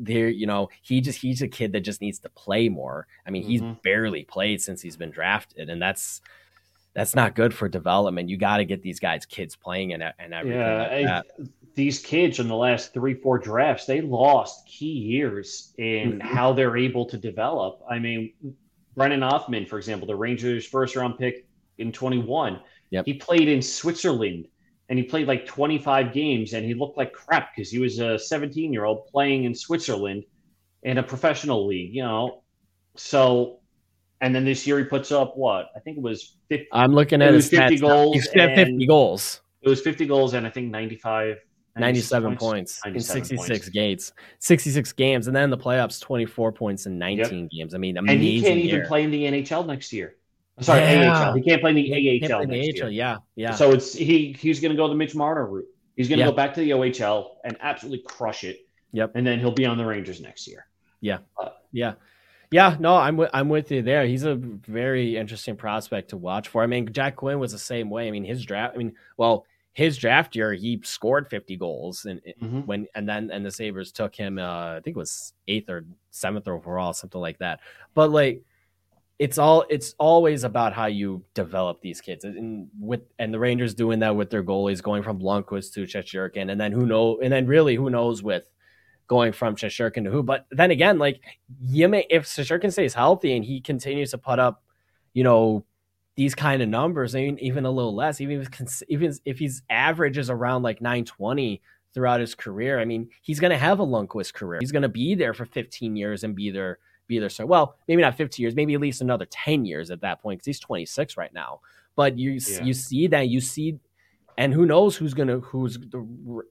[0.00, 3.06] There, you know, he just he's a kid that just needs to play more.
[3.26, 3.50] I mean, mm-hmm.
[3.50, 6.20] he's barely played since he's been drafted, and that's
[6.94, 8.28] that's not good for development.
[8.28, 10.60] You got to get these guys, kids playing and, and everything.
[10.60, 16.14] Yeah, like these kids in the last three, four drafts, they lost key years in
[16.14, 16.20] mm-hmm.
[16.26, 17.82] how they're able to develop.
[17.88, 18.32] I mean,
[18.96, 21.46] Brennan Othmann, for example, the Rangers' first round pick
[21.78, 23.04] in 21, yep.
[23.04, 24.46] he played in Switzerland
[24.88, 28.18] and he played like 25 games and he looked like crap because he was a
[28.18, 30.24] 17 year old playing in Switzerland
[30.82, 32.42] in a professional league, you know.
[32.96, 33.60] So
[34.20, 35.70] and then this year he puts up what?
[35.76, 36.68] I think it was 50.
[36.72, 38.14] I'm looking at his 50 goals.
[38.14, 39.40] He's got 50 goals.
[39.62, 41.36] It was 50 goals and I think 95
[41.78, 43.68] 97 points, points in 66 points.
[43.68, 47.50] games, 66 games, and then the playoffs 24 points in 19 yep.
[47.50, 47.74] games.
[47.74, 48.16] I mean, amazing.
[48.16, 48.76] And he can't year.
[48.76, 50.16] even play in the NHL next year.
[50.58, 51.28] I'm sorry, yeah.
[51.28, 51.34] AHL.
[51.34, 52.42] He can't play in the he AHL.
[52.42, 53.54] In the AHL, yeah, yeah.
[53.54, 55.66] So it's he he's going to go the Mitch Marner route.
[55.96, 58.60] He's going to go back to the OHL and absolutely crush it.
[58.92, 59.12] Yep.
[59.14, 60.66] And then he'll be on the Rangers next year.
[61.00, 61.18] Yeah.
[61.36, 61.94] Uh, yeah.
[62.50, 64.06] Yeah, no, I'm with I'm with you there.
[64.06, 66.62] He's a very interesting prospect to watch for.
[66.62, 68.08] I mean, Jack Quinn was the same way.
[68.08, 68.74] I mean, his draft.
[68.74, 69.44] I mean, well,
[69.74, 72.60] his draft year, he scored 50 goals, and mm-hmm.
[72.60, 74.38] when and then and the Sabres took him.
[74.38, 77.60] Uh, I think it was eighth or seventh overall, something like that.
[77.92, 78.42] But like,
[79.18, 83.74] it's all it's always about how you develop these kids, and with and the Rangers
[83.74, 87.32] doing that with their goalies, going from Lundqvist to Shesterkin, and then who know, and
[87.32, 88.44] then really who knows with
[89.08, 90.22] going from Shesterkin to who.
[90.22, 91.20] But then again, like
[91.60, 94.62] you may if Shesterkin stays healthy and he continues to put up
[95.18, 95.64] you know,
[96.16, 100.16] these kind of numbers, mean, even a little less, even if even if his average
[100.16, 101.60] is around like 920
[101.92, 104.60] throughout his career, I mean, he's going to have a Lundqvist career.
[104.60, 106.78] He's going to be there for 15 years and be there,
[107.08, 107.28] be there.
[107.28, 110.38] So, well, maybe not 50 years, maybe at least another 10 years at that point
[110.38, 111.60] because he's 26 right now.
[111.96, 112.62] But you yeah.
[112.62, 113.78] you see that you see,
[114.36, 116.06] and who knows who's gonna who's the,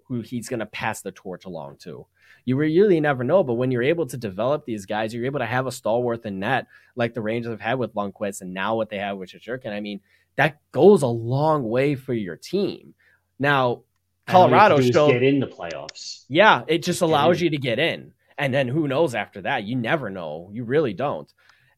[0.07, 2.05] who he's gonna pass the torch along to
[2.47, 3.43] you really never know.
[3.43, 6.39] But when you're able to develop these guys, you're able to have a stalwart in
[6.39, 9.73] net like the Rangers have had with Lundqvist and now what they have with Shesterkin.
[9.73, 9.99] I mean,
[10.37, 12.93] that goes a long way for your team.
[13.37, 13.81] Now,
[14.27, 16.23] Colorado showed get in the playoffs.
[16.29, 19.63] Yeah, it just allows you to get in, and then who knows after that?
[19.63, 20.49] You never know.
[20.53, 21.31] You really don't.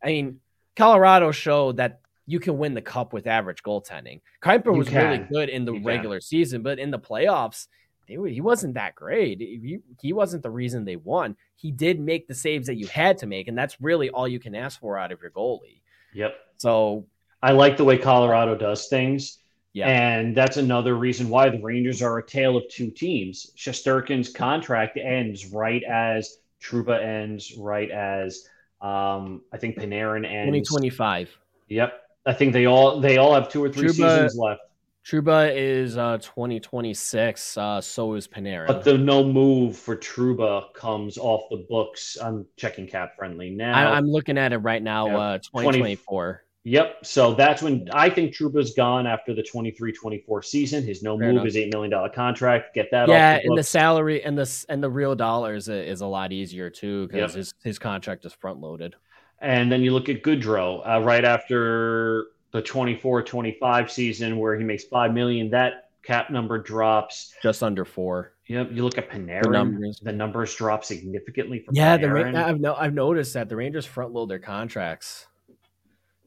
[0.03, 0.39] I mean,
[0.75, 4.21] Colorado showed that you can win the cup with average goaltending.
[4.43, 6.21] Kuemper was really good in the you regular can.
[6.21, 7.67] season, but in the playoffs,
[8.07, 9.39] they, he wasn't that great.
[9.39, 11.35] He, he wasn't the reason they won.
[11.55, 14.39] He did make the saves that you had to make, and that's really all you
[14.39, 15.81] can ask for out of your goalie.
[16.13, 16.35] Yep.
[16.57, 17.07] So
[17.41, 19.39] I like the way Colorado does things.
[19.73, 19.87] Yeah.
[19.87, 23.51] And that's another reason why the Rangers are a tale of two teams.
[23.55, 28.47] Shesterkin's contract ends right as Trouba ends, right as
[28.81, 30.69] um, I think Panarin ends.
[30.69, 31.37] 2025.
[31.69, 32.01] Yep.
[32.25, 34.61] I think they all they all have two or three Trouba, seasons left.
[35.05, 37.57] Trouba is uh, 2026.
[37.57, 38.67] Uh, so is Panarin.
[38.67, 42.17] But the no move for Trouba comes off the books.
[42.21, 43.73] I'm checking cap friendly now.
[43.73, 45.07] I, am looking at it right now.
[45.07, 46.25] Yeah, uh, 2024.
[46.25, 46.97] 20, yep.
[47.03, 50.83] So that's when I think Trouba's gone after the 23-24 season.
[50.83, 51.47] His no Fair move enough.
[51.47, 52.75] is eight million dollar contract.
[52.75, 53.07] Get that.
[53.07, 56.69] Yeah, the and the salary and the and the real dollars is a lot easier
[56.69, 57.37] too because yep.
[57.37, 58.95] his his contract is front loaded.
[59.41, 64.83] And then you look at Goodrow uh, right after the 24-25 season where he makes
[64.83, 65.49] five million.
[65.49, 68.33] That cap number drops just under four.
[68.47, 68.71] Yep.
[68.73, 71.63] You look at Panarin, the numbers, the numbers drop significantly.
[71.71, 72.33] yeah, Panarin.
[72.33, 75.27] the I've no, I've noticed that the Rangers front load their contracts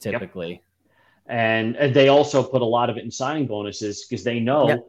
[0.03, 0.61] typically, yep.
[1.27, 4.69] and, and, they also put a lot of it in signing bonuses because they know
[4.69, 4.87] yep.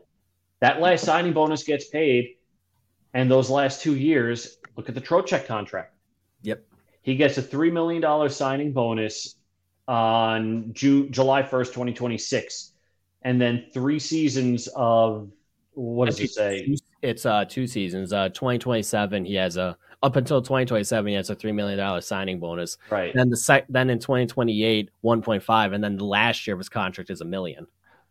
[0.60, 2.36] that last signing bonus gets paid,
[3.14, 4.58] and those last two years.
[4.76, 5.94] Look at the Trocheck contract.
[6.42, 6.64] Yep.
[7.04, 9.36] He gets a three million dollar signing bonus
[9.88, 12.72] on June, July 1st, 2026.
[13.24, 15.30] And then three seasons of
[15.74, 16.76] what does he say?
[17.02, 18.14] It's uh two seasons.
[18.14, 22.40] Uh 2027 he has a up until 2027 he has a 3 million dollar signing
[22.40, 22.78] bonus.
[22.92, 23.14] Right.
[23.16, 27.10] Then the sec- then in 2028 1.5 and then the last year of his contract
[27.10, 27.66] is a million.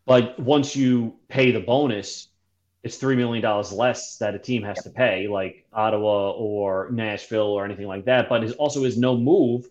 [0.07, 2.29] But once you pay the bonus,
[2.83, 4.85] it's three million dollars less that a team has yep.
[4.85, 8.29] to pay, like Ottawa or Nashville or anything like that.
[8.29, 9.69] But it also is no move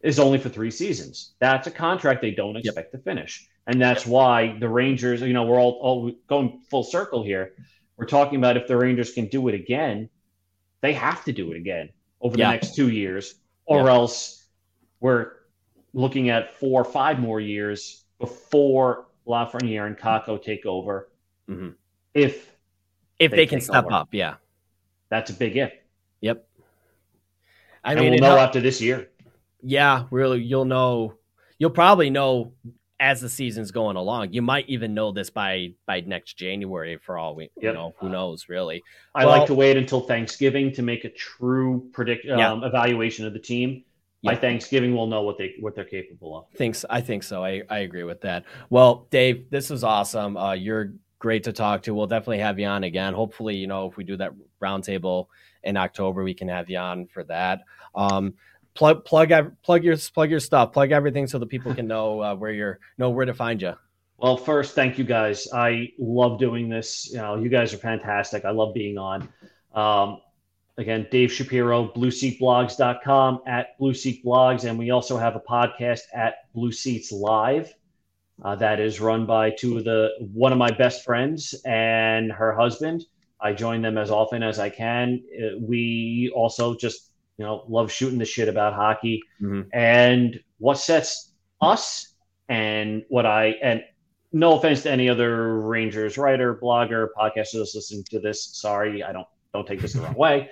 [0.00, 1.32] is only for three seasons.
[1.40, 2.92] That's a contract they don't expect yep.
[2.92, 3.48] to finish.
[3.66, 4.12] And that's yep.
[4.12, 7.52] why the Rangers, you know, we're all, all going full circle here.
[7.96, 10.08] We're talking about if the Rangers can do it again,
[10.80, 11.90] they have to do it again
[12.20, 13.34] over the next two years,
[13.66, 14.46] or else
[15.00, 15.32] we're
[15.92, 21.08] looking at four or five more years before Lafreniere and Kakko take over.
[21.48, 21.70] Mm-hmm.
[22.14, 22.52] If
[23.18, 23.94] if they, they can step over.
[23.94, 24.34] up, yeah,
[25.08, 25.72] that's a big if.
[26.20, 26.44] Yep.
[27.84, 28.42] I and mean, we'll know helped.
[28.42, 29.08] after this year
[29.62, 31.14] yeah, really, you'll know.
[31.58, 32.52] You'll probably know
[33.00, 34.32] as the season's going along.
[34.32, 37.50] You might even know this by by next January for all we yep.
[37.62, 37.94] you know.
[37.98, 38.82] Who knows, really?
[39.14, 42.66] I well, like to wait until Thanksgiving to make a true predict um, yeah.
[42.66, 43.84] evaluation of the team.
[44.24, 46.46] By Thanksgiving, we'll know what they what they're capable of.
[46.56, 47.44] Thinks I think so.
[47.44, 48.44] I, I agree with that.
[48.68, 50.36] Well, Dave, this was awesome.
[50.36, 51.94] Uh, you're great to talk to.
[51.94, 53.14] We'll definitely have you on again.
[53.14, 55.26] Hopefully, you know, if we do that roundtable
[55.62, 57.60] in October, we can have you on for that.
[57.94, 58.34] Um,
[58.78, 59.30] plug plug
[59.64, 62.78] plug your plug your stuff, plug everything so that people can know uh, where you're
[62.96, 63.74] know where to find you.
[64.16, 65.48] Well, first, thank you guys.
[65.52, 67.10] I love doing this.
[67.10, 68.44] You know, you guys are fantastic.
[68.44, 69.28] I love being on.
[69.74, 70.20] Um,
[70.76, 74.68] again, Dave Shapiro, blueseatblogs.com at Blue Seat Blogs.
[74.68, 77.72] And we also have a podcast at Blue Seats Live.
[78.44, 82.56] Uh, that is run by two of the one of my best friends and her
[82.56, 83.04] husband.
[83.40, 85.22] I join them as often as I can.
[85.32, 87.07] Uh, we also just
[87.38, 89.22] you know, love shooting the shit about hockey.
[89.40, 89.68] Mm-hmm.
[89.72, 92.14] And what sets us
[92.48, 93.82] and what I and
[94.32, 98.44] no offense to any other Rangers writer, blogger, podcasters listening to this.
[98.44, 100.50] Sorry, I don't don't take this the wrong way.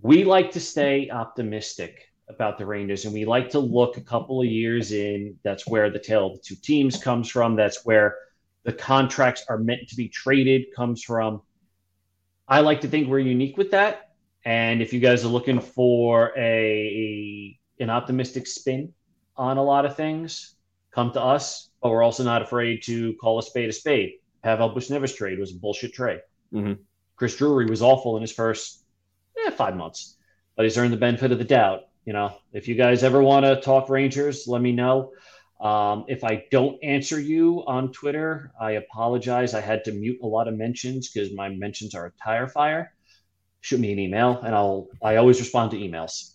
[0.00, 4.40] We like to stay optimistic about the Rangers, and we like to look a couple
[4.40, 5.36] of years in.
[5.42, 7.56] That's where the tale of the two teams comes from.
[7.56, 8.16] That's where
[8.64, 11.40] the contracts are meant to be traded comes from.
[12.46, 14.07] I like to think we're unique with that.
[14.44, 18.92] And if you guys are looking for a an optimistic spin
[19.36, 20.54] on a lot of things,
[20.92, 21.70] come to us.
[21.82, 24.14] But we're also not afraid to call a spade a spade.
[24.42, 26.20] Pavel Buchnevich trade was a bullshit trade.
[26.52, 26.74] Mm-hmm.
[27.16, 28.84] Chris Drury was awful in his first
[29.44, 30.16] eh, five months,
[30.56, 31.82] but he's earned the benefit of the doubt.
[32.04, 35.12] You know, if you guys ever want to talk Rangers, let me know.
[35.60, 39.54] Um, if I don't answer you on Twitter, I apologize.
[39.54, 42.94] I had to mute a lot of mentions because my mentions are a tire fire.
[43.60, 44.88] Shoot me an email, and I'll.
[45.02, 46.34] I always respond to emails.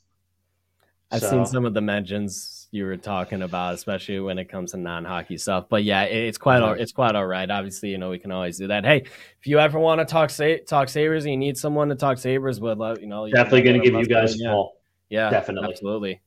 [1.12, 1.30] I've so.
[1.30, 5.38] seen some of the mentions you were talking about, especially when it comes to non-hockey
[5.38, 5.66] stuff.
[5.70, 6.82] But yeah, it's quite all, mm-hmm.
[6.82, 7.50] it's quite all right.
[7.50, 8.84] Obviously, you know we can always do that.
[8.84, 9.04] Hey,
[9.40, 12.18] if you ever want to talk sa- talk Sabres and you need someone to talk
[12.18, 14.74] Sabres with, you know, definitely going to give you guys a call.
[15.10, 16.22] Yeah, definitely, absolutely.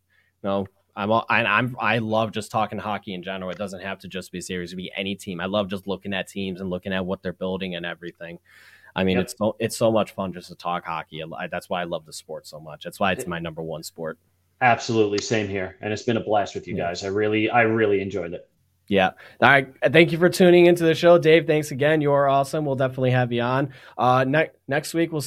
[0.44, 3.51] No, I'm all, I, I'm I love just talking hockey in general.
[3.51, 5.40] It doesn't have to just be Sabres; it be any team.
[5.40, 8.39] I love just looking at teams and looking at what they're building and everything.
[8.97, 9.24] I mean, yep.
[9.24, 11.23] it's so, it's so much fun just to talk hockey.
[11.23, 12.82] I, that's why I love the sport so much.
[12.82, 14.18] That's why it's my number one sport.
[14.62, 16.89] Absolutely, same here, and it's been a blast with you yeah.
[16.89, 17.05] guys.
[17.05, 18.48] I really I really enjoyed it.
[18.89, 19.10] Yeah.
[19.43, 19.68] All right.
[19.93, 21.47] Thank you for tuning into the show, Dave.
[21.47, 22.01] Thanks again.
[22.01, 22.64] You are awesome.
[22.64, 23.73] We'll definitely have you on.
[23.98, 25.24] Uh, ne- next week we'll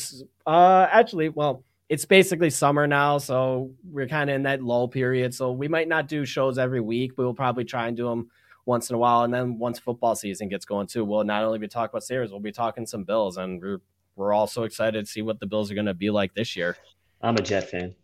[0.47, 5.33] uh actually well it's basically summer now, so we're kind of in that lull period.
[5.33, 8.29] So we might not do shows every week, but we'll probably try and do them
[8.69, 9.23] once in a while.
[9.23, 12.31] And then once football season gets going too, we'll not only be talking about Sabres,
[12.31, 13.81] we'll be talking some Bills, and we're
[14.15, 16.77] we're also excited to see what the Bills are going to be like this year.
[17.21, 17.95] I'm a Jet fan.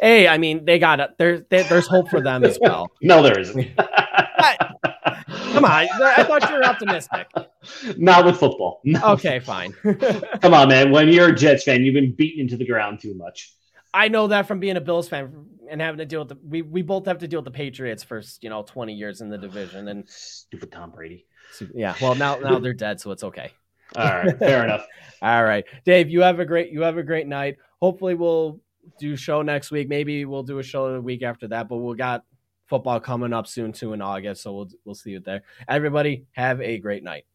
[0.00, 1.10] Hey, I mean, they got it.
[1.16, 2.90] There, there's hope for them as well.
[3.02, 3.76] no, there isn't.
[3.76, 7.28] Come on, I thought you were optimistic.
[7.96, 8.80] Not with football.
[8.84, 9.00] No.
[9.12, 9.72] Okay, fine.
[10.42, 10.90] Come on, man.
[10.90, 13.52] When you're a Jets fan, you've been beaten into the ground too much.
[13.94, 16.62] I know that from being a Bills fan and having to deal with the we,
[16.62, 19.38] we both have to deal with the Patriots first, you know 20 years in the
[19.38, 21.26] division and stupid Tom Brady.
[21.72, 23.52] Yeah, well now now they're dead, so it's okay.
[23.96, 24.86] All right, fair enough.
[25.22, 27.56] All right, Dave, you have a great you have a great night.
[27.80, 28.60] Hopefully, we'll
[28.98, 29.88] do show next week.
[29.88, 31.68] Maybe we'll do a show the week after that.
[31.68, 32.24] But we'll got
[32.66, 35.42] football coming up soon too in August, so we'll we'll see you there.
[35.68, 37.26] Everybody, have a great night.